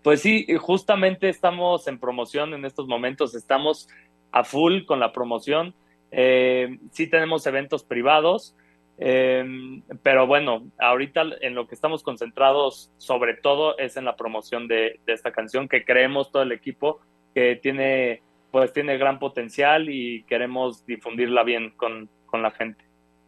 Pues 0.02 0.20
sí, 0.20 0.44
justamente 0.58 1.28
estamos 1.28 1.86
en 1.86 2.00
promoción 2.00 2.52
en 2.52 2.64
estos 2.64 2.88
momentos, 2.88 3.36
estamos 3.36 3.88
a 4.32 4.42
full 4.42 4.86
con 4.86 4.98
la 4.98 5.12
promoción. 5.12 5.72
Eh, 6.10 6.80
sí 6.90 7.06
tenemos 7.06 7.46
eventos 7.46 7.84
privados, 7.84 8.56
eh, 8.98 9.44
pero 10.02 10.26
bueno, 10.26 10.64
ahorita 10.80 11.22
en 11.42 11.54
lo 11.54 11.68
que 11.68 11.76
estamos 11.76 12.02
concentrados 12.02 12.90
sobre 12.98 13.34
todo 13.34 13.78
es 13.78 13.96
en 13.96 14.04
la 14.04 14.16
promoción 14.16 14.66
de 14.66 14.98
esta 15.06 15.30
canción 15.30 15.68
que 15.68 15.84
creemos 15.84 16.32
todo 16.32 16.42
el 16.42 16.50
equipo 16.50 16.98
que 17.36 17.54
tiene 17.54 18.20
pues 18.52 18.72
tiene 18.72 18.96
gran 18.98 19.18
potencial 19.18 19.88
y 19.88 20.22
queremos 20.24 20.86
difundirla 20.86 21.42
bien 21.42 21.70
con, 21.76 22.08
con 22.26 22.42
la 22.42 22.52
gente. 22.52 22.84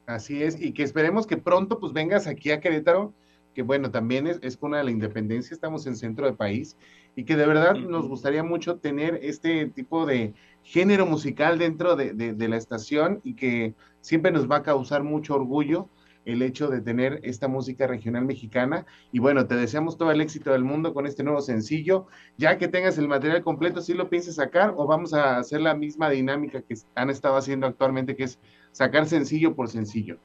Así 0.07 0.43
es, 0.43 0.61
y 0.61 0.73
que 0.73 0.83
esperemos 0.85 1.27
que 1.27 1.39
pronto 1.39 1.81
pues 1.81 1.93
vengas 1.93 2.27
aquí 2.27 2.53
a 2.53 2.61
Querétaro, 2.61 3.13
que 3.55 3.63
bueno, 3.63 3.91
también 3.91 4.27
es, 4.27 4.39
es 4.43 4.57
cuna 4.57 4.79
de 4.79 4.85
la 4.85 4.91
independencia, 4.91 5.55
estamos 5.55 5.87
en 5.87 5.97
centro 5.97 6.27
del 6.27 6.35
país, 6.37 6.77
y 7.17 7.25
que 7.25 7.37
de 7.37 7.47
verdad 7.47 7.75
nos 7.75 8.07
gustaría 8.07 8.43
mucho 8.45 8.77
tener 8.77 9.19
este 9.23 9.67
tipo 9.67 10.05
de 10.05 10.35
género 10.63 11.07
musical 11.07 11.59
dentro 11.59 11.97
de, 11.97 12.13
de- 12.13 12.35
de 12.35 12.49
la 12.49 12.57
estación 12.57 13.21
y 13.25 13.35
que 13.35 13.75
siempre 14.01 14.31
nos 14.31 14.51
va 14.51 14.57
a 14.57 14.63
causar 14.63 15.05
mucho 15.05 15.35
orgullo 15.37 15.89
el 16.25 16.43
hecho 16.43 16.69
de 16.69 16.81
tener 16.81 17.21
esta 17.23 17.49
música 17.49 17.87
regional 17.87 18.25
mexicana. 18.25 18.87
Y 19.13 19.19
bueno, 19.19 19.47
te 19.47 19.57
deseamos 19.57 19.97
todo 19.99 20.11
el 20.11 20.21
éxito 20.21 20.53
del 20.53 20.65
mundo 20.65 20.95
con 20.95 21.07
este 21.07 21.23
nuevo 21.23 21.41
sencillo. 21.41 22.07
Ya 22.37 22.59
que 22.59 22.69
tengas 22.69 22.99
el 22.99 23.09
material 23.09 23.43
completo, 23.43 23.81
¿sí 23.81 23.95
lo 23.95 24.09
piensas 24.09 24.37
sacar 24.37 24.75
o 24.77 24.87
vamos 24.87 25.15
a 25.15 25.39
hacer 25.39 25.61
la 25.61 25.75
misma 25.75 26.11
dinámica 26.11 26.63
que 26.63 26.75
han 26.95 27.11
estado 27.11 27.37
haciendo 27.37 27.67
actualmente, 27.67 28.17
que 28.17 28.25
es 28.25 28.39
sacar 28.73 29.07
sencillo 29.07 29.55
por 29.55 29.69
sencillo? 29.69 30.19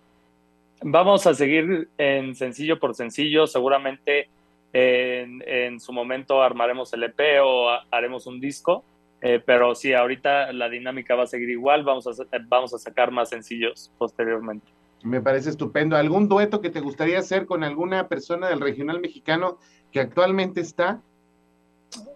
Vamos 0.81 1.27
a 1.27 1.33
seguir 1.33 1.89
en 1.97 2.35
sencillo 2.35 2.79
por 2.79 2.95
sencillo, 2.95 3.47
seguramente 3.47 4.29
en, 4.71 5.79
su 5.79 5.91
momento 5.91 6.41
armaremos 6.41 6.93
el 6.93 7.03
EP 7.03 7.39
o 7.41 7.69
ha- 7.69 7.83
haremos 7.91 8.27
un 8.27 8.39
disco, 8.39 8.83
eh, 9.21 9.41
pero 9.45 9.75
sí, 9.75 9.93
ahorita 9.93 10.53
la 10.53 10.69
dinámica 10.69 11.15
va 11.15 11.23
a 11.23 11.27
seguir 11.27 11.49
igual, 11.49 11.83
vamos 11.83 12.07
a, 12.07 12.11
vamos 12.47 12.73
a 12.73 12.77
sacar 12.77 13.11
más 13.11 13.29
sencillos 13.29 13.91
posteriormente. 13.97 14.67
Me 15.03 15.21
parece 15.21 15.49
estupendo. 15.49 15.95
¿Algún 15.95 16.27
dueto 16.27 16.61
que 16.61 16.69
te 16.69 16.81
gustaría 16.81 17.19
hacer 17.19 17.45
con 17.45 17.63
alguna 17.63 18.07
persona 18.07 18.49
del 18.49 18.59
regional 18.59 18.99
mexicano 18.99 19.57
que 19.91 20.01
actualmente 20.01 20.61
está? 20.61 21.01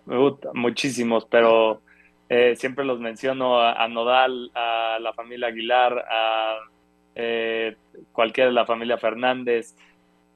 Ut, 0.06 0.46
muchísimos, 0.54 1.26
pero 1.26 1.82
eh, 2.30 2.56
siempre 2.58 2.86
los 2.86 3.00
menciono 3.00 3.60
a, 3.60 3.88
Nodal, 3.88 4.52
a 4.54 4.98
la 5.00 5.14
familia 5.14 5.48
Aguilar, 5.48 6.06
a 6.10 6.58
eh, 7.16 7.76
cualquiera 8.12 8.50
de 8.50 8.56
la 8.56 8.66
familia 8.66 8.98
Fernández. 8.98 9.76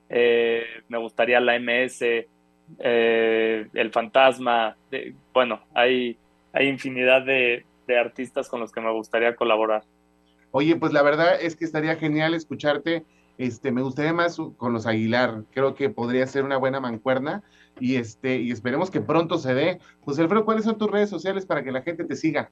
eh, 0.09 0.63
me 0.87 0.97
gustaría 0.97 1.39
la 1.41 1.55
MS, 1.59 2.27
eh, 2.79 3.67
El 3.73 3.91
Fantasma. 3.91 4.77
bueno, 5.33 5.61
hay, 5.73 6.17
hay 6.53 6.67
infinidad 6.67 7.23
de, 7.23 7.65
de 7.87 7.99
artistas 7.99 8.47
con 8.47 8.61
los 8.61 8.71
que 8.71 8.81
me 8.81 8.91
gustaría 8.91 9.35
colaborar. 9.35 9.83
Oye, 10.51 10.75
pues 10.75 10.93
la 10.93 11.03
verdad 11.03 11.39
es 11.41 11.55
que 11.55 11.65
estaría 11.65 11.95
genial 11.95 12.33
escucharte. 12.33 13.05
Este, 13.37 13.71
me 13.71 13.83
gustaría 13.83 14.13
más 14.13 14.37
con 14.57 14.73
los 14.73 14.87
Aguilar. 14.87 15.43
Creo 15.51 15.75
que 15.75 15.89
podría 15.89 16.25
ser 16.25 16.43
una 16.43 16.57
buena 16.57 16.79
mancuerna 16.79 17.43
y 17.79 17.95
este, 17.95 18.37
y 18.37 18.51
esperemos 18.51 18.89
que 18.89 19.01
pronto 19.01 19.37
se 19.37 19.53
dé. 19.53 19.79
José 20.01 20.23
Alfredo, 20.23 20.45
¿cuáles 20.45 20.65
son 20.65 20.77
tus 20.77 20.89
redes 20.89 21.09
sociales 21.09 21.45
para 21.45 21.63
que 21.63 21.71
la 21.71 21.83
gente 21.83 22.03
te 22.03 22.15
siga? 22.15 22.49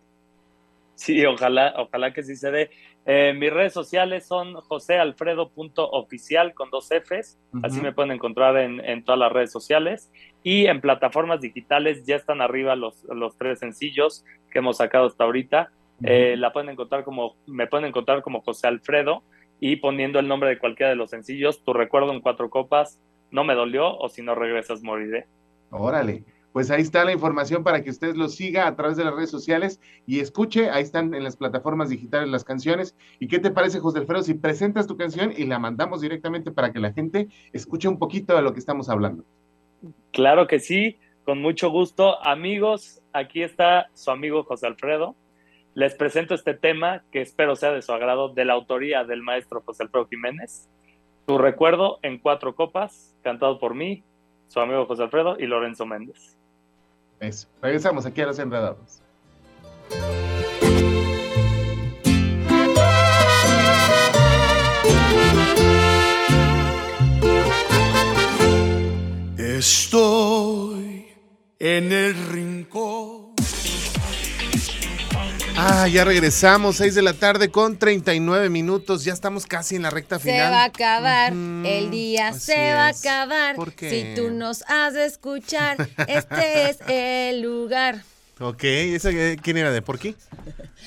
Sí, 0.95 1.25
ojalá, 1.25 1.73
ojalá 1.77 2.13
que 2.13 2.23
sí 2.23 2.35
se 2.35 2.51
dé. 2.51 2.69
Eh, 3.05 3.33
mis 3.33 3.51
redes 3.51 3.73
sociales 3.73 4.25
son 4.25 4.55
josealfredo.oficial 4.55 6.53
con 6.53 6.69
dos 6.69 6.89
Fs. 6.89 7.37
Así 7.63 7.81
me 7.81 7.91
pueden 7.91 8.11
encontrar 8.11 8.57
en, 8.57 8.79
en 8.79 9.03
todas 9.03 9.19
las 9.19 9.31
redes 9.31 9.51
sociales. 9.51 10.09
Y 10.41 10.67
en 10.67 10.79
plataformas 10.79 11.41
digitales 11.41 12.05
ya 12.05 12.15
están 12.15 12.41
arriba 12.41 12.75
los, 12.75 13.03
los 13.05 13.37
tres 13.37 13.59
sencillos 13.59 14.23
que 14.49 14.59
hemos 14.59 14.77
sacado 14.77 15.07
hasta 15.07 15.25
ahorita. 15.25 15.71
Eh, 16.03 16.35
la 16.37 16.51
pueden 16.51 16.69
encontrar 16.69 17.03
como, 17.03 17.35
me 17.45 17.67
pueden 17.67 17.85
encontrar 17.85 18.21
como 18.21 18.41
José 18.41 18.67
Alfredo 18.67 19.23
y 19.59 19.77
poniendo 19.77 20.19
el 20.19 20.27
nombre 20.27 20.49
de 20.49 20.59
cualquiera 20.59 20.89
de 20.89 20.95
los 20.95 21.09
sencillos, 21.09 21.63
tu 21.63 21.73
recuerdo 21.73 22.11
en 22.11 22.21
cuatro 22.21 22.49
copas, 22.49 22.99
no 23.31 23.43
me 23.43 23.55
dolió 23.55 23.97
o 23.97 24.09
si 24.09 24.21
no 24.21 24.35
regresas 24.35 24.83
moriré. 24.83 25.27
Órale. 25.71 26.23
Pues 26.55 26.71
ahí 26.71 26.81
está 26.81 27.03
la 27.03 27.11
información 27.11 27.65
para 27.65 27.83
que 27.83 27.89
usted 27.89 28.15
lo 28.15 28.29
siga 28.29 28.65
a 28.65 28.77
través 28.77 28.95
de 28.95 29.03
las 29.03 29.13
redes 29.13 29.29
sociales 29.29 29.81
y 30.07 30.21
escuche. 30.21 30.69
Ahí 30.69 30.83
están 30.83 31.13
en 31.13 31.21
las 31.21 31.35
plataformas 31.35 31.89
digitales 31.89 32.29
las 32.29 32.45
canciones. 32.45 32.95
¿Y 33.19 33.27
qué 33.27 33.39
te 33.39 33.51
parece, 33.51 33.81
José 33.81 33.99
Alfredo, 33.99 34.23
si 34.23 34.35
presentas 34.35 34.87
tu 34.87 34.95
canción 34.95 35.33
y 35.35 35.43
la 35.47 35.59
mandamos 35.59 35.99
directamente 35.99 36.51
para 36.51 36.71
que 36.71 36.79
la 36.79 36.93
gente 36.93 37.27
escuche 37.51 37.89
un 37.89 37.99
poquito 37.99 38.37
de 38.37 38.41
lo 38.41 38.53
que 38.53 38.59
estamos 38.59 38.87
hablando? 38.87 39.25
Claro 40.11 40.47
que 40.47 40.61
sí, 40.61 40.97
con 41.25 41.41
mucho 41.41 41.69
gusto. 41.71 42.25
Amigos, 42.25 43.01
aquí 43.11 43.43
está 43.43 43.89
su 43.93 44.11
amigo 44.11 44.45
José 44.45 44.67
Alfredo. 44.67 45.13
Les 45.75 45.93
presento 45.93 46.33
este 46.35 46.53
tema 46.53 47.03
que 47.11 47.21
espero 47.21 47.57
sea 47.57 47.71
de 47.71 47.81
su 47.81 47.91
agrado, 47.91 48.29
de 48.29 48.45
la 48.45 48.53
autoría 48.53 49.03
del 49.03 49.21
maestro 49.21 49.61
José 49.61 49.83
Alfredo 49.83 50.07
Jiménez. 50.07 50.69
Tu 51.25 51.37
recuerdo 51.37 51.99
en 52.01 52.17
cuatro 52.17 52.55
copas, 52.55 53.13
cantado 53.23 53.59
por 53.59 53.75
mí, 53.75 54.01
su 54.47 54.61
amigo 54.61 54.85
José 54.85 55.03
Alfredo 55.03 55.35
y 55.37 55.47
Lorenzo 55.47 55.85
Méndez. 55.85 56.37
Eso. 57.19 57.49
Regresamos 57.61 58.05
aquí 58.05 58.21
a 58.21 58.27
los 58.27 58.39
enredados. 58.39 59.01
Estoy 69.37 71.07
en 71.59 71.91
el 71.91 72.13
rincón. 72.29 73.24
Ah, 75.57 75.87
ya 75.87 76.03
regresamos, 76.03 76.77
6 76.77 76.95
de 76.95 77.01
la 77.01 77.13
tarde 77.13 77.49
con 77.49 77.77
39 77.77 78.49
minutos. 78.49 79.03
Ya 79.05 79.13
estamos 79.13 79.45
casi 79.45 79.75
en 79.77 79.83
la 79.83 79.89
recta 79.89 80.19
Se 80.19 80.31
final. 80.31 80.51
va 80.51 80.63
a 80.63 80.65
acabar, 80.65 81.31
el 81.33 81.91
día 81.91 82.29
así 82.29 82.39
se 82.51 82.73
va 82.73 82.87
a 82.87 82.89
acabar. 82.89 83.55
¿Por 83.55 83.71
qué? 83.73 83.89
Si 84.15 84.21
tú 84.21 84.31
nos 84.31 84.63
has 84.67 84.93
de 84.93 85.05
escuchar, 85.05 85.77
este 86.07 86.69
es 86.69 86.77
el 86.87 87.41
lugar. 87.41 88.03
Ok, 88.39 88.63
¿esa, 88.65 89.11
eh, 89.11 89.37
¿quién 89.41 89.55
era? 89.57 89.71
¿De 89.71 89.81
por 89.81 89.97
qué? 89.97 90.15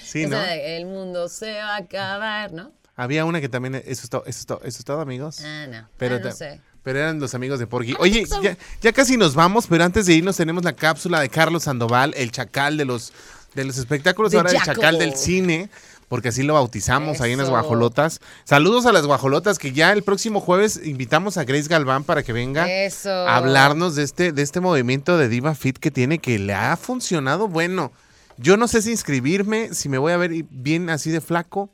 Sí, 0.05 0.25
Esa 0.25 0.31
¿no? 0.37 0.41
de, 0.43 0.77
el 0.77 0.85
mundo 0.85 1.29
se 1.29 1.53
va 1.55 1.77
a 1.77 1.79
acabar, 1.79 2.53
¿no? 2.53 2.71
Había 2.95 3.25
una 3.25 3.41
que 3.41 3.49
también, 3.49 3.77
eso 3.77 4.03
es 4.05 4.11
todo, 4.11 4.25
eso 4.27 4.41
es 4.41 4.47
todo, 4.47 4.61
eso 4.65 4.79
es 4.81 4.85
todo, 4.85 5.01
amigos. 5.01 5.41
Ah, 5.43 5.67
no. 5.71 5.89
Pero, 5.97 6.17
Ah, 6.17 6.19
no 6.19 6.25
ta- 6.29 6.33
sé. 6.35 6.61
pero 6.83 6.99
eran 6.99 7.19
los 7.21 7.35
amigos 7.35 7.59
de 7.59 7.67
Porgy. 7.67 7.93
Ah, 7.95 8.01
Oye, 8.01 8.27
ya, 8.43 8.57
ya 8.83 8.93
casi 8.93 9.17
nos 9.17 9.35
vamos, 9.35 9.67
pero 9.67 9.83
antes 9.85 10.05
de 10.07 10.13
irnos 10.15 10.37
tenemos 10.37 10.63
la 10.63 10.75
cápsula 10.75 11.21
de 11.21 11.31
Carlos 11.31 11.63
Sandoval, 11.65 12.13
el 12.19 12.31
chacal 12.33 12.77
de 12.77 12.85
los, 12.85 13.13
de 13.55 13.65
los 13.65 13.79
espectáculos, 13.79 14.33
De 14.33 14.39
ahora 14.39 14.51
el 14.51 14.59
Jaco. 14.59 14.73
chacal 14.75 14.99
del 14.99 15.15
cine, 15.15 15.69
porque 16.09 16.29
así 16.29 16.43
lo 16.43 16.55
bautizamos 16.55 17.21
ahí 17.21 17.33
en 17.33 17.39
las 17.39 17.51
guajolotas. 17.51 18.21
Saludos 18.45 18.87
a 18.87 18.93
las 18.93 19.07
guajolotas, 19.07 19.59
que 19.59 19.73
ya 19.73 19.93
el 19.93 20.03
próximo 20.03 20.41
jueves 20.41 20.81
invitamos 20.85 21.37
a 21.37 21.45
Grace 21.45 21.69
Galván 21.69 22.05
para 22.05 22.23
que 22.23 22.33
venga 22.33 22.71
Eso. 22.71 23.11
a 23.11 23.37
hablarnos 23.37 23.95
de 23.95 24.05
este, 24.05 24.33
de 24.33 24.43
este 24.43 24.61
movimiento 24.61 25.19
de 25.19 25.29
Diva 25.29 25.55
Fit 25.55 25.79
que 25.79 25.91
tiene, 25.91 26.19
que 26.19 26.39
le 26.39 26.55
ha 26.55 26.77
funcionado. 26.77 27.49
Bueno, 27.49 27.93
yo 28.39 28.57
no 28.57 28.69
sé 28.69 28.83
si 28.83 28.91
inscribirme, 28.93 29.75
si 29.75 29.89
me 29.89 29.99
voy 29.99 30.13
a 30.13 30.17
ver 30.17 30.31
bien 30.51 30.89
así 30.91 31.11
de 31.11 31.21
flaco, 31.21 31.69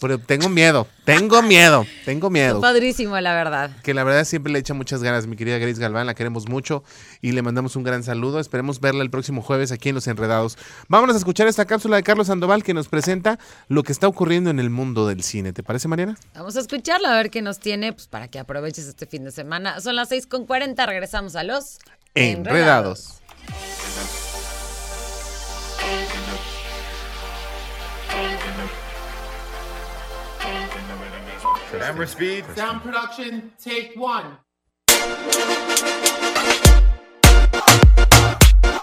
pero 0.00 0.18
tengo 0.18 0.48
miedo, 0.48 0.86
tengo 1.04 1.42
miedo, 1.42 1.84
tengo 2.04 2.30
miedo. 2.30 2.60
Padrísimo, 2.60 3.18
la 3.20 3.34
verdad. 3.34 3.70
Que 3.82 3.94
la 3.94 4.04
verdad 4.04 4.24
siempre 4.24 4.52
le 4.52 4.60
echa 4.60 4.72
muchas 4.74 5.02
ganas, 5.02 5.26
mi 5.26 5.34
querida 5.34 5.58
Grace 5.58 5.80
Galván, 5.80 6.06
la 6.06 6.14
queremos 6.14 6.48
mucho 6.48 6.84
y 7.20 7.32
le 7.32 7.42
mandamos 7.42 7.74
un 7.74 7.82
gran 7.82 8.04
saludo. 8.04 8.38
Esperemos 8.38 8.80
verla 8.80 9.02
el 9.02 9.10
próximo 9.10 9.42
jueves 9.42 9.72
aquí 9.72 9.88
en 9.88 9.96
Los 9.96 10.06
Enredados. 10.06 10.56
Vámonos 10.88 11.16
a 11.16 11.18
escuchar 11.18 11.48
esta 11.48 11.64
cápsula 11.64 11.96
de 11.96 12.04
Carlos 12.04 12.28
Sandoval 12.28 12.62
que 12.62 12.74
nos 12.74 12.88
presenta 12.88 13.38
lo 13.66 13.82
que 13.82 13.92
está 13.92 14.06
ocurriendo 14.06 14.50
en 14.50 14.60
el 14.60 14.70
mundo 14.70 15.06
del 15.08 15.22
cine. 15.22 15.52
¿Te 15.52 15.62
parece, 15.62 15.88
Mariana? 15.88 16.16
Vamos 16.34 16.56
a 16.56 16.60
escucharlo, 16.60 17.08
a 17.08 17.16
ver 17.16 17.30
qué 17.30 17.42
nos 17.42 17.58
tiene, 17.58 17.92
pues 17.92 18.06
para 18.06 18.28
que 18.28 18.38
aproveches 18.38 18.86
este 18.86 19.06
fin 19.06 19.24
de 19.24 19.32
semana. 19.32 19.80
Son 19.80 19.96
las 19.96 20.08
6 20.10 20.26
con 20.26 20.46
40, 20.46 20.86
regresamos 20.86 21.34
a 21.34 21.42
los 21.42 21.78
Enredados. 22.14 23.20
Camera 31.78 32.06
speed. 32.06 32.44
Sound 32.56 32.82
production, 32.82 33.52
take 33.62 33.94
one. 33.96 34.38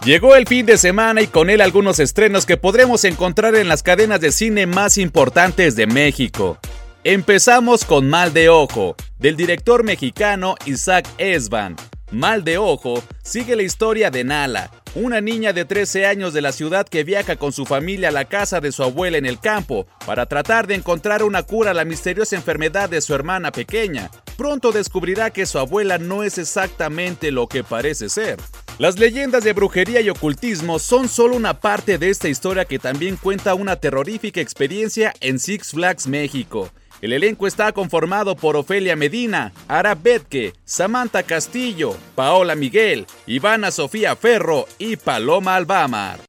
Llegó 0.05 0.35
el 0.35 0.45
fin 0.47 0.65
de 0.65 0.77
semana 0.77 1.21
y 1.21 1.27
con 1.27 1.49
él 1.49 1.61
algunos 1.61 1.99
estrenos 1.99 2.45
que 2.45 2.57
podremos 2.57 3.03
encontrar 3.05 3.55
en 3.55 3.67
las 3.67 3.81
cadenas 3.83 4.21
de 4.21 4.31
cine 4.31 4.67
más 4.67 4.97
importantes 4.97 5.75
de 5.75 5.87
México. 5.87 6.59
Empezamos 7.03 7.85
con 7.85 8.07
Mal 8.07 8.31
de 8.31 8.49
Ojo, 8.49 8.95
del 9.17 9.35
director 9.35 9.83
mexicano 9.83 10.55
Isaac 10.65 11.07
Esban. 11.17 11.75
Mal 12.11 12.43
de 12.43 12.59
Ojo 12.59 13.03
sigue 13.23 13.55
la 13.55 13.63
historia 13.63 14.11
de 14.11 14.23
Nala, 14.23 14.69
una 14.93 15.21
niña 15.21 15.53
de 15.53 15.65
13 15.65 16.05
años 16.05 16.33
de 16.33 16.41
la 16.41 16.51
ciudad 16.51 16.87
que 16.87 17.03
viaja 17.03 17.35
con 17.35 17.51
su 17.51 17.65
familia 17.65 18.09
a 18.09 18.11
la 18.11 18.25
casa 18.25 18.61
de 18.61 18.71
su 18.71 18.83
abuela 18.83 19.17
en 19.17 19.25
el 19.25 19.39
campo 19.39 19.87
para 20.05 20.27
tratar 20.27 20.67
de 20.67 20.75
encontrar 20.75 21.23
una 21.23 21.41
cura 21.41 21.71
a 21.71 21.73
la 21.73 21.83
misteriosa 21.83 22.35
enfermedad 22.35 22.89
de 22.89 23.01
su 23.01 23.15
hermana 23.15 23.51
pequeña. 23.51 24.11
Pronto 24.37 24.71
descubrirá 24.71 25.31
que 25.31 25.47
su 25.47 25.57
abuela 25.57 25.97
no 25.97 26.23
es 26.23 26.37
exactamente 26.37 27.31
lo 27.31 27.47
que 27.47 27.63
parece 27.63 28.07
ser. 28.09 28.37
Las 28.77 28.99
leyendas 28.99 29.43
de 29.43 29.53
brujería 29.53 30.01
y 30.01 30.09
ocultismo 30.09 30.77
son 30.77 31.09
solo 31.09 31.35
una 31.35 31.59
parte 31.59 31.97
de 31.97 32.11
esta 32.11 32.27
historia 32.27 32.65
que 32.65 32.77
también 32.77 33.15
cuenta 33.15 33.55
una 33.55 33.77
terrorífica 33.77 34.41
experiencia 34.41 35.11
en 35.21 35.39
Six 35.39 35.71
Flags 35.71 36.07
México. 36.07 36.69
El 37.01 37.13
elenco 37.13 37.45
está 37.47 37.71
conformado 37.71 38.35
por 38.35 38.55
Ofelia 38.55 38.95
Medina, 38.95 39.53
Ara 39.67 39.95
Betke, 39.95 40.53
Samantha 40.63 41.23
Castillo, 41.23 41.95
Paola 42.15 42.55
Miguel, 42.55 43.05
Ivana 43.27 43.71
Sofía 43.71 44.15
Ferro 44.15 44.67
y 44.77 44.95
Paloma 44.95 45.55
Albamar. 45.55 46.19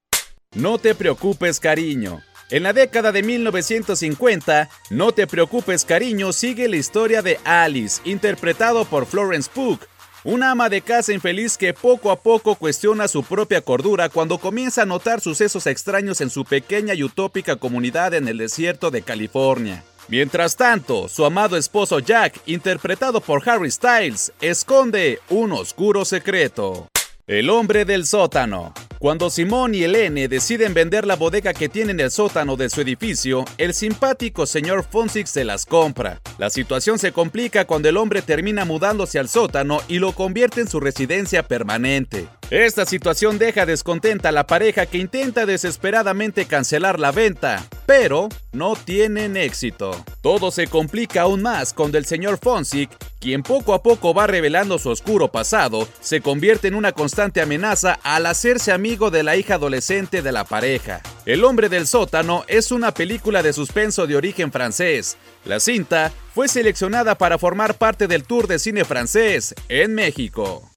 No 0.55 0.79
te 0.79 0.95
preocupes, 0.95 1.61
cariño. 1.61 2.23
En 2.51 2.63
la 2.63 2.73
década 2.73 3.11
de 3.11 3.23
1950, 3.23 4.69
No 4.91 5.13
te 5.13 5.27
preocupes, 5.27 5.85
cariño 5.85 6.33
sigue 6.33 6.69
la 6.69 6.77
historia 6.77 7.23
de 7.23 7.39
Alice, 7.45 8.01
interpretado 8.05 8.85
por 8.85 9.07
Florence 9.07 9.51
Pugh, 9.53 9.81
una 10.23 10.51
ama 10.51 10.69
de 10.69 10.81
casa 10.81 11.13
infeliz 11.13 11.57
que 11.57 11.73
poco 11.73 12.11
a 12.11 12.17
poco 12.21 12.57
cuestiona 12.57 13.07
su 13.07 13.23
propia 13.23 13.61
cordura 13.61 14.09
cuando 14.09 14.39
comienza 14.39 14.83
a 14.83 14.87
notar 14.87 15.21
sucesos 15.21 15.67
extraños 15.69 16.21
en 16.21 16.31
su 16.31 16.45
pequeña 16.45 16.95
y 16.95 17.05
utópica 17.05 17.57
comunidad 17.57 18.13
en 18.15 18.27
el 18.27 18.39
desierto 18.39 18.91
de 18.91 19.03
California. 19.03 19.85
Mientras 20.09 20.55
tanto, 20.55 21.09
su 21.09 21.25
amado 21.25 21.57
esposo 21.57 21.99
Jack, 21.99 22.41
interpretado 22.47 23.21
por 23.21 23.49
Harry 23.49 23.71
Styles, 23.71 24.33
esconde 24.41 25.19
un 25.31 25.51
oscuro 25.51 26.05
secreto. 26.05 26.89
El 27.27 27.51
hombre 27.51 27.85
del 27.85 28.07
sótano. 28.07 28.73
Cuando 29.01 29.31
Simón 29.31 29.75
y 29.75 29.83
Helene 29.83 30.29
deciden 30.29 30.75
vender 30.75 31.07
la 31.07 31.17
bodega 31.17 31.53
que 31.53 31.69
tiene 31.69 31.91
en 31.91 31.99
el 31.99 32.13
sótano 32.13 32.57
de 32.57 32.71
su 32.71 32.81
edificio, 32.81 33.45
el 33.59 33.75
simpático 33.75 34.47
señor 34.47 34.85
Fonsic 34.85 35.27
se 35.27 35.45
las 35.45 35.67
compra. 35.67 36.21
La 36.39 36.51
situación 36.51 37.01
se 37.01 37.11
complica 37.11 37.65
cuando 37.65 37.89
el 37.89 37.97
hombre 37.97 38.23
termina 38.23 38.65
mudándose 38.65 39.19
al 39.19 39.29
sótano 39.29 39.81
y 39.89 39.99
lo 39.99 40.13
convierte 40.13 40.61
en 40.61 40.69
su 40.69 40.79
residencia 40.79 41.43
permanente. 41.43 42.29
Esta 42.51 42.87
situación 42.87 43.39
deja 43.39 43.67
descontenta 43.67 44.29
a 44.29 44.33
la 44.33 44.47
pareja 44.47 44.87
que 44.87 44.99
intenta 44.99 45.47
desesperadamente 45.47 46.47
cancelar 46.47 47.01
la 47.01 47.11
venta, 47.11 47.67
pero 47.87 48.29
no 48.53 48.77
tienen 48.77 49.37
éxito. 49.37 50.05
Todo 50.23 50.53
se 50.53 50.69
complica 50.69 51.23
aún 51.23 51.43
más 51.43 51.73
cuando 51.73 51.99
el 51.99 52.07
señor 52.07 52.39
Fonsic, 52.41 52.89
quien 53.19 53.43
poco 53.43 53.75
a 53.75 53.83
poco 53.83 54.15
va 54.15 54.29
revelando 54.29 54.79
su 54.79 54.91
oscuro 54.91 55.27
pasado, 55.27 55.89
se 56.01 56.21
convierte 56.21 56.69
en 56.69 56.77
una 56.77 56.93
constante 56.93 57.41
amenaza 57.41 57.99
al 58.05 58.27
hacerse 58.27 58.71
amigo 58.71 59.11
de 59.11 59.25
la 59.25 59.35
hija 59.37 59.55
adolescente 59.55 60.23
de 60.23 60.31
la 60.31 60.45
pareja. 60.45 61.01
El 61.25 61.43
hombre 61.43 61.69
del 61.69 61.89
sótano 61.89 62.45
es 62.47 62.71
una 62.71 62.95
película 62.95 63.43
de 63.43 63.53
suspenso 63.53 64.07
de 64.07 64.15
origen 64.15 64.53
francés. 64.53 65.17
La 65.45 65.59
cinta 65.59 66.13
fue 66.33 66.47
seleccionada 66.47 67.19
para 67.19 67.39
formar 67.39 67.75
parte 67.75 68.07
del 68.07 68.23
Tour 68.23 68.47
de 68.47 68.61
Cine 68.61 68.85
Francés 68.85 69.53
en 69.69 69.97
México. 69.97 70.76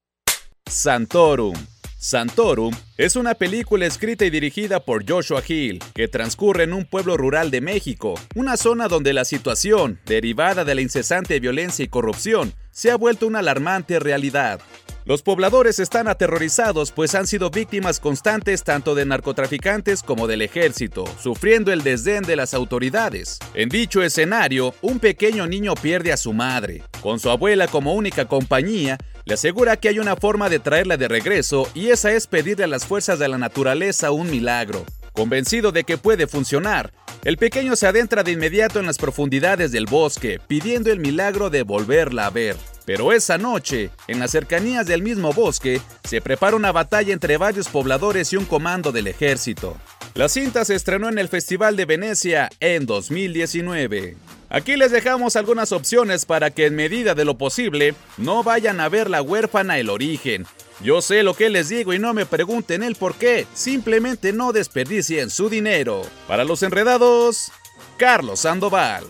Santorum. 0.69 1.55
Santorum 1.97 2.73
es 2.95 3.15
una 3.15 3.33
película 3.33 3.87
escrita 3.87 4.23
y 4.23 4.29
dirigida 4.29 4.79
por 4.79 5.03
Joshua 5.09 5.41
Hill, 5.45 5.83
que 5.95 6.07
transcurre 6.07 6.65
en 6.65 6.73
un 6.73 6.85
pueblo 6.85 7.17
rural 7.17 7.49
de 7.49 7.59
México, 7.59 8.13
una 8.35 8.55
zona 8.55 8.87
donde 8.87 9.11
la 9.11 9.25
situación, 9.25 9.99
derivada 10.05 10.63
de 10.63 10.75
la 10.75 10.81
incesante 10.81 11.39
violencia 11.39 11.83
y 11.83 11.87
corrupción, 11.87 12.53
se 12.71 12.91
ha 12.91 12.97
vuelto 12.97 13.25
una 13.25 13.39
alarmante 13.39 13.99
realidad. 13.99 14.61
Los 15.05 15.23
pobladores 15.23 15.79
están 15.79 16.07
aterrorizados 16.07 16.91
pues 16.91 17.15
han 17.15 17.25
sido 17.25 17.49
víctimas 17.49 17.99
constantes 17.99 18.63
tanto 18.63 18.93
de 18.93 19.05
narcotraficantes 19.05 20.03
como 20.03 20.27
del 20.27 20.43
ejército, 20.43 21.05
sufriendo 21.19 21.73
el 21.73 21.81
desdén 21.81 22.23
de 22.23 22.35
las 22.35 22.53
autoridades. 22.53 23.39
En 23.55 23.69
dicho 23.69 24.03
escenario, 24.03 24.75
un 24.81 24.99
pequeño 24.99 25.47
niño 25.47 25.73
pierde 25.73 26.13
a 26.13 26.17
su 26.17 26.31
madre. 26.31 26.83
Con 27.01 27.19
su 27.19 27.31
abuela 27.31 27.67
como 27.67 27.95
única 27.95 28.25
compañía, 28.25 28.99
le 29.29 29.35
asegura 29.35 29.77
que 29.77 29.89
hay 29.89 29.99
una 29.99 30.15
forma 30.15 30.49
de 30.49 30.57
traerla 30.57 30.97
de 30.97 31.07
regreso 31.07 31.69
y 31.75 31.89
esa 31.91 32.11
es 32.11 32.25
pedirle 32.25 32.63
a 32.63 32.67
las 32.67 32.87
fuerzas 32.87 33.19
de 33.19 33.27
la 33.27 33.37
naturaleza 33.37 34.09
un 34.09 34.27
milagro. 34.27 34.83
Convencido 35.13 35.71
de 35.71 35.83
que 35.83 35.99
puede 35.99 36.25
funcionar, 36.25 36.91
el 37.23 37.37
pequeño 37.37 37.75
se 37.75 37.85
adentra 37.85 38.23
de 38.23 38.31
inmediato 38.31 38.79
en 38.79 38.87
las 38.87 38.97
profundidades 38.97 39.71
del 39.71 39.85
bosque, 39.85 40.41
pidiendo 40.47 40.91
el 40.91 40.97
milagro 40.97 41.51
de 41.51 41.61
volverla 41.61 42.25
a 42.25 42.31
ver. 42.31 42.55
Pero 42.85 43.13
esa 43.13 43.37
noche, 43.37 43.91
en 44.07 44.19
las 44.19 44.31
cercanías 44.31 44.87
del 44.87 45.03
mismo 45.03 45.31
bosque, 45.31 45.79
se 46.03 46.21
prepara 46.21 46.55
una 46.55 46.71
batalla 46.71 47.13
entre 47.13 47.37
varios 47.37 47.67
pobladores 47.67 48.33
y 48.33 48.37
un 48.37 48.45
comando 48.45 48.91
del 48.91 49.05
ejército. 49.05 49.77
La 50.15 50.27
cinta 50.27 50.65
se 50.65 50.73
estrenó 50.73 51.07
en 51.07 51.19
el 51.19 51.27
Festival 51.27 51.75
de 51.75 51.85
Venecia 51.85 52.49
en 52.59 52.87
2019. 52.87 54.17
Aquí 54.49 54.75
les 54.75 54.91
dejamos 54.91 55.35
algunas 55.35 55.71
opciones 55.71 56.25
para 56.25 56.49
que 56.49 56.65
en 56.65 56.75
medida 56.75 57.13
de 57.13 57.23
lo 57.23 57.37
posible 57.37 57.93
no 58.17 58.43
vayan 58.43 58.79
a 58.79 58.89
ver 58.89 59.09
la 59.09 59.21
huérfana 59.21 59.77
el 59.77 59.89
origen. 59.89 60.47
Yo 60.81 61.01
sé 61.01 61.23
lo 61.23 61.35
que 61.35 61.49
les 61.49 61.69
digo 61.69 61.93
y 61.93 61.99
no 61.99 62.13
me 62.13 62.25
pregunten 62.25 62.81
el 62.81 62.95
por 62.95 63.15
qué, 63.15 63.45
simplemente 63.53 64.33
no 64.33 64.51
desperdicien 64.51 65.29
su 65.29 65.49
dinero. 65.49 66.01
Para 66.27 66.45
los 66.45 66.63
enredados, 66.63 67.51
Carlos 67.97 68.39
Sandoval. 68.39 69.03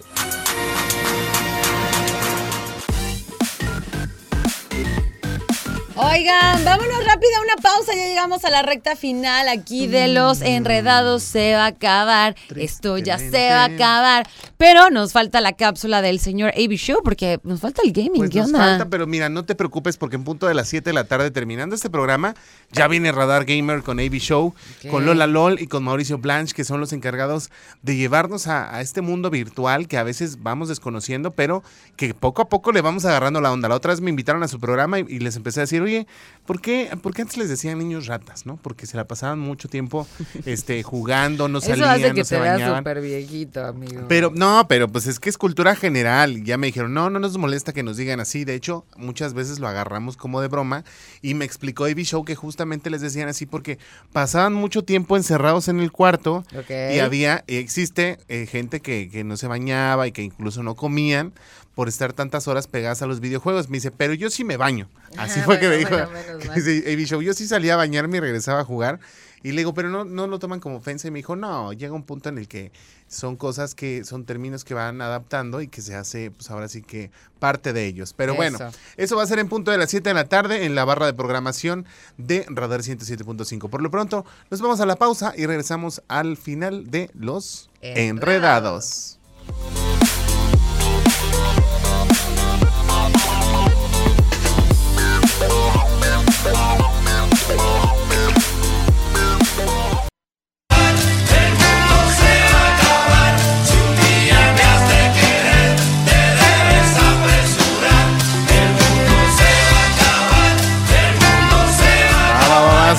Oigan, 6.01 6.63
vámonos 6.63 7.03
rápido 7.05 7.31
a 7.39 7.41
una 7.43 7.55
pausa. 7.61 7.93
Ya 7.93 8.07
llegamos 8.07 8.45
a 8.45 8.49
la 8.49 8.61
recta 8.61 8.95
final 8.95 9.49
aquí 9.49 9.85
de 9.85 10.07
los 10.07 10.41
enredados. 10.41 11.23
Se 11.23 11.55
va 11.55 11.65
a 11.65 11.67
acabar. 11.67 12.37
Esto 12.55 12.97
ya 12.99 13.19
se 13.19 13.49
va 13.49 13.63
a 13.63 13.65
acabar. 13.65 14.25
Pero 14.55 14.91
nos 14.91 15.11
falta 15.11 15.41
la 15.41 15.51
cápsula 15.51 16.01
del 16.01 16.21
señor 16.21 16.53
AB 16.55 16.71
Show 16.77 17.01
porque 17.03 17.41
nos 17.43 17.59
falta 17.59 17.81
el 17.83 17.91
gaming. 17.91 18.15
Pues 18.15 18.29
¿Qué 18.29 18.39
nos 18.39 18.47
onda? 18.47 18.59
falta, 18.59 18.85
pero 18.89 19.07
mira, 19.07 19.27
no 19.27 19.43
te 19.43 19.55
preocupes 19.55 19.97
porque 19.97 20.15
en 20.15 20.23
punto 20.23 20.47
de 20.47 20.53
las 20.53 20.69
7 20.69 20.89
de 20.89 20.93
la 20.93 21.03
tarde, 21.03 21.31
terminando 21.31 21.75
este 21.75 21.89
programa, 21.89 22.33
ya 22.71 22.87
viene 22.87 23.11
Radar 23.11 23.43
Gamer 23.43 23.83
con 23.83 23.99
AB 23.99 24.13
Show, 24.19 24.53
con 24.89 25.05
Lola 25.05 25.27
LOL 25.27 25.59
y 25.59 25.67
con 25.67 25.83
Mauricio 25.83 26.17
Blanche, 26.17 26.53
que 26.53 26.63
son 26.63 26.79
los 26.79 26.93
encargados 26.93 27.49
de 27.81 27.97
llevarnos 27.97 28.47
a, 28.47 28.73
a 28.73 28.79
este 28.79 29.01
mundo 29.01 29.29
virtual 29.29 29.89
que 29.89 29.97
a 29.97 30.03
veces 30.03 30.41
vamos 30.43 30.69
desconociendo, 30.69 31.31
pero 31.31 31.61
que 31.97 32.13
poco 32.13 32.41
a 32.41 32.47
poco 32.47 32.71
le 32.71 32.79
vamos 32.79 33.03
agarrando 33.03 33.41
la 33.41 33.51
onda. 33.51 33.67
La 33.67 33.75
otra 33.75 33.91
vez 33.91 33.99
me 33.99 34.09
invitaron 34.09 34.43
a 34.43 34.47
su 34.47 34.61
programa 34.61 34.99
y, 34.99 35.05
y 35.09 35.19
les 35.19 35.35
empecé 35.35 35.59
a 35.59 35.63
decir, 35.63 35.88
oye, 35.89 36.07
¿por 36.45 36.61
qué, 36.61 36.89
por 37.01 37.13
qué 37.13 37.21
antes 37.21 37.37
les 37.37 37.49
decían 37.49 37.77
niños 37.77 38.07
ratas, 38.07 38.45
no? 38.45 38.57
Porque 38.57 38.85
se 38.85 38.97
la 38.97 39.07
pasaban 39.07 39.39
mucho 39.39 39.67
tiempo 39.69 40.07
este, 40.45 40.81
jugando, 40.89 41.47
no 41.47 41.59
Eso 41.59 41.67
salían, 41.67 41.89
hace 41.89 42.13
que 42.13 42.21
no 42.21 42.25
se 42.25 42.35
te 42.35 42.41
bañaban. 42.41 42.79
súper 42.79 43.01
viejito, 43.01 43.65
amigo. 43.65 44.05
Pero 44.07 44.31
no, 44.33 44.65
pero 44.67 44.87
pues 44.87 45.05
es 45.05 45.19
que 45.19 45.29
es 45.29 45.37
cultura 45.37 45.75
general. 45.75 46.43
Ya 46.43 46.57
me 46.57 46.67
dijeron, 46.67 46.93
no, 46.93 47.09
no 47.09 47.19
nos 47.19 47.37
molesta 47.37 47.73
que 47.73 47.83
nos 47.83 47.97
digan 47.97 48.19
así. 48.19 48.45
De 48.45 48.55
hecho, 48.55 48.85
muchas 48.97 49.33
veces 49.33 49.59
lo 49.59 49.67
agarramos 49.67 50.17
como 50.17 50.41
de 50.41 50.47
broma. 50.47 50.83
Y 51.21 51.33
me 51.33 51.45
explicó 51.45 51.87
Ivy 51.87 52.03
Show 52.03 52.25
que 52.25 52.35
justamente 52.35 52.89
les 52.89 53.01
decían 53.01 53.29
así 53.29 53.45
porque 53.45 53.77
pasaban 54.11 54.53
mucho 54.53 54.83
tiempo 54.83 55.17
encerrados 55.17 55.67
en 55.67 55.79
el 55.79 55.91
cuarto 55.91 56.43
y 56.69 56.99
había, 56.99 57.43
existe 57.47 58.17
eh, 58.27 58.47
gente 58.47 58.79
que, 58.79 59.09
que 59.11 59.23
no 59.23 59.37
se 59.37 59.47
bañaba 59.47 60.07
y 60.07 60.11
que 60.11 60.23
incluso 60.23 60.63
no 60.63 60.75
comían 60.75 61.33
por 61.79 61.87
estar 61.87 62.11
tantas 62.11 62.49
horas 62.49 62.67
pegadas 62.67 63.01
a 63.03 63.07
los 63.07 63.21
videojuegos. 63.21 63.69
Me 63.69 63.77
dice, 63.77 63.89
pero 63.89 64.13
yo 64.13 64.29
sí 64.29 64.43
me 64.43 64.57
baño. 64.57 64.89
Así 65.15 65.39
Ah, 65.39 65.43
fue 65.45 65.61
que 65.61 65.69
me 65.69 65.77
dijo. 65.77 65.91
bueno, 65.91 67.05
Show, 67.05 67.21
yo 67.21 67.31
sí 67.33 67.47
salía 67.47 67.75
a 67.75 67.77
bañarme 67.77 68.17
y 68.17 68.19
regresaba 68.19 68.59
a 68.59 68.65
jugar. 68.65 68.99
Y 69.43 69.53
le 69.53 69.59
digo, 69.61 69.73
pero 69.73 69.87
no, 69.87 70.03
no 70.03 70.27
lo 70.27 70.39
toman 70.39 70.59
como 70.59 70.75
ofensa. 70.75 71.07
Y 71.07 71.11
me 71.11 71.19
dijo, 71.19 71.37
no, 71.37 71.71
llega 71.71 71.93
un 71.93 72.03
punto 72.03 72.27
en 72.27 72.37
el 72.37 72.49
que 72.49 72.73
son 73.07 73.37
cosas 73.37 73.75
que 73.75 74.03
son 74.03 74.25
términos 74.25 74.65
que 74.65 74.73
van 74.73 74.99
adaptando 74.99 75.61
y 75.61 75.69
que 75.69 75.81
se 75.81 75.95
hace, 75.95 76.31
pues 76.31 76.51
ahora 76.51 76.67
sí 76.67 76.81
que 76.81 77.11
parte 77.39 77.71
de 77.71 77.85
ellos. 77.85 78.11
Pero 78.13 78.35
bueno, 78.35 78.57
Eso. 78.57 78.71
eso 78.97 79.15
va 79.15 79.23
a 79.23 79.27
ser 79.27 79.39
en 79.39 79.47
punto 79.47 79.71
de 79.71 79.77
las 79.77 79.89
7 79.89 80.09
de 80.09 80.13
la 80.15 80.25
tarde 80.25 80.65
en 80.65 80.75
la 80.75 80.83
barra 80.83 81.05
de 81.05 81.13
programación 81.13 81.85
de 82.17 82.45
Radar 82.49 82.81
107.5. 82.81 83.69
Por 83.69 83.81
lo 83.81 83.89
pronto, 83.89 84.25
nos 84.51 84.59
vamos 84.59 84.81
a 84.81 84.85
la 84.85 84.97
pausa 84.97 85.33
y 85.37 85.45
regresamos 85.45 86.01
al 86.09 86.35
final 86.35 86.91
de 86.91 87.09
los 87.13 87.69
Enredados. 87.81 89.15
enredados. 89.47 89.78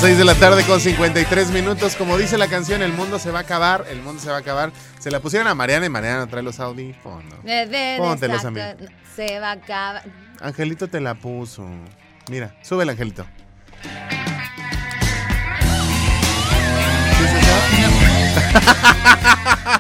Las 0.01 0.09
6 0.09 0.19
de 0.19 0.25
la 0.25 0.35
tarde 0.35 0.65
con 0.65 0.81
53 0.81 1.51
minutos. 1.51 1.95
Como 1.95 2.17
dice 2.17 2.39
la 2.39 2.49
canción, 2.49 2.81
el 2.81 2.91
mundo 2.91 3.19
se 3.19 3.31
va 3.31 3.41
a 3.41 3.43
acabar, 3.43 3.85
el 3.91 4.01
mundo 4.01 4.23
se 4.23 4.31
va 4.31 4.37
a 4.37 4.39
acabar. 4.39 4.73
Se 4.99 5.11
la 5.11 5.21
pusieron 5.21 5.47
a 5.47 5.55
Mariana 5.55 5.85
y 5.85 5.91
Mariana 5.91 6.27
trae 6.27 6.43
los 6.43 6.59
audífonos. 6.59 7.35
Póntelos, 7.99 8.37
exacto. 8.37 8.49
amigo. 8.49 8.93
Se 9.15 9.39
va 9.41 9.51
a 9.51 9.53
acabar. 9.53 10.03
Angelito 10.41 10.89
te 10.89 11.01
la 11.03 11.15
puso. 11.17 11.69
Mira, 12.31 12.57
sube 12.63 12.85
el 12.85 12.89
Angelito. 12.89 13.27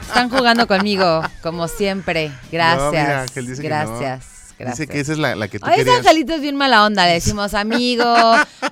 Están 0.03 0.29
jugando 0.29 0.67
conmigo, 0.67 1.23
como 1.43 1.67
siempre. 1.67 2.31
Gracias. 2.53 2.83
No, 2.83 2.91
mira, 2.91 3.23
Ángel 3.23 3.47
dice 3.47 3.63
que 3.63 3.71
no. 3.71 3.75
gracias. 3.75 4.40
Gracias. 4.61 4.79
Dice 4.89 4.93
que 4.93 5.01
esa 5.01 5.13
es 5.13 5.19
la, 5.19 5.35
la 5.35 5.49
que 5.49 5.59
tú 5.59 5.67
Ay, 5.69 5.81
ese 5.81 5.91
angelito 5.91 6.35
es 6.35 6.41
bien 6.41 6.57
mala 6.57 6.85
onda. 6.85 7.07
Le 7.07 7.15
decimos, 7.15 7.55
amigo, 7.55 8.05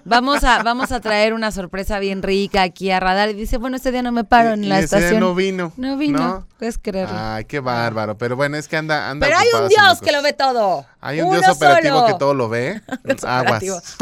vamos 0.05 0.45
a, 0.45 0.63
vamos 0.63 0.93
a 0.93 1.01
traer 1.01 1.33
una 1.33 1.51
sorpresa 1.51 1.99
bien 1.99 2.23
rica 2.23 2.63
aquí 2.63 2.91
a 2.91 3.01
Radar. 3.01 3.31
Y 3.31 3.35
dice, 3.35 3.57
bueno, 3.57 3.77
este 3.77 3.91
día 3.93 4.03
no 4.03 4.13
me 4.13 4.25
paro 4.25 4.51
en 4.53 4.65
Y 4.65 4.69
la 4.69 4.79
ese 4.81 4.97
día 4.97 5.07
estación. 5.07 5.21
no 5.21 5.35
vino. 5.35 5.73
No 5.77 5.97
vino. 5.97 6.19
¿no? 6.19 6.47
Puedes 6.59 6.77
creerlo. 6.79 7.15
Ay, 7.17 7.45
qué 7.45 7.61
bárbaro. 7.61 8.19
Pero 8.19 8.37
bueno, 8.37 8.57
es 8.57 8.69
que 8.69 8.77
anda. 8.77 9.11
anda 9.11 9.27
Pero 9.27 9.39
hay 9.39 9.47
un 9.63 9.69
Dios 9.69 10.01
que 10.01 10.13
lo 10.13 10.23
ve 10.23 10.33
todo. 10.33 10.85
Hay 11.01 11.21
un 11.21 11.29
Uno 11.29 11.39
Dios 11.41 11.57
operativo 11.57 12.01
solo. 12.01 12.07
que 12.13 12.19
todo 12.19 12.35
lo 12.35 12.49
ve. 12.49 12.81
Aguas. 13.23 13.63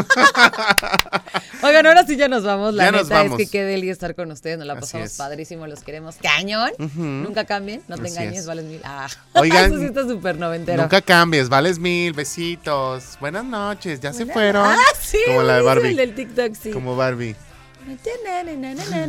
Oigan, 1.62 1.86
ahora 1.86 2.04
sí 2.06 2.16
ya 2.16 2.28
nos 2.28 2.44
vamos. 2.44 2.74
La 2.74 2.84
Ya 2.84 2.90
neta 2.92 3.02
nos 3.02 3.08
vamos. 3.10 3.40
es 3.40 3.46
que 3.46 3.50
qué 3.50 3.64
deli 3.64 3.88
estar 3.90 4.14
con 4.14 4.30
ustedes. 4.30 4.58
Nos 4.58 4.66
la 4.66 4.78
pasamos 4.78 5.12
padrísimo. 5.14 5.66
Los 5.66 5.80
queremos 5.80 6.16
cañón. 6.16 6.70
Nunca 6.96 7.44
cambien. 7.44 7.82
No 7.88 7.96
te 7.96 8.02
Así 8.02 8.10
engañes, 8.12 8.40
es. 8.40 8.46
vales 8.46 8.64
mil. 8.66 8.80
Ah. 8.84 9.08
Oigan, 9.34 9.66
Eso 9.72 9.78
sí 9.78 9.86
está 9.86 10.02
súper 10.06 10.38
noventero. 10.38 10.82
Nunca 10.82 11.00
cambies, 11.00 11.48
vales 11.48 11.78
mil, 11.78 12.12
besitos. 12.12 13.16
Buenas 13.20 13.44
noches, 13.44 14.00
ya 14.00 14.12
se 14.12 14.26
fueron. 14.26 14.66
Ah, 14.76 14.78
sí. 15.00 15.18
Como 15.26 15.42
la 15.42 15.56
de 15.56 15.62
Barbie. 15.62 15.88
El 15.90 15.96
del 15.96 16.14
TikTok, 16.14 16.54
sí. 16.54 16.70
Como 16.70 16.96
Barbie. 16.96 17.34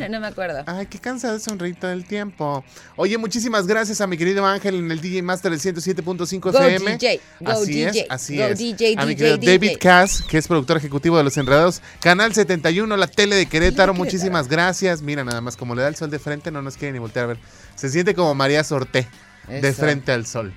No 0.09 0.19
me 0.19 0.27
acuerdo. 0.27 0.63
Ay, 0.67 0.85
qué 0.85 0.99
cansado 0.99 1.33
de 1.33 1.39
sonreír 1.39 1.75
todo 1.75 1.91
el 1.91 2.05
tiempo. 2.05 2.63
Oye, 2.95 3.17
muchísimas 3.17 3.65
gracias 3.65 4.01
a 4.01 4.07
mi 4.07 4.17
querido 4.17 4.45
Ángel 4.45 4.75
en 4.75 4.91
el 4.91 5.01
DJ 5.01 5.21
Master 5.23 5.51
del 5.51 5.59
107.5 5.59 6.39
Go 6.39 6.59
FM. 6.59 6.97
DJ, 6.97 7.21
go 7.39 7.51
así 7.51 7.73
DJ, 7.73 7.99
es, 8.01 8.05
así 8.09 8.37
go 8.37 8.43
es. 8.45 8.59
DJ, 8.59 8.95
a 8.97 9.05
mi 9.05 9.15
DJ, 9.15 9.17
querido 9.17 9.37
David 9.37 9.69
DJ. 9.69 9.79
Cass, 9.79 10.21
que 10.21 10.37
es 10.37 10.47
productor 10.47 10.77
ejecutivo 10.77 11.17
de 11.17 11.23
Los 11.23 11.37
Enredados. 11.37 11.81
Canal 11.99 12.33
71, 12.33 12.95
la 12.95 13.07
tele 13.07 13.35
de 13.35 13.47
Querétaro. 13.47 13.93
Muchísimas 13.93 14.47
gracias. 14.47 15.01
Mira, 15.01 15.23
nada 15.23 15.41
más, 15.41 15.57
como 15.57 15.73
le 15.73 15.81
da 15.81 15.87
el 15.87 15.95
sol 15.95 16.11
de 16.11 16.19
frente, 16.19 16.51
no 16.51 16.61
nos 16.61 16.77
quiere 16.77 16.93
ni 16.93 16.99
voltear 16.99 17.25
a 17.25 17.27
ver. 17.29 17.39
Se 17.75 17.89
siente 17.89 18.13
como 18.13 18.35
María 18.35 18.63
Sorté, 18.63 19.07
de 19.47 19.73
frente 19.73 20.11
al 20.11 20.25
sol. 20.27 20.53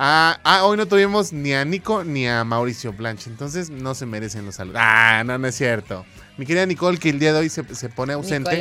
Ah, 0.00 0.38
ah, 0.44 0.64
hoy 0.64 0.76
no 0.76 0.86
tuvimos 0.86 1.32
ni 1.32 1.52
a 1.54 1.64
Nico 1.64 2.04
ni 2.04 2.28
a 2.28 2.44
Mauricio 2.44 2.92
Blanche, 2.92 3.28
entonces 3.28 3.68
no 3.68 3.96
se 3.96 4.06
merecen 4.06 4.46
los 4.46 4.54
saludos. 4.54 4.80
Ah, 4.80 5.24
no, 5.26 5.38
no 5.38 5.48
es 5.48 5.56
cierto. 5.56 6.06
Mi 6.38 6.46
querida 6.46 6.64
Nicole, 6.66 6.98
que 6.98 7.10
el 7.10 7.18
día 7.18 7.32
de 7.32 7.40
hoy 7.40 7.48
se, 7.48 7.62
se 7.74 7.88
pone 7.88 8.12
ausente, 8.12 8.58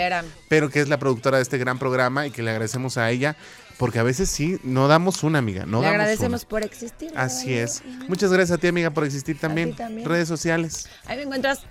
pero 0.49 0.69
que 0.69 0.81
es 0.81 0.89
la 0.89 0.97
productora 0.97 1.37
de 1.37 1.43
este 1.43 1.59
gran 1.59 1.77
programa 1.77 2.25
y 2.25 2.31
que 2.31 2.41
le 2.41 2.49
agradecemos 2.49 2.97
a 2.97 3.11
ella, 3.11 3.37
porque 3.77 3.99
a 3.99 4.03
veces 4.03 4.29
sí, 4.29 4.59
no 4.63 4.87
damos 4.87 5.23
una, 5.23 5.37
amiga. 5.37 5.67
No 5.67 5.81
Le 5.81 5.85
damos 5.85 5.91
agradecemos 5.91 6.41
una. 6.41 6.49
por 6.49 6.63
existir. 6.63 7.11
Así 7.15 7.53
es. 7.53 7.83
Muchas 8.07 8.33
gracias 8.33 8.57
a 8.57 8.59
ti, 8.59 8.67
amiga, 8.67 8.89
por 8.89 9.05
existir 9.05 9.39
también. 9.39 9.75
también. 9.75 10.09
Redes 10.09 10.27
sociales. 10.27 10.89
Ahí 11.05 11.17
me 11.17 11.23
encuentras 11.23 11.61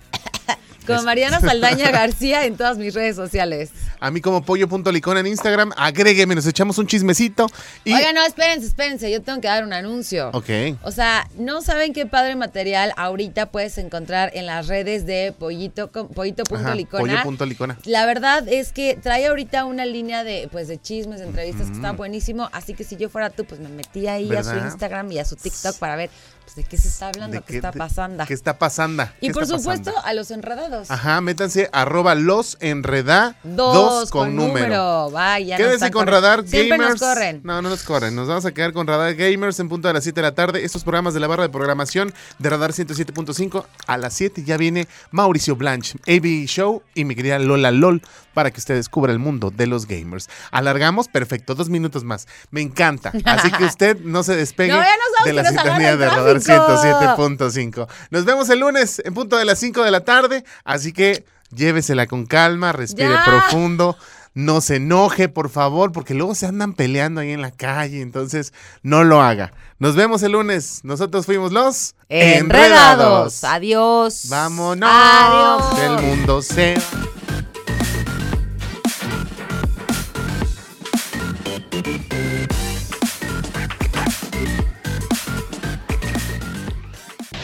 como 0.87 1.03
Mariana 1.03 1.39
Saldaña 1.39 1.91
García 1.91 2.45
en 2.45 2.57
todas 2.57 2.77
mis 2.77 2.93
redes 2.93 3.15
sociales. 3.15 3.69
A 3.99 4.11
mí 4.11 4.21
como 4.21 4.43
pollo.licón 4.43 5.17
en 5.17 5.27
Instagram. 5.27 5.71
Agrégueme, 5.75 6.35
nos 6.35 6.45
echamos 6.45 6.77
un 6.77 6.87
chismecito. 6.87 7.47
Y... 7.83 7.93
Oigan, 7.93 8.15
no, 8.15 8.25
espérense, 8.25 8.67
espérense, 8.67 9.11
yo 9.11 9.21
tengo 9.21 9.41
que 9.41 9.47
dar 9.47 9.63
un 9.63 9.73
anuncio. 9.73 10.29
Ok. 10.33 10.49
O 10.83 10.91
sea, 10.91 11.27
no 11.37 11.61
saben 11.61 11.93
qué 11.93 12.05
padre 12.05 12.35
material 12.35 12.93
ahorita 12.97 13.47
puedes 13.47 13.77
encontrar 13.77 14.31
en 14.33 14.45
las 14.45 14.67
redes 14.67 15.05
de 15.05 15.33
pollito, 15.37 15.89
pollito.licona. 15.89 17.23
pollo.licona. 17.23 17.77
La 17.85 18.05
verdad 18.05 18.47
es 18.47 18.71
que 18.71 18.95
trae 19.01 19.27
ahorita 19.27 19.65
una 19.65 19.85
línea 19.85 20.23
de 20.23 20.47
pues 20.51 20.67
de 20.67 20.79
chismes, 20.79 21.19
de 21.19 21.27
entrevistas 21.27 21.67
que 21.67 21.73
está 21.73 21.93
buenísimo, 21.93 22.49
así 22.51 22.73
que 22.73 22.83
si 22.83 22.97
yo 22.97 23.09
fuera 23.09 23.29
tú, 23.29 23.45
pues 23.45 23.59
me 23.59 23.69
metí 23.69 24.07
ahí 24.07 24.33
a 24.35 24.43
su. 24.43 24.57
Instagram 24.67 25.11
y 25.11 25.19
a 25.19 25.25
su 25.25 25.35
TikTok 25.35 25.77
para 25.77 25.95
ver 25.95 26.09
pues, 26.43 26.55
de 26.55 26.63
qué 26.63 26.77
se 26.77 26.87
está 26.87 27.09
hablando, 27.09 27.37
¿De 27.37 27.43
qué, 27.43 27.55
está 27.55 27.71
pasando. 27.71 28.25
¿Qué 28.25 28.33
está 28.33 28.57
pasando? 28.57 29.03
y 29.19 29.27
¿Qué 29.27 29.33
por 29.33 29.45
supuesto 29.45 29.91
pasando? 29.91 30.07
a 30.07 30.13
los 30.13 30.31
enredados. 30.31 30.76
Ajá, 30.89 31.21
métanse 31.21 31.69
arroba 31.71 32.15
los 32.15 32.57
enreda 32.59 33.35
Dos, 33.43 33.73
dos 33.73 34.09
con, 34.11 34.35
número. 34.35 35.09
Vaya, 35.11 35.57
nos 35.57 35.65
Quédense 35.65 35.91
con 35.91 36.05
corriendo. 36.05 36.27
Radar 36.27 36.47
Siempre 36.47 36.77
Gamers. 36.77 37.01
nos 37.01 37.09
corren. 37.09 37.41
No, 37.43 37.61
no 37.61 37.69
nos 37.69 37.83
corren. 37.83 38.15
Nos 38.15 38.27
vamos 38.27 38.45
a 38.45 38.51
quedar 38.53 38.73
con 38.73 38.87
Radar 38.87 39.15
Gamers 39.15 39.59
en 39.59 39.69
punto 39.69 39.87
de 39.87 39.93
las 39.93 40.03
7 40.03 40.19
de 40.21 40.27
la 40.27 40.35
tarde. 40.35 40.63
Estos 40.63 40.83
programas 40.83 41.13
de 41.13 41.19
la 41.19 41.27
barra 41.27 41.43
de 41.43 41.49
programación 41.49 42.13
de 42.39 42.49
Radar 42.49 42.71
107.5 42.71 43.65
a 43.87 43.97
las 43.97 44.13
7 44.13 44.43
ya 44.43 44.57
viene 44.57 44.87
Mauricio 45.11 45.55
Blanche, 45.55 45.97
AB 46.07 46.45
Show 46.47 46.81
y 46.93 47.05
mi 47.05 47.15
querida 47.15 47.39
Lola 47.39 47.71
LOL 47.71 48.01
para 48.37 48.51
que 48.51 48.59
usted 48.59 48.75
descubra 48.75 49.11
el 49.11 49.17
mundo 49.17 49.49
de 49.49 49.65
los 49.65 49.87
gamers. 49.87 50.29
Alargamos, 50.51 51.07
perfecto, 51.07 51.55
dos 51.55 51.69
minutos 51.69 52.03
más. 52.03 52.27
Me 52.51 52.61
encanta. 52.61 53.11
Así 53.25 53.49
que 53.49 53.63
usted 53.65 53.97
no 54.03 54.21
se 54.21 54.35
despegue 54.35 54.73
No, 54.73 54.79
de 55.25 55.33
la 55.33 55.43
sintonía 55.43 55.97
de 55.97 56.07
Radar 56.07 56.39
tráfico. 56.39 56.77
107.5. 56.77 57.87
Nos 58.11 58.25
vemos 58.25 58.47
el 58.51 58.59
lunes 58.59 59.01
en 59.03 59.15
punto 59.15 59.37
de 59.37 59.45
las 59.45 59.57
5 59.57 59.83
de 59.83 59.89
la 59.89 60.01
tarde. 60.01 60.43
Así 60.63 60.93
que 60.93 61.25
llévesela 61.49 62.05
con 62.05 62.27
calma, 62.27 62.73
respire 62.73 63.09
Ya. 63.09 63.25
profundo. 63.25 63.97
No 64.35 64.61
se 64.61 64.75
enoje, 64.75 65.29
por 65.29 65.49
favor, 65.49 65.91
porque 65.91 66.13
luego 66.13 66.35
se 66.35 66.45
andan 66.45 66.73
peleando 66.73 67.21
ahí 67.21 67.31
en 67.31 67.41
la 67.41 67.49
calle, 67.49 68.01
entonces 68.01 68.53
no 68.83 69.03
lo 69.03 69.23
haga. 69.23 69.51
Nos 69.79 69.95
vemos 69.95 70.21
el 70.21 70.33
lunes. 70.33 70.81
Nosotros 70.83 71.25
fuimos 71.25 71.51
los 71.51 71.95
Enredados. 72.07 73.43
Adiós. 73.43 74.27
Vámonos. 74.29 74.87
Adiós. 74.93 75.79
El 75.79 76.05
mundo 76.05 76.43
se 76.43 76.75